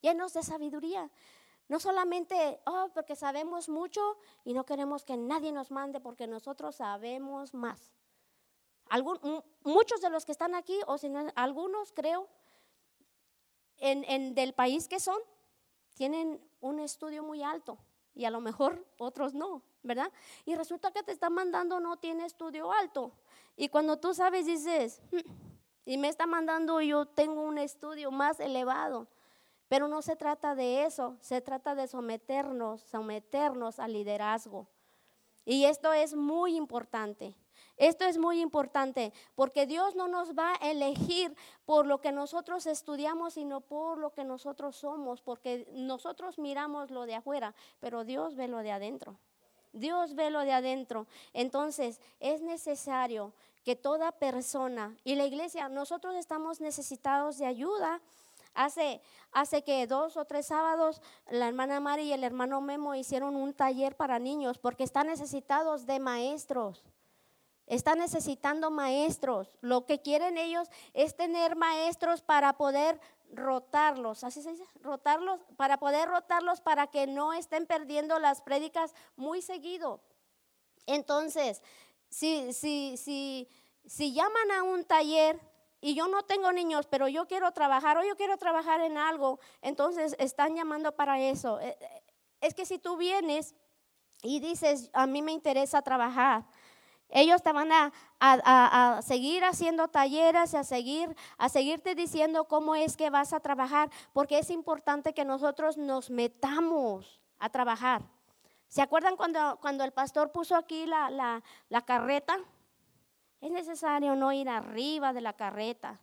llenos 0.00 0.32
de 0.34 0.42
sabiduría. 0.42 1.10
No 1.66 1.80
solamente, 1.80 2.60
oh, 2.66 2.90
porque 2.94 3.16
sabemos 3.16 3.68
mucho 3.68 4.00
y 4.44 4.52
no 4.52 4.64
queremos 4.64 5.04
que 5.04 5.16
nadie 5.16 5.50
nos 5.50 5.70
mande 5.70 5.98
porque 5.98 6.26
nosotros 6.26 6.76
sabemos 6.76 7.54
más. 7.54 7.92
muchos 9.64 10.00
de 10.00 10.10
los 10.10 10.24
que 10.24 10.32
están 10.32 10.54
aquí, 10.54 10.78
o 10.86 10.98
si 10.98 11.08
no, 11.08 11.26
algunos 11.34 11.90
creo, 11.92 12.28
en, 13.78 14.34
del 14.34 14.52
país 14.54 14.88
que 14.88 15.00
son, 15.00 15.18
tienen 15.94 16.40
un 16.60 16.80
estudio 16.80 17.22
muy 17.22 17.42
alto 17.42 17.78
y 18.14 18.24
a 18.24 18.30
lo 18.30 18.40
mejor 18.40 18.84
otros 18.98 19.34
no, 19.34 19.62
¿verdad? 19.82 20.10
Y 20.44 20.54
resulta 20.54 20.92
que 20.92 21.02
te 21.02 21.12
están 21.12 21.32
mandando 21.32 21.80
no 21.80 21.96
tiene 21.96 22.24
estudio 22.26 22.72
alto. 22.72 23.12
Y 23.56 23.68
cuando 23.68 23.98
tú 23.98 24.14
sabes, 24.14 24.46
dices, 24.46 25.02
hmm, 25.12 25.30
y 25.86 25.98
me 25.98 26.08
está 26.08 26.26
mandando 26.26 26.80
yo 26.80 27.06
tengo 27.06 27.42
un 27.42 27.58
estudio 27.58 28.10
más 28.10 28.40
elevado. 28.40 29.08
Pero 29.68 29.88
no 29.88 30.02
se 30.02 30.14
trata 30.14 30.54
de 30.54 30.84
eso, 30.84 31.16
se 31.20 31.40
trata 31.40 31.74
de 31.74 31.88
someternos, 31.88 32.82
someternos 32.82 33.78
al 33.78 33.92
liderazgo. 33.92 34.68
Y 35.44 35.64
esto 35.64 35.92
es 35.92 36.14
muy 36.14 36.56
importante. 36.56 37.34
Esto 37.76 38.04
es 38.04 38.18
muy 38.18 38.40
importante 38.40 39.12
porque 39.34 39.66
Dios 39.66 39.96
no 39.96 40.06
nos 40.06 40.34
va 40.34 40.52
a 40.60 40.70
elegir 40.70 41.34
por 41.64 41.86
lo 41.86 42.00
que 42.00 42.12
nosotros 42.12 42.66
estudiamos, 42.66 43.34
sino 43.34 43.60
por 43.60 43.98
lo 43.98 44.12
que 44.12 44.24
nosotros 44.24 44.76
somos, 44.76 45.20
porque 45.22 45.66
nosotros 45.72 46.38
miramos 46.38 46.90
lo 46.90 47.04
de 47.06 47.16
afuera, 47.16 47.54
pero 47.80 48.04
Dios 48.04 48.36
ve 48.36 48.46
lo 48.46 48.58
de 48.58 48.72
adentro. 48.72 49.18
Dios 49.72 50.14
ve 50.14 50.30
lo 50.30 50.40
de 50.40 50.52
adentro. 50.52 51.06
Entonces 51.32 52.00
es 52.20 52.42
necesario 52.42 53.32
que 53.64 53.74
toda 53.74 54.12
persona 54.12 54.96
y 55.02 55.16
la 55.16 55.24
iglesia, 55.24 55.68
nosotros 55.68 56.14
estamos 56.14 56.60
necesitados 56.60 57.38
de 57.38 57.46
ayuda. 57.46 58.00
Hace, 58.56 59.00
hace 59.32 59.64
que 59.64 59.84
dos 59.88 60.16
o 60.16 60.26
tres 60.26 60.46
sábados 60.46 61.02
la 61.28 61.48
hermana 61.48 61.80
Mari 61.80 62.04
y 62.04 62.12
el 62.12 62.22
hermano 62.22 62.60
Memo 62.60 62.94
hicieron 62.94 63.34
un 63.34 63.52
taller 63.52 63.96
para 63.96 64.20
niños 64.20 64.58
porque 64.58 64.84
están 64.84 65.08
necesitados 65.08 65.86
de 65.86 65.98
maestros. 65.98 66.84
Están 67.66 67.98
necesitando 67.98 68.70
maestros. 68.70 69.56
Lo 69.60 69.86
que 69.86 70.02
quieren 70.02 70.38
ellos 70.38 70.68
es 70.92 71.16
tener 71.16 71.56
maestros 71.56 72.22
para 72.22 72.54
poder 72.54 73.00
rotarlos, 73.32 74.22
así 74.22 74.42
se 74.42 74.50
dice, 74.50 74.64
rotarlos, 74.80 75.40
para 75.56 75.78
poder 75.78 76.08
rotarlos 76.08 76.60
para 76.60 76.86
que 76.86 77.06
no 77.06 77.32
estén 77.32 77.66
perdiendo 77.66 78.18
las 78.18 78.42
prédicas 78.42 78.94
muy 79.16 79.42
seguido. 79.42 80.00
Entonces, 80.86 81.62
si, 82.08 82.52
si, 82.52 82.96
si, 82.96 83.48
si 83.86 84.12
llaman 84.12 84.50
a 84.52 84.62
un 84.62 84.84
taller 84.84 85.40
y 85.80 85.94
yo 85.94 86.06
no 86.08 86.22
tengo 86.22 86.52
niños, 86.52 86.86
pero 86.86 87.08
yo 87.08 87.26
quiero 87.26 87.52
trabajar 87.52 87.98
o 87.98 88.04
yo 88.04 88.16
quiero 88.16 88.36
trabajar 88.36 88.80
en 88.80 88.98
algo, 88.98 89.40
entonces 89.62 90.14
están 90.18 90.54
llamando 90.54 90.92
para 90.92 91.20
eso. 91.20 91.60
Eh, 91.60 91.76
eh, 91.80 92.02
es 92.40 92.54
que 92.54 92.66
si 92.66 92.78
tú 92.78 92.96
vienes 92.96 93.54
y 94.22 94.40
dices, 94.40 94.90
a 94.92 95.06
mí 95.06 95.22
me 95.22 95.32
interesa 95.32 95.82
trabajar, 95.82 96.46
ellos 97.08 97.42
te 97.42 97.52
van 97.52 97.70
a, 97.72 99.00
seguir 99.02 99.44
haciendo 99.44 99.88
talleres, 99.88 100.54
a 100.54 100.64
seguir, 100.64 101.14
a 101.38 101.48
seguirte 101.48 101.94
diciendo 101.94 102.44
cómo 102.44 102.74
es 102.74 102.96
que 102.96 103.10
vas 103.10 103.32
a 103.32 103.40
trabajar, 103.40 103.90
porque 104.12 104.38
es 104.38 104.50
importante 104.50 105.12
que 105.12 105.24
nosotros 105.24 105.76
nos 105.76 106.10
metamos 106.10 107.20
a 107.38 107.50
trabajar. 107.50 108.02
¿Se 108.68 108.82
acuerdan 108.82 109.16
cuando, 109.16 109.58
cuando 109.60 109.84
el 109.84 109.92
pastor 109.92 110.32
puso 110.32 110.56
aquí 110.56 110.86
la, 110.86 111.42
la 111.68 111.80
carreta? 111.82 112.38
Es 113.40 113.50
necesario 113.50 114.16
no 114.16 114.32
ir 114.32 114.48
arriba 114.48 115.12
de 115.12 115.20
la 115.20 115.34
carreta, 115.34 116.00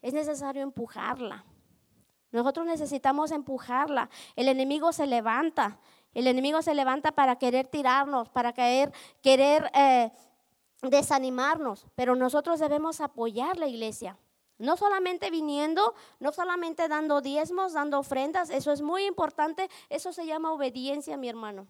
es 0.00 0.14
necesario 0.14 0.62
empujarla. 0.62 1.44
Nosotros 2.32 2.64
necesitamos 2.64 3.32
empujarla. 3.32 4.08
El 4.36 4.46
enemigo 4.46 4.92
se 4.92 5.04
levanta 5.04 5.80
el 6.12 6.26
enemigo 6.26 6.60
se 6.60 6.74
levanta 6.74 7.12
para 7.12 7.36
querer 7.36 7.68
tirarnos, 7.68 8.28
para 8.30 8.52
querer, 8.52 8.92
querer 9.22 9.70
eh, 9.74 10.10
desanimarnos, 10.82 11.86
pero 11.94 12.16
nosotros 12.16 12.60
debemos 12.60 13.00
apoyar 13.00 13.56
la 13.56 13.66
iglesia. 13.66 14.18
No 14.58 14.76
solamente 14.76 15.30
viniendo, 15.30 15.94
no 16.18 16.32
solamente 16.32 16.86
dando 16.88 17.20
diezmos, 17.20 17.72
dando 17.72 17.98
ofrendas, 17.98 18.50
eso 18.50 18.72
es 18.72 18.82
muy 18.82 19.04
importante, 19.04 19.70
eso 19.88 20.12
se 20.12 20.26
llama 20.26 20.52
obediencia, 20.52 21.16
mi 21.16 21.28
hermano. 21.28 21.66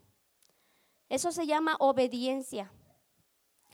Eso 1.08 1.30
se 1.32 1.46
llama 1.46 1.76
obediencia. 1.78 2.72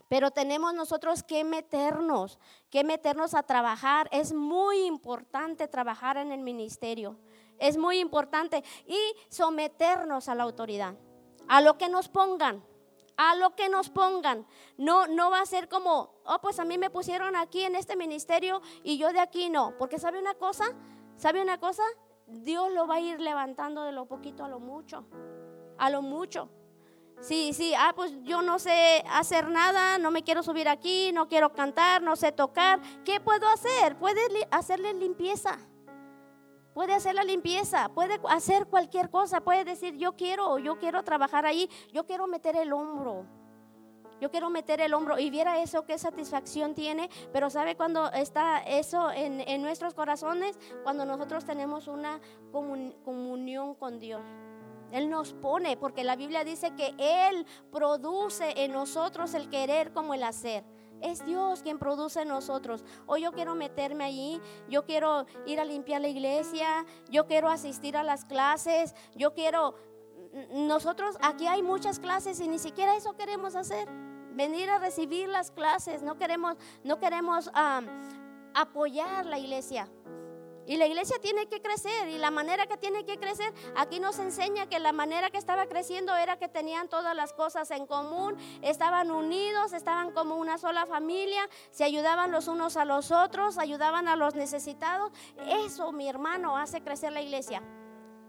Pero 0.07 0.31
tenemos 0.31 0.73
nosotros 0.73 1.23
que 1.23 1.43
meternos, 1.43 2.39
que 2.69 2.83
meternos 2.83 3.33
a 3.33 3.43
trabajar. 3.43 4.07
Es 4.11 4.33
muy 4.33 4.85
importante 4.85 5.67
trabajar 5.67 6.17
en 6.17 6.31
el 6.31 6.41
ministerio. 6.41 7.17
Es 7.59 7.77
muy 7.77 7.99
importante. 7.99 8.63
Y 8.85 8.99
someternos 9.29 10.29
a 10.29 10.35
la 10.35 10.43
autoridad, 10.43 10.95
a 11.47 11.61
lo 11.61 11.77
que 11.77 11.89
nos 11.89 12.07
pongan 12.07 12.63
a 13.17 13.35
lo 13.35 13.55
que 13.55 13.67
nos 13.67 13.89
pongan. 13.89 14.45
No, 14.77 15.07
no 15.07 15.29
va 15.29 15.41
a 15.41 15.45
ser 15.45 15.67
como, 15.67 16.21
oh, 16.23 16.39
pues 16.41 16.59
a 16.59 16.65
mí 16.65 16.77
me 16.77 16.89
pusieron 16.89 17.35
aquí 17.35 17.63
en 17.63 17.75
este 17.75 17.95
ministerio 17.95 18.61
y 18.83 18.97
yo 18.97 19.11
de 19.11 19.19
aquí 19.19 19.49
no. 19.49 19.73
Porque 19.77 19.99
sabe 19.99 20.19
una 20.19 20.35
cosa, 20.35 20.65
sabe 21.17 21.41
una 21.41 21.59
cosa, 21.59 21.83
Dios 22.27 22.71
lo 22.71 22.87
va 22.87 22.95
a 22.95 22.99
ir 22.99 23.19
levantando 23.19 23.83
de 23.83 23.91
lo 23.91 24.05
poquito 24.05 24.45
a 24.45 24.47
lo 24.47 24.59
mucho, 24.59 25.05
a 25.77 25.89
lo 25.89 26.01
mucho. 26.01 26.49
Sí, 27.19 27.51
sí, 27.53 27.73
ah, 27.75 27.93
pues 27.95 28.13
yo 28.21 28.43
no 28.43 28.59
sé 28.59 29.03
hacer 29.09 29.49
nada, 29.49 29.97
no 29.97 30.11
me 30.11 30.23
quiero 30.23 30.43
subir 30.43 30.69
aquí, 30.69 31.11
no 31.13 31.27
quiero 31.27 31.51
cantar, 31.51 32.03
no 32.03 32.15
sé 32.15 32.31
tocar. 32.31 32.79
¿Qué 33.03 33.19
puedo 33.19 33.47
hacer? 33.49 33.97
Puede 33.97 34.21
hacerle 34.51 34.93
limpieza 34.93 35.57
puede 36.77 36.93
hacer 36.93 37.15
la 37.15 37.23
limpieza, 37.23 37.89
puede 37.89 38.19
hacer 38.29 38.67
cualquier 38.67 39.09
cosa, 39.09 39.41
puede 39.41 39.65
decir 39.65 39.97
yo 39.97 40.15
quiero, 40.15 40.59
yo 40.59 40.77
quiero 40.77 41.01
trabajar 41.01 41.43
ahí, 41.43 41.67
yo 41.91 42.05
quiero 42.05 42.27
meter 42.27 42.55
el 42.55 42.71
hombro. 42.71 43.25
Yo 44.21 44.29
quiero 44.29 44.51
meter 44.51 44.79
el 44.81 44.93
hombro 44.93 45.17
y 45.17 45.31
viera 45.31 45.59
eso, 45.59 45.87
qué 45.87 45.97
satisfacción 45.97 46.75
tiene, 46.75 47.09
pero 47.33 47.49
¿sabe 47.49 47.75
cuando 47.75 48.11
está 48.11 48.59
eso 48.59 49.09
en, 49.09 49.59
nuestros 49.63 49.95
corazones? 49.95 50.59
Cuando 50.83 51.03
nosotros 51.03 51.45
tenemos 51.45 51.87
una 51.87 52.21
comunión 52.51 53.73
con 53.73 53.97
Dios. 53.97 54.21
Él 54.91 55.09
nos 55.09 55.33
pone, 55.33 55.77
porque 55.77 56.03
la 56.03 56.15
Biblia 56.15 56.43
dice 56.43 56.75
que 56.75 56.93
Él 56.99 57.47
produce 57.71 58.53
en 58.63 58.71
nosotros 58.71 59.33
el 59.33 59.49
querer 59.49 59.93
como 59.93 60.13
el 60.13 60.21
hacer. 60.21 60.63
Es 61.01 61.25
Dios 61.25 61.61
quien 61.61 61.79
produce 61.79 62.25
nosotros. 62.25 62.83
Hoy 63.05 63.21
yo 63.23 63.31
quiero 63.31 63.55
meterme 63.55 64.03
allí, 64.03 64.41
yo 64.69 64.85
quiero 64.85 65.25
ir 65.45 65.59
a 65.59 65.65
limpiar 65.65 66.01
la 66.01 66.07
iglesia, 66.07 66.85
yo 67.09 67.27
quiero 67.27 67.49
asistir 67.49 67.97
a 67.97 68.03
las 68.03 68.25
clases, 68.25 68.95
yo 69.15 69.33
quiero... 69.33 69.75
Nosotros 70.51 71.17
aquí 71.21 71.47
hay 71.47 71.63
muchas 71.63 71.99
clases 71.99 72.39
y 72.39 72.47
ni 72.47 72.59
siquiera 72.59 72.95
eso 72.95 73.15
queremos 73.15 73.55
hacer. 73.55 73.87
Venir 74.33 74.69
a 74.69 74.77
recibir 74.77 75.29
las 75.29 75.51
clases, 75.51 76.03
no 76.03 76.17
queremos, 76.17 76.57
no 76.83 76.99
queremos 76.99 77.49
apoyar 78.53 79.25
la 79.25 79.39
iglesia. 79.39 79.89
Y 80.67 80.75
la 80.75 80.85
iglesia 80.85 81.17
tiene 81.21 81.47
que 81.47 81.61
crecer 81.61 82.09
y 82.09 82.17
la 82.17 82.29
manera 82.29 82.67
que 82.67 82.75
tiene 82.75 83.05
que 83.05 83.17
crecer, 83.17 83.53
aquí 83.77 84.01
nos 84.01 84.19
enseña 84.19 84.67
que 84.67 84.79
la 84.79 84.91
manera 84.91 85.29
que 85.29 85.37
estaba 85.37 85.65
creciendo 85.65 86.13
era 86.17 86.37
que 86.37 86.49
tenían 86.49 86.89
todas 86.89 87.15
las 87.15 87.31
cosas 87.31 87.71
en 87.71 87.87
común, 87.87 88.35
estaban 88.61 89.09
unidos, 89.09 89.71
estaban 89.71 90.11
como 90.11 90.35
una 90.35 90.57
sola 90.57 90.85
familia, 90.85 91.47
se 91.71 91.85
ayudaban 91.85 92.31
los 92.31 92.49
unos 92.49 92.75
a 92.75 92.83
los 92.83 93.11
otros, 93.11 93.57
ayudaban 93.57 94.09
a 94.09 94.17
los 94.17 94.35
necesitados. 94.35 95.13
Eso, 95.65 95.93
mi 95.93 96.09
hermano, 96.09 96.57
hace 96.57 96.81
crecer 96.81 97.13
la 97.13 97.21
iglesia. 97.21 97.63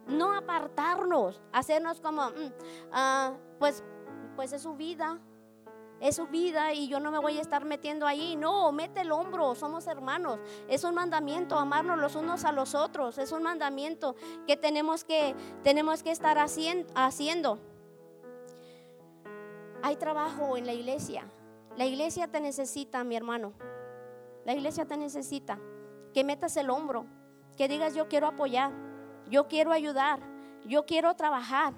No 0.07 0.33
apartarnos, 0.33 1.43
hacernos 1.53 2.01
como, 2.01 2.31
mm, 2.31 2.53
ah, 2.93 3.33
pues, 3.59 3.83
pues 4.37 4.53
es 4.53 4.63
su 4.63 4.77
vida, 4.77 5.19
es 6.01 6.17
su 6.17 6.27
vida 6.27 6.73
y 6.73 6.89
yo 6.89 7.01
no 7.01 7.11
me 7.11 7.19
voy 7.19 7.39
a 7.39 7.41
estar 7.41 7.65
metiendo 7.65 8.07
ahí. 8.07 8.37
No, 8.37 8.71
mete 8.73 9.01
el 9.01 9.11
hombro, 9.13 9.55
somos 9.55 9.87
hermanos. 9.87 10.39
Es 10.69 10.85
un 10.85 10.95
mandamiento 10.95 11.57
amarnos 11.57 11.99
los 11.99 12.15
unos 12.15 12.45
a 12.45 12.53
los 12.53 12.75
otros. 12.75 13.19
Es 13.19 13.33
un 13.33 13.43
mandamiento 13.43 14.15
que 14.47 14.57
tenemos 14.57 15.05
que, 15.05 15.35
tenemos 15.65 16.03
que 16.03 16.13
estar 16.13 16.39
haciendo. 16.39 17.59
Hay 19.83 19.97
trabajo 19.97 20.57
en 20.57 20.67
la 20.67 20.73
iglesia. 20.73 21.27
La 21.77 21.85
iglesia 21.85 22.29
te 22.29 22.41
necesita, 22.41 23.03
mi 23.05 23.17
hermano. 23.17 23.53
La 24.45 24.55
iglesia 24.55 24.87
te 24.87 24.97
necesita. 24.97 25.59
Que 26.15 26.25
metas 26.25 26.57
el 26.57 26.71
hombro, 26.71 27.07
que 27.57 27.69
digas 27.69 27.95
yo 27.95 28.09
quiero 28.09 28.27
apoyar, 28.27 28.73
yo 29.29 29.47
quiero 29.47 29.73
ayudar, 29.73 30.21
yo 30.65 30.87
quiero 30.87 31.15
trabajar. 31.15 31.75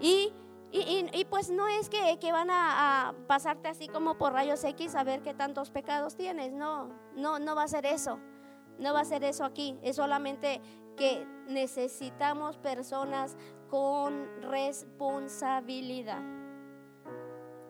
Y 0.00 0.32
y, 0.70 1.24
pues 1.30 1.50
no 1.50 1.66
es 1.66 1.88
que, 1.88 2.32
van 2.32 2.50
a, 2.50 3.14
pasarte 3.26 3.68
así 3.68 3.88
como 3.88 4.18
por 4.18 4.32
rayos 4.32 4.62
X 4.64 4.94
a 4.94 5.04
ver 5.04 5.22
qué 5.22 5.32
tantos 5.32 5.70
pecados 5.70 6.14
tienes. 6.14 6.52
No, 6.52 6.90
no, 7.14 7.38
no 7.38 7.54
va 7.54 7.62
a 7.62 7.68
ser 7.68 7.86
eso. 7.86 8.18
No 8.78 8.92
va 8.92 9.00
a 9.00 9.04
ser 9.04 9.24
eso 9.24 9.44
aquí. 9.44 9.78
Es 9.82 9.96
solamente 9.96 10.60
que 10.96 11.26
necesitamos 11.46 12.58
personas 12.58 13.36
con 13.70 14.42
responsabilidad. 14.42 16.20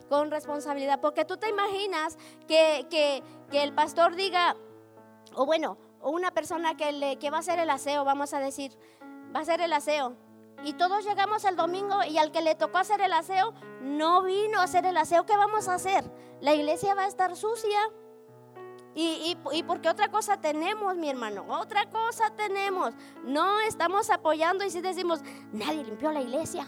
Con 0.09 0.31
responsabilidad. 0.31 1.01
Porque 1.01 1.25
tú 1.25 1.37
te 1.37 1.49
imaginas 1.49 2.19
que, 2.49 3.23
el 3.53 3.75
pastor 3.75 4.17
diga, 4.17 4.57
o 5.35 5.47
bueno, 5.47 5.79
una 6.03 6.33
persona 6.33 6.77
que, 6.77 6.91
le, 6.91 7.17
que 7.17 7.31
va 7.31 7.37
a 7.37 7.41
hacer 7.41 7.61
el 7.61 7.71
aseo, 7.71 8.05
vamos 8.05 8.35
a 8.35 8.41
decir, 8.41 8.77
va 9.35 9.41
a 9.41 9.43
hacer 9.43 9.61
el 9.61 9.73
aseo 9.73 10.17
y 10.65 10.73
todos 10.75 11.05
llegamos 11.05 11.45
el 11.45 11.57
domingo 11.57 12.03
y 12.05 12.19
al 12.19 12.33
que 12.33 12.43
le 12.43 12.55
tocó 12.55 12.79
hacer 12.79 13.01
el 13.01 13.13
aseo 13.13 13.55
no 13.81 14.23
vino 14.23 14.59
a 14.59 14.65
hacer 14.65 14.85
el 14.87 14.97
aseo. 14.97 15.25
¿Qué 15.25 15.37
vamos 15.37 15.69
a 15.69 15.75
hacer? 15.75 16.05
La 16.41 16.55
iglesia 16.55 16.95
va 16.95 17.05
a 17.05 17.09
estar 17.09 17.37
sucia. 17.37 17.79
Y, 18.95 19.37
y, 19.53 19.63
porque 19.63 19.89
otra 19.89 20.11
cosa 20.11 20.41
tenemos, 20.41 20.97
mi 20.97 21.09
hermano, 21.09 21.45
otra 21.49 21.89
cosa 21.89 22.35
tenemos. 22.35 22.95
No 23.23 23.61
estamos 23.61 24.11
apoyando 24.11 24.65
y 24.65 24.71
si 24.71 24.81
decimos, 24.81 25.21
nadie 25.53 25.85
limpió 25.85 26.11
la 26.11 26.21
iglesia. 26.21 26.67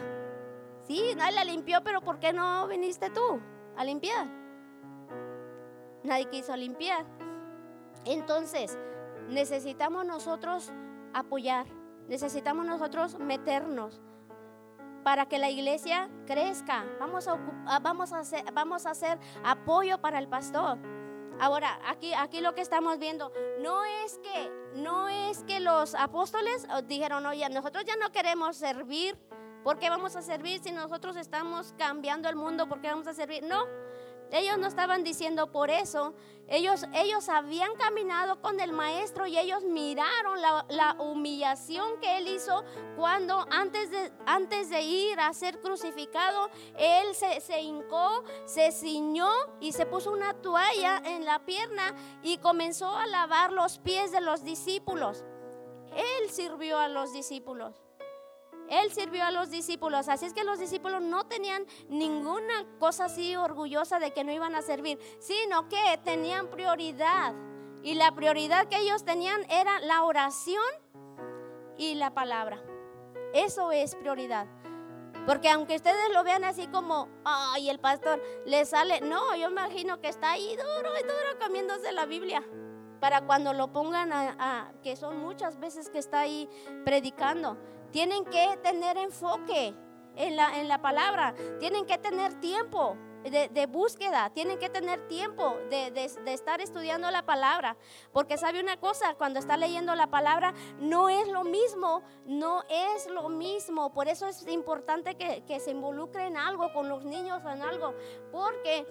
Sí, 0.84 1.14
nadie 1.16 1.32
la 1.32 1.44
limpió, 1.44 1.82
pero 1.82 2.00
¿por 2.00 2.20
qué 2.20 2.32
no 2.32 2.68
viniste 2.68 3.10
tú 3.10 3.40
a 3.76 3.84
limpiar? 3.84 4.28
Nadie 6.04 6.26
quiso 6.26 6.54
limpiar. 6.54 7.04
Entonces, 8.04 8.78
necesitamos 9.28 10.04
nosotros 10.04 10.72
apoyar 11.12 11.66
necesitamos 12.10 12.66
nosotros 12.66 13.18
meternos 13.18 14.02
para 15.04 15.26
que 15.26 15.38
la 15.38 15.48
iglesia 15.48 16.10
crezca. 16.26 16.84
Vamos 16.98 17.26
a, 17.28 17.36
vamos 17.78 18.12
a, 18.12 18.18
hacer, 18.18 18.44
vamos 18.52 18.84
a 18.84 18.90
hacer 18.90 19.18
apoyo 19.44 20.00
para 20.00 20.18
el 20.18 20.28
pastor. 20.28 20.78
Ahora, 21.40 21.78
aquí, 21.86 22.12
aquí 22.12 22.40
lo 22.40 22.54
que 22.54 22.60
estamos 22.60 22.98
viendo, 22.98 23.32
no 23.60 23.84
es 23.84 24.18
que, 24.18 24.52
no 24.74 25.08
es 25.08 25.42
que 25.44 25.60
los 25.60 25.94
apóstoles 25.94 26.66
dijeron, 26.86 27.24
oye, 27.24 27.48
nosotros 27.48 27.84
ya 27.86 27.96
no 27.96 28.12
queremos 28.12 28.56
servir. 28.56 29.16
¿Por 29.62 29.78
qué 29.78 29.88
vamos 29.88 30.16
a 30.16 30.22
servir 30.22 30.60
si 30.62 30.72
nosotros 30.72 31.16
estamos 31.16 31.74
cambiando 31.78 32.28
el 32.28 32.36
mundo? 32.36 32.68
¿Por 32.68 32.80
qué 32.80 32.88
vamos 32.88 33.06
a 33.06 33.14
servir? 33.14 33.42
No, 33.44 33.64
ellos 34.32 34.58
no 34.58 34.66
estaban 34.66 35.04
diciendo 35.04 35.50
por 35.50 35.70
eso. 35.70 36.14
Ellos, 36.48 36.84
ellos 36.94 37.28
habían 37.28 37.76
caminado 37.76 38.40
con 38.40 38.58
el 38.58 38.72
maestro 38.72 39.26
y 39.26 39.38
ellos 39.38 39.62
miraron 39.62 40.40
la, 40.42 40.96
humillación 40.98 42.00
que 42.00 42.18
él 42.18 42.26
hizo 42.26 42.64
cuando 42.96 43.46
antes 43.50 43.90
de, 43.90 44.10
antes 44.26 44.68
de 44.68 44.82
ir 44.82 45.20
a 45.20 45.32
ser 45.32 45.60
crucificado, 45.60 46.50
él 46.76 47.14
se, 47.14 47.40
se 47.40 47.60
hincó, 47.60 48.24
se 48.46 48.72
ciñó 48.72 49.30
y 49.60 49.72
se 49.72 49.86
puso 49.86 50.10
una 50.10 50.34
toalla 50.34 51.00
en 51.04 51.24
la 51.24 51.38
pierna 51.44 51.94
y 52.24 52.38
comenzó 52.38 52.96
a 52.96 53.06
lavar 53.06 53.52
los 53.52 53.78
pies 53.78 54.10
de 54.10 54.20
los 54.20 54.42
discípulos. 54.42 55.24
Él 55.94 56.30
sirvió 56.30 56.78
a 56.78 56.88
los 56.88 57.12
discípulos. 57.12 57.80
Él 58.70 58.92
sirvió 58.92 59.24
a 59.24 59.30
los 59.30 59.50
discípulos. 59.50 60.08
Así 60.08 60.26
es 60.26 60.32
que 60.32 60.44
los 60.44 60.58
discípulos 60.58 61.02
no 61.02 61.24
tenían 61.26 61.66
ninguna 61.88 62.64
cosa 62.78 63.06
así 63.06 63.36
orgullosa 63.36 63.98
de 63.98 64.12
que 64.12 64.24
no 64.24 64.32
iban 64.32 64.54
a 64.54 64.62
servir, 64.62 64.98
sino 65.18 65.68
que 65.68 66.00
tenían 66.04 66.48
prioridad. 66.48 67.34
Y 67.82 67.94
la 67.94 68.12
prioridad 68.12 68.68
que 68.68 68.78
ellos 68.78 69.04
tenían 69.04 69.42
era 69.50 69.80
la 69.80 70.04
oración 70.04 70.62
y 71.76 71.94
la 71.94 72.14
palabra. 72.14 72.62
Eso 73.34 73.72
es 73.72 73.94
prioridad. 73.96 74.46
Porque 75.26 75.48
aunque 75.50 75.76
ustedes 75.76 76.10
lo 76.12 76.24
vean 76.24 76.44
así 76.44 76.66
como, 76.68 77.08
ay, 77.24 77.68
el 77.68 77.78
pastor 77.78 78.22
le 78.46 78.64
sale, 78.64 79.00
no, 79.00 79.34
yo 79.36 79.50
imagino 79.50 80.00
que 80.00 80.08
está 80.08 80.32
ahí 80.32 80.56
duro 80.56 80.90
y 80.98 81.02
duro 81.02 81.38
comiéndose 81.40 81.92
la 81.92 82.06
Biblia. 82.06 82.42
Para 83.00 83.22
cuando 83.22 83.52
lo 83.52 83.72
pongan 83.72 84.12
a, 84.12 84.72
que 84.82 84.96
son 84.96 85.18
muchas 85.18 85.58
veces 85.58 85.88
que 85.88 85.98
está 85.98 86.20
ahí 86.20 86.48
predicando. 86.84 87.56
Tienen 87.90 88.24
que 88.24 88.58
tener 88.62 88.96
enfoque 88.96 89.74
en 90.16 90.36
la, 90.36 90.60
en 90.60 90.68
la 90.68 90.80
palabra. 90.80 91.34
Tienen 91.58 91.86
que 91.86 91.98
tener 91.98 92.34
tiempo 92.40 92.96
de, 93.22 93.66
búsqueda, 93.66 94.30
tienen 94.30 94.58
que 94.58 94.70
tener 94.70 95.06
tiempo 95.06 95.58
de, 95.68 95.90
de, 95.90 96.32
estar 96.32 96.60
estudiando 96.60 97.10
la 97.10 97.24
palabra. 97.24 97.76
Porque 98.12 98.38
sabe 98.38 98.60
una 98.60 98.78
cosa, 98.78 99.14
cuando 99.14 99.38
está 99.38 99.56
leyendo 99.56 99.94
la 99.94 100.06
palabra, 100.08 100.54
no 100.78 101.08
es 101.08 101.28
lo 101.28 101.44
mismo, 101.44 102.02
no 102.24 102.62
es 102.68 103.06
lo 103.08 103.28
mismo. 103.28 103.92
Por 103.92 104.08
eso 104.08 104.26
es 104.26 104.46
importante 104.46 105.16
que, 105.16 105.44
que 105.46 105.60
se 105.60 105.70
involucre 105.70 106.26
en 106.26 106.36
algo, 106.36 106.72
con 106.72 106.88
los 106.88 107.04
niños 107.04 107.42
en 107.44 107.62
algo. 107.62 107.94
Porque 108.32 108.86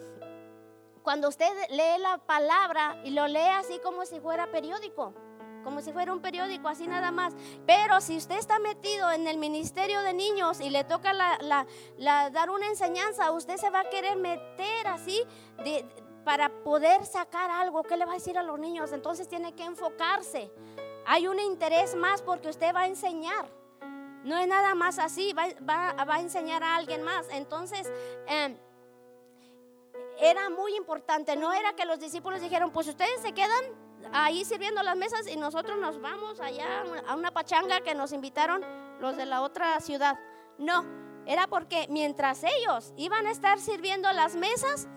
cuando 1.02 1.30
usted 1.30 1.52
lee 1.70 2.00
la 2.00 2.20
palabra 2.20 3.02
y 3.04 3.12
lo 3.12 3.28
lee 3.28 3.50
así 3.56 3.80
como 3.80 4.06
si 4.06 4.20
fuera 4.20 4.52
periódico, 4.52 5.14
como 5.64 5.82
si 5.82 5.92
fuera 5.92 6.14
un 6.14 6.22
periódico, 6.22 6.68
así 6.68 6.88
nada 6.88 7.12
más. 7.12 7.34
Pero 7.66 8.02
si 8.02 8.18
usted 8.18 8.38
está 8.38 8.60
metido 8.60 9.12
en 9.12 9.28
el 9.28 9.38
ministerio 9.38 10.02
de 10.02 10.14
niños 10.14 10.62
y 10.62 10.70
le 10.70 10.84
toca 10.84 11.14
dar 11.14 12.50
una 12.50 12.68
enseñanza, 12.68 13.32
usted 13.32 13.58
se 13.58 13.70
va 13.70 13.82
a 13.82 13.90
querer 13.90 14.18
meter 14.18 14.88
así 14.88 15.24
para 16.24 16.50
poder 16.50 17.06
sacar 17.06 17.50
algo. 17.50 17.84
¿Qué 17.84 17.98
le 17.98 18.06
va 18.06 18.12
a 18.12 18.16
decir 18.16 18.38
a 18.38 18.44
los 18.44 18.60
niños? 18.60 18.92
Entonces 18.92 19.28
tiene 19.28 19.54
que 19.54 19.64
enfocarse. 19.64 20.52
Hay 21.06 21.28
un 21.28 21.40
interés 21.40 21.96
más 21.96 22.22
porque 22.22 22.50
usted 22.50 22.74
va 22.74 22.82
a 22.82 22.88
enseñar. 22.88 23.50
No 24.24 24.38
es 24.38 24.48
nada 24.48 24.76
más 24.76 25.00
así, 25.00 25.34
va, 25.34 25.96
a 25.98 26.20
enseñar 26.20 26.62
a 26.62 26.76
alguien 26.76 27.04
más. 27.04 27.26
Entonces, 27.32 27.90
em, 28.28 28.58
era 30.20 30.50
muy 30.50 30.76
importante. 30.76 31.36
No 31.36 31.54
era 31.54 31.74
que 31.74 31.86
los 31.86 32.00
discípulos 32.00 32.42
dijeron, 32.42 32.72
pues 32.72 32.88
ustedes 32.88 33.22
se 33.22 33.34
quedan 33.34 33.89
ahí 34.14 34.46
sirviendo 34.46 34.82
las 34.84 34.96
mesas 34.98 35.28
y 35.28 35.36
nosotros 35.36 35.78
nos 35.80 36.02
vamos 36.02 36.40
allá 36.40 36.84
a 37.08 37.16
una 37.16 37.32
pachanga 37.32 37.82
que 37.82 37.96
nos 37.96 38.12
invitaron 38.12 38.64
los 39.00 39.16
de 39.18 39.26
la 39.26 39.42
otra 39.42 39.80
ciudad. 39.80 40.18
No, 40.58 40.86
era 41.26 41.48
porque 41.48 41.88
mientras 41.90 42.44
ellos 42.44 42.94
iban 42.98 43.28
a 43.28 43.32
estar 43.32 43.60
sirviendo 43.60 44.12
las 44.14 44.36
mesas, 44.36 44.88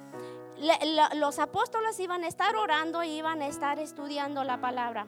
los 1.15 1.39
apóstoles 1.39 1.99
iban 2.01 2.25
a 2.25 2.29
estar 2.29 2.57
orando 2.57 3.03
y 3.03 3.11
iban 3.11 3.43
a 3.43 3.47
estar 3.47 3.79
estudiando 3.79 4.45
la 4.45 4.61
palabra. 4.61 5.07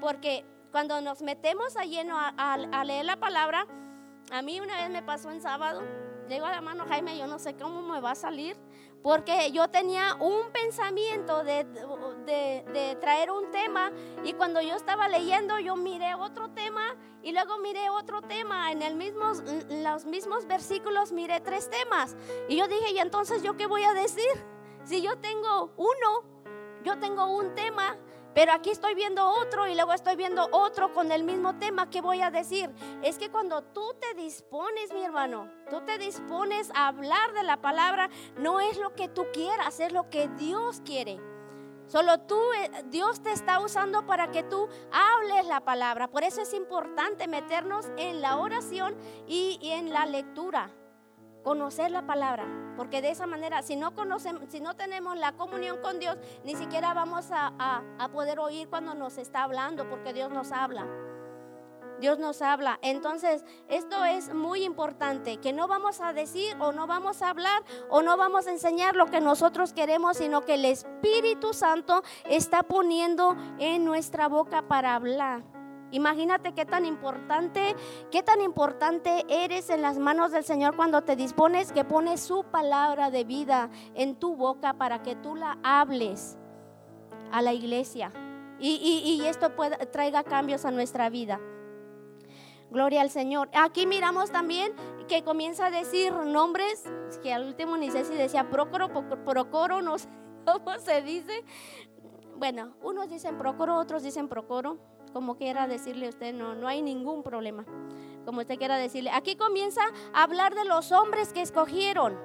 Porque 0.00 0.44
cuando 0.70 1.00
nos 1.00 1.22
metemos 1.22 1.76
a 1.76 1.84
lleno 1.84 2.16
a, 2.18 2.84
leer 2.84 3.04
la 3.04 3.16
palabra, 3.16 3.66
a 4.30 4.42
mí 4.42 4.60
una 4.60 4.76
vez 4.76 4.90
me 4.90 5.02
pasó 5.02 5.30
en 5.30 5.40
sábado, 5.40 5.82
le 6.28 6.38
a 6.38 6.50
la 6.50 6.60
mano 6.60 6.84
Jaime, 6.88 7.18
yo 7.18 7.26
no 7.26 7.38
sé 7.38 7.54
cómo 7.56 7.82
me 7.82 8.00
va 8.00 8.12
a 8.12 8.14
salir, 8.14 8.56
porque 9.04 9.52
yo 9.52 9.68
tenía 9.68 10.14
un 10.14 10.50
pensamiento 10.50 11.44
de, 11.44 11.64
de, 12.24 12.96
traer 13.02 13.30
un 13.30 13.50
tema 13.50 13.92
y 14.24 14.32
cuando 14.32 14.62
yo 14.62 14.74
estaba 14.74 15.08
leyendo 15.08 15.58
yo 15.58 15.76
miré 15.76 16.14
otro 16.14 16.48
tema 16.52 16.96
y 17.22 17.32
luego 17.32 17.58
miré 17.58 17.90
otro 17.90 18.22
tema, 18.22 18.72
en 18.72 18.80
el 18.80 18.94
mismo, 18.96 19.32
los 19.68 20.06
mismos 20.06 20.46
versículos 20.46 21.12
miré 21.12 21.40
tres 21.40 21.68
temas 21.68 22.16
y 22.48 22.56
yo 22.56 22.66
dije, 22.66 22.92
¿y 22.92 22.98
entonces 22.98 23.42
yo 23.42 23.58
qué 23.58 23.66
voy 23.66 23.84
a 23.84 23.92
decir? 23.92 24.24
Si 24.84 25.02
yo 25.02 25.18
tengo 25.18 25.74
uno, 25.76 26.22
yo 26.82 26.98
tengo 26.98 27.26
un 27.26 27.54
tema 27.54 27.98
pero 28.34 28.52
aquí 28.52 28.70
estoy 28.70 28.94
viendo 28.94 29.26
otro 29.26 29.68
y 29.68 29.74
luego 29.74 29.92
estoy 29.92 30.16
viendo 30.16 30.48
otro 30.50 30.92
con 30.92 31.12
el 31.12 31.22
mismo 31.22 31.56
tema. 31.58 31.88
¿Qué 31.88 32.00
voy 32.00 32.20
a 32.20 32.30
decir? 32.30 32.70
Es 33.02 33.16
que 33.16 33.30
cuando 33.30 33.62
tú 33.62 33.94
te 34.00 34.20
dispones, 34.20 34.92
mi 34.92 35.04
hermano, 35.04 35.48
tú 35.70 35.80
te 35.82 35.98
dispones 35.98 36.70
a 36.74 36.88
hablar 36.88 37.32
de 37.32 37.44
la 37.44 37.60
palabra, 37.60 38.10
no 38.36 38.60
es 38.60 38.76
lo 38.78 38.94
que 38.94 39.08
tú 39.08 39.26
quieras, 39.32 39.78
es 39.78 39.92
lo 39.92 40.10
que 40.10 40.28
Dios 40.28 40.82
quiere. 40.84 41.20
Solo 41.86 42.18
tú, 42.22 42.40
eh, 42.54 42.70
Dios 42.86 43.22
te 43.22 43.30
está 43.30 43.60
usando 43.60 44.06
para 44.06 44.30
que 44.30 44.42
tú 44.42 44.68
hables 44.90 45.46
la 45.46 45.60
palabra. 45.60 46.08
Por 46.08 46.24
eso 46.24 46.40
es 46.40 46.54
importante 46.54 47.28
meternos 47.28 47.86
en 47.98 48.20
la 48.20 48.38
oración 48.38 48.96
y, 49.28 49.58
y 49.60 49.70
en 49.72 49.92
la 49.92 50.06
lectura 50.06 50.70
conocer 51.44 51.90
la 51.90 52.06
palabra, 52.06 52.46
porque 52.76 53.02
de 53.02 53.10
esa 53.10 53.26
manera, 53.26 53.62
si 53.62 53.76
no 53.76 53.94
conocemos, 53.94 54.42
si 54.48 54.60
no 54.60 54.74
tenemos 54.74 55.16
la 55.16 55.32
comunión 55.32 55.78
con 55.80 56.00
Dios, 56.00 56.16
ni 56.42 56.56
siquiera 56.56 56.94
vamos 56.94 57.30
a, 57.30 57.52
a, 57.98 58.08
poder 58.08 58.40
oír 58.40 58.68
cuando 58.68 58.94
nos 58.94 59.18
está 59.18 59.44
hablando, 59.44 59.88
porque 59.88 60.12
Dios 60.12 60.30
nos 60.32 60.50
habla. 60.50 60.86
Dios 62.00 62.18
nos 62.18 62.42
habla. 62.42 62.80
Entonces, 62.82 63.44
esto 63.68 64.04
es 64.04 64.34
muy 64.34 64.64
importante, 64.64 65.36
que 65.36 65.52
no 65.52 65.68
vamos 65.68 66.00
a 66.00 66.12
decir 66.12 66.56
o 66.58 66.72
no 66.72 66.86
vamos 66.86 67.22
a 67.22 67.30
hablar 67.30 67.62
o 67.88 68.02
no 68.02 68.16
vamos 68.16 68.46
a 68.46 68.50
enseñar 68.50 68.96
lo 68.96 69.06
que 69.06 69.20
nosotros 69.20 69.72
queremos, 69.72 70.16
sino 70.16 70.40
que 70.40 70.54
el 70.54 70.64
Espíritu 70.64 71.54
Santo 71.54 72.02
está 72.28 72.62
poniendo 72.62 73.36
en 73.58 73.84
nuestra 73.84 74.28
boca 74.28 74.62
para 74.66 74.94
hablar. 74.96 75.53
Imagínate 75.94 76.52
qué 76.54 76.66
tan 76.66 76.84
importante, 76.86 77.76
qué 78.10 78.24
tan 78.24 78.40
importante 78.40 79.24
eres 79.28 79.70
en 79.70 79.80
las 79.80 79.96
manos 79.96 80.32
del 80.32 80.42
Señor 80.42 80.74
cuando 80.74 81.02
te 81.02 81.14
dispones 81.14 81.70
que 81.70 81.84
pone 81.84 82.18
su 82.18 82.42
palabra 82.42 83.12
de 83.12 83.22
vida 83.22 83.70
en 83.94 84.16
tu 84.16 84.34
boca 84.34 84.72
para 84.72 85.04
que 85.04 85.14
tú 85.14 85.36
la 85.36 85.56
hables 85.62 86.36
a 87.30 87.42
la 87.42 87.52
iglesia 87.52 88.10
y, 88.58 89.22
esto 89.24 89.54
pueda, 89.54 89.76
traiga 89.76 90.24
cambios 90.24 90.64
a 90.64 90.72
nuestra 90.72 91.10
vida. 91.10 91.38
Gloria 92.72 93.00
al 93.00 93.10
Señor. 93.10 93.48
Aquí 93.52 93.86
miramos 93.86 94.32
también 94.32 94.72
que 95.06 95.22
comienza 95.22 95.66
a 95.66 95.70
decir 95.70 96.12
nombres, 96.12 96.82
que 97.22 97.32
al 97.32 97.46
último 97.46 97.76
ni 97.76 97.92
sé 97.92 98.04
si 98.04 98.14
decía 98.14 98.50
Procoro, 98.50 98.88
Procoro, 99.24 99.80
no 99.80 99.96
sé 99.98 100.08
cómo 100.44 100.76
se 100.80 101.02
dice. 101.02 101.44
Bueno, 102.36 102.74
unos 102.82 103.08
dicen 103.08 103.38
Procoro, 103.38 103.76
otros 103.76 104.02
dicen 104.02 104.26
Procoro 104.26 104.93
como 105.14 105.36
quiera 105.36 105.66
decirle 105.68 106.08
usted, 106.08 106.34
no, 106.34 106.54
no 106.54 106.66
hay 106.68 106.82
ningún 106.82 107.22
problema. 107.22 107.64
Como 108.26 108.40
usted 108.40 108.58
quiera 108.58 108.76
decirle. 108.76 109.10
Aquí 109.14 109.36
comienza 109.36 109.80
a 110.12 110.24
hablar 110.24 110.54
de 110.54 110.64
los 110.64 110.92
hombres 110.92 111.32
que 111.32 111.40
escogieron. 111.40 112.18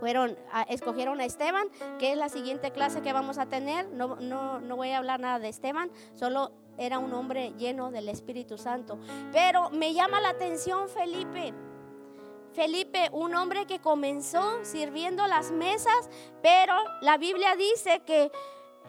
Fueron, 0.00 0.36
escogieron 0.68 1.20
a 1.20 1.24
Esteban, 1.24 1.68
que 1.98 2.12
es 2.12 2.18
la 2.18 2.28
siguiente 2.28 2.72
clase 2.72 3.02
que 3.02 3.12
vamos 3.12 3.38
a 3.38 3.46
tener. 3.46 3.88
No, 3.90 4.16
no, 4.16 4.60
no 4.60 4.76
voy 4.76 4.90
a 4.90 4.98
hablar 4.98 5.20
nada 5.20 5.38
de 5.38 5.48
Esteban, 5.48 5.90
solo 6.14 6.52
era 6.76 6.98
un 6.98 7.12
hombre 7.12 7.52
lleno 7.56 7.90
del 7.90 8.08
Espíritu 8.08 8.58
Santo. 8.58 8.98
Pero 9.30 9.70
me 9.70 9.94
llama 9.94 10.20
la 10.20 10.30
atención 10.30 10.88
Felipe. 10.88 11.54
Felipe, 12.52 13.10
un 13.12 13.34
hombre 13.36 13.66
que 13.66 13.78
comenzó 13.78 14.64
sirviendo 14.64 15.24
las 15.28 15.52
mesas, 15.52 16.10
pero 16.42 16.74
la 17.00 17.16
Biblia 17.16 17.54
dice 17.54 18.02
que 18.04 18.32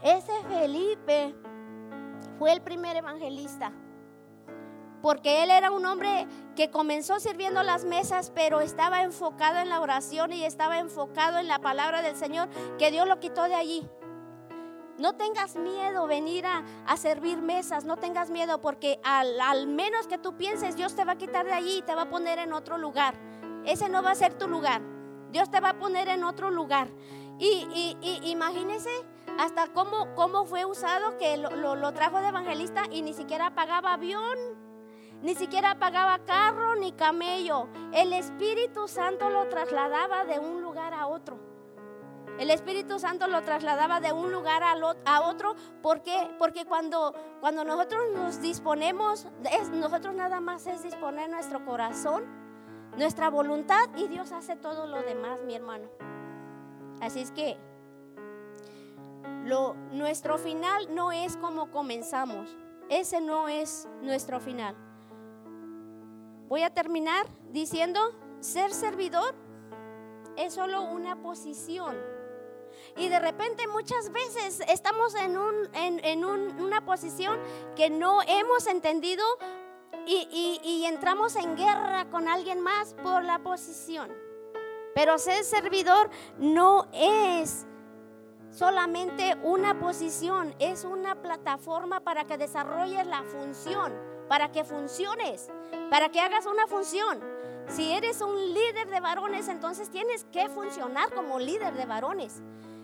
ese 0.01 0.33
Felipe 0.49 1.35
fue 2.41 2.53
el 2.53 2.61
primer 2.63 2.97
evangelista. 2.97 3.71
Porque 5.03 5.43
él 5.43 5.51
era 5.51 5.69
un 5.69 5.85
hombre 5.85 6.27
que 6.55 6.71
comenzó 6.71 7.19
sirviendo 7.19 7.61
las 7.61 7.85
mesas, 7.85 8.31
pero 8.33 8.61
estaba 8.61 9.03
enfocado 9.03 9.59
en 9.59 9.69
la 9.69 9.79
oración 9.79 10.33
y 10.33 10.43
estaba 10.43 10.79
enfocado 10.79 11.37
en 11.37 11.47
la 11.47 11.59
palabra 11.59 12.01
del 12.01 12.15
Señor, 12.15 12.49
que 12.79 12.89
Dios 12.89 13.07
lo 13.07 13.19
quitó 13.19 13.43
de 13.43 13.53
allí. 13.53 13.87
No 14.97 15.13
tengas 15.13 15.55
miedo 15.55 16.07
venir 16.07 16.47
a, 16.47 16.97
servir 16.97 17.43
mesas, 17.43 17.85
no 17.85 17.97
tengas 17.97 18.31
miedo 18.31 18.59
porque 18.59 18.99
al, 19.03 19.67
menos 19.67 20.07
que 20.07 20.17
tú 20.17 20.35
pienses, 20.35 20.75
Dios 20.75 20.95
te 20.95 21.05
va 21.05 21.11
a 21.11 21.17
quitar 21.19 21.45
de 21.45 21.53
allí 21.53 21.77
y 21.77 21.81
te 21.83 21.93
va 21.93 22.03
a 22.03 22.09
poner 22.09 22.39
en 22.39 22.53
otro 22.53 22.79
lugar. 22.79 23.13
Ese 23.65 23.87
no 23.87 24.01
va 24.01 24.09
a 24.09 24.15
ser 24.15 24.33
tu 24.33 24.47
lugar. 24.47 24.81
Dios 25.31 25.51
te 25.51 25.59
va 25.59 25.69
a 25.69 25.77
poner 25.77 26.07
en 26.07 26.23
otro 26.23 26.49
lugar. 26.49 26.87
Y, 27.37 27.67
y, 27.71 27.97
y 28.01 28.31
imagínese 28.31 28.89
hasta 29.41 29.67
cómo, 29.73 30.13
cómo 30.13 30.45
fue 30.45 30.65
usado 30.65 31.17
que 31.17 31.35
lo, 31.35 31.93
trajo 31.93 32.21
de 32.21 32.27
evangelista 32.27 32.83
y 32.91 33.01
ni 33.01 33.13
siquiera 33.13 33.55
pagaba 33.55 33.93
avión, 33.93 34.37
ni 35.23 35.33
siquiera 35.33 35.79
pagaba 35.79 36.19
carro 36.19 36.75
ni 36.75 36.91
camello. 36.91 37.67
El 37.91 38.13
Espíritu 38.13 38.87
Santo 38.87 39.31
lo 39.31 39.49
trasladaba 39.49 40.25
de 40.25 40.37
un 40.37 40.61
lugar 40.61 40.93
a 40.93 41.07
otro. 41.07 41.39
El 42.37 42.51
Espíritu 42.51 42.99
Santo 42.99 43.27
lo 43.27 43.41
trasladaba 43.41 43.99
de 43.99 44.13
un 44.13 44.31
lugar 44.31 44.61
a, 44.63 45.21
otro. 45.21 45.55
¿Por 45.81 46.03
qué? 46.03 46.29
Porque 46.37 46.65
cuando, 46.65 47.15
cuando 47.39 47.63
nosotros 47.63 48.03
nos 48.13 48.41
disponemos, 48.41 49.27
nosotros 49.73 50.13
nada 50.13 50.39
más 50.39 50.67
es 50.67 50.83
disponer 50.83 51.31
nuestro 51.31 51.65
corazón, 51.65 52.25
nuestra 52.95 53.31
voluntad 53.31 53.89
y 53.95 54.07
Dios 54.07 54.31
hace 54.31 54.55
todo 54.55 54.85
lo 54.85 55.01
demás, 55.01 55.41
mi 55.45 55.55
hermano. 55.55 55.89
Así 57.01 57.21
es 57.21 57.31
que 57.31 57.57
nuestro 59.91 60.37
final 60.37 60.93
no 60.93 61.11
es 61.11 61.37
como 61.37 61.71
comenzamos. 61.71 62.55
Ese 62.89 63.21
no 63.21 63.47
es 63.47 63.87
nuestro 64.01 64.39
final. 64.39 64.75
Voy 66.47 66.63
a 66.63 66.69
terminar 66.69 67.25
diciendo, 67.51 67.99
ser 68.41 68.73
servidor 68.73 69.33
es 70.35 70.53
solo 70.53 70.83
una 70.83 71.21
posición. 71.21 71.95
Y 72.97 73.07
de 73.07 73.19
repente 73.19 73.67
muchas 73.67 74.11
veces 74.11 74.61
estamos 74.67 75.15
en, 75.15 75.37
un, 75.37 75.69
en, 75.73 76.25
una 76.25 76.83
posición 76.83 77.39
que 77.75 77.89
no 77.89 78.21
hemos 78.23 78.67
entendido 78.67 79.23
y, 80.05 80.59
y 80.63 80.85
entramos 80.85 81.35
en 81.35 81.55
guerra 81.55 82.09
con 82.09 82.27
alguien 82.27 82.59
más 82.59 82.93
por 82.95 83.23
la 83.23 83.39
posición. 83.39 84.11
Pero 84.93 85.17
ser 85.17 85.43
servidor 85.43 86.09
no 86.37 86.87
es 86.91 87.65
solamente 88.51 89.37
una 89.43 89.79
posición, 89.79 90.53
es 90.59 90.83
una 90.83 91.15
plataforma 91.15 92.01
para 92.01 92.25
que 92.25 92.37
desarrolles 92.37 93.07
la 93.07 93.23
función, 93.23 93.93
para 94.27 94.51
que 94.51 94.63
funciones, 94.63 95.49
para 95.89 96.09
que 96.09 96.19
hagas 96.19 96.45
una 96.45 96.67
función. 96.67 97.19
Si 97.67 97.91
eres 97.91 98.21
un 98.21 98.53
líder 98.53 98.89
de 98.89 98.99
varones, 98.99 99.47
entonces 99.47 99.89
tienes 99.89 100.25
que 100.25 100.49
funcionar 100.49 101.13
como 101.13 101.39
líder 101.39 101.73
de 101.73 101.85
varones. 101.85 102.41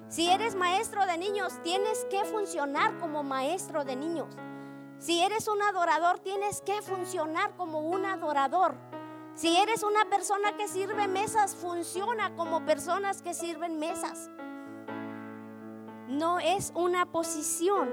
Si 0.08 0.30
eres 0.30 0.56
maestro 0.56 1.06
de 1.06 1.18
niños, 1.18 1.62
tienes 1.64 2.06
que 2.10 2.24
funcionar 2.24 2.98
como 2.98 3.24
maestro 3.24 3.84
de 3.84 3.98
niños. 3.98 4.34
Si 5.00 5.22
eres 5.22 5.48
un 5.48 5.62
adorador, 5.62 6.20
tienes 6.20 6.62
que 6.62 6.82
funcionar 6.82 7.56
como 7.58 7.82
un 7.82 8.06
adorador. 8.06 8.76
Si 9.36 9.56
eres 9.58 9.84
una 9.84 10.06
persona 10.06 10.56
que 10.56 10.68
sirve 10.68 11.08
mesas, 11.08 11.56
funciona 11.56 12.34
como 12.36 12.66
personas 12.66 13.22
que 13.22 13.34
sirven 13.34 13.78
mesas. 13.78 14.30
No 16.08 16.40
es 16.40 16.72
una 16.74 17.06
posición, 17.06 17.90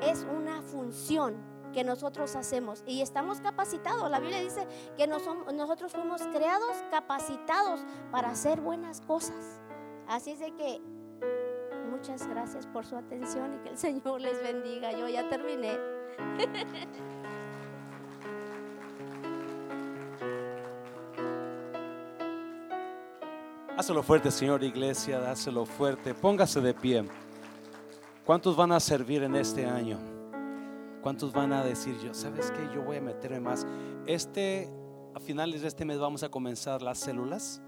es 0.00 0.24
una 0.30 0.62
función 0.62 1.34
que 1.72 1.82
nosotros 1.82 2.36
hacemos 2.36 2.84
y 2.86 3.02
estamos 3.02 3.40
capacitados. 3.40 4.08
La 4.10 4.20
Biblia 4.20 4.40
dice 4.40 4.66
que 4.96 5.08
nosotros 5.08 5.92
fuimos 5.92 6.22
creados, 6.32 6.76
capacitados 6.90 7.80
para 8.12 8.30
hacer 8.30 8.60
buenas 8.60 9.00
cosas. 9.00 9.60
Así 10.06 10.30
es 10.30 10.38
de 10.38 10.54
que 10.54 10.80
muchas 11.90 12.26
gracias 12.28 12.66
por 12.66 12.86
su 12.86 12.96
atención 12.96 13.54
y 13.54 13.58
que 13.64 13.70
el 13.70 13.78
Señor 13.84 14.20
les 14.20 14.40
bendiga. 14.40 14.92
Yo 14.92 15.08
ya 15.08 15.28
terminé. 15.28 15.76
Hácelo 23.76 24.04
fuerte, 24.04 24.30
Señor 24.30 24.62
Iglesia, 24.62 25.18
dáselo 25.18 25.66
fuerte. 25.66 26.14
Póngase 26.14 26.60
de 26.60 26.72
pie. 26.74 27.04
¿Cuántos 28.24 28.56
van 28.56 28.72
a 28.72 28.80
servir 28.80 29.22
en 29.22 29.36
este 29.36 29.66
año? 29.66 29.98
¿Cuántos 31.02 31.30
van 31.34 31.52
a 31.52 31.62
decir 31.62 31.94
yo, 32.02 32.14
sabes 32.14 32.50
que 32.50 32.74
yo 32.74 32.82
voy 32.82 32.96
a 32.96 33.02
meterme 33.02 33.38
más? 33.38 33.66
Este, 34.06 34.72
a 35.14 35.20
finales 35.20 35.60
de 35.60 35.68
este 35.68 35.84
mes 35.84 35.98
vamos 35.98 36.22
a 36.22 36.30
comenzar 36.30 36.80
las 36.80 36.96
células. 36.96 37.60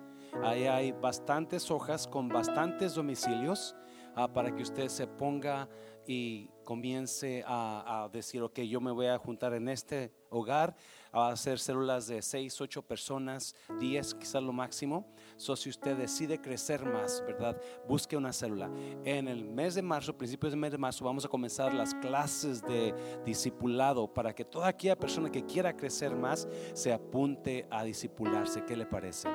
Ahí 0.42 0.64
hay 0.64 0.92
bastantes 0.92 1.70
hojas 1.70 2.06
con 2.06 2.30
bastantes 2.30 2.94
domicilios 2.94 3.76
ah, 4.14 4.32
para 4.32 4.54
que 4.54 4.62
usted 4.62 4.88
se 4.88 5.06
ponga 5.06 5.68
y 6.06 6.48
comience 6.64 7.44
a, 7.46 8.04
a, 8.04 8.08
decir, 8.08 8.40
ok, 8.40 8.60
yo 8.60 8.80
me 8.80 8.92
voy 8.92 9.08
a 9.08 9.18
juntar 9.18 9.52
en 9.52 9.68
este 9.68 10.10
hogar 10.30 10.74
a 11.16 11.30
hacer 11.30 11.58
células 11.58 12.06
de 12.06 12.20
6, 12.20 12.60
8 12.60 12.82
personas, 12.82 13.54
10 13.80 14.14
quizás 14.14 14.42
lo 14.42 14.52
máximo. 14.52 15.06
So, 15.36 15.56
si 15.56 15.70
usted 15.70 15.96
decide 15.96 16.40
crecer 16.40 16.84
más, 16.84 17.22
¿verdad? 17.26 17.60
Busque 17.88 18.16
una 18.16 18.32
célula. 18.32 18.70
En 19.04 19.28
el 19.28 19.44
mes 19.44 19.74
de 19.74 19.82
marzo, 19.82 20.16
principios 20.16 20.52
del 20.52 20.60
mes 20.60 20.72
de 20.72 20.78
marzo, 20.78 21.04
vamos 21.04 21.24
a 21.24 21.28
comenzar 21.28 21.72
las 21.72 21.94
clases 21.94 22.62
de 22.62 22.94
discipulado 23.24 24.12
para 24.12 24.34
que 24.34 24.44
toda 24.44 24.68
aquella 24.68 24.98
persona 24.98 25.30
que 25.30 25.44
quiera 25.44 25.76
crecer 25.76 26.14
más 26.14 26.46
se 26.74 26.92
apunte 26.92 27.66
a 27.70 27.82
discipularse. 27.84 28.64
¿Qué 28.64 28.76
le 28.76 28.86
parece? 28.86 29.28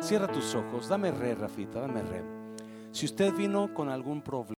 Cierra 0.00 0.26
tus 0.26 0.54
ojos, 0.54 0.88
dame 0.88 1.10
re, 1.10 1.34
Rafita, 1.34 1.80
dame 1.80 2.02
re. 2.02 2.24
Si 2.92 3.06
usted 3.06 3.32
vino 3.34 3.72
con 3.74 3.88
algún 3.88 4.22
problema, 4.22 4.54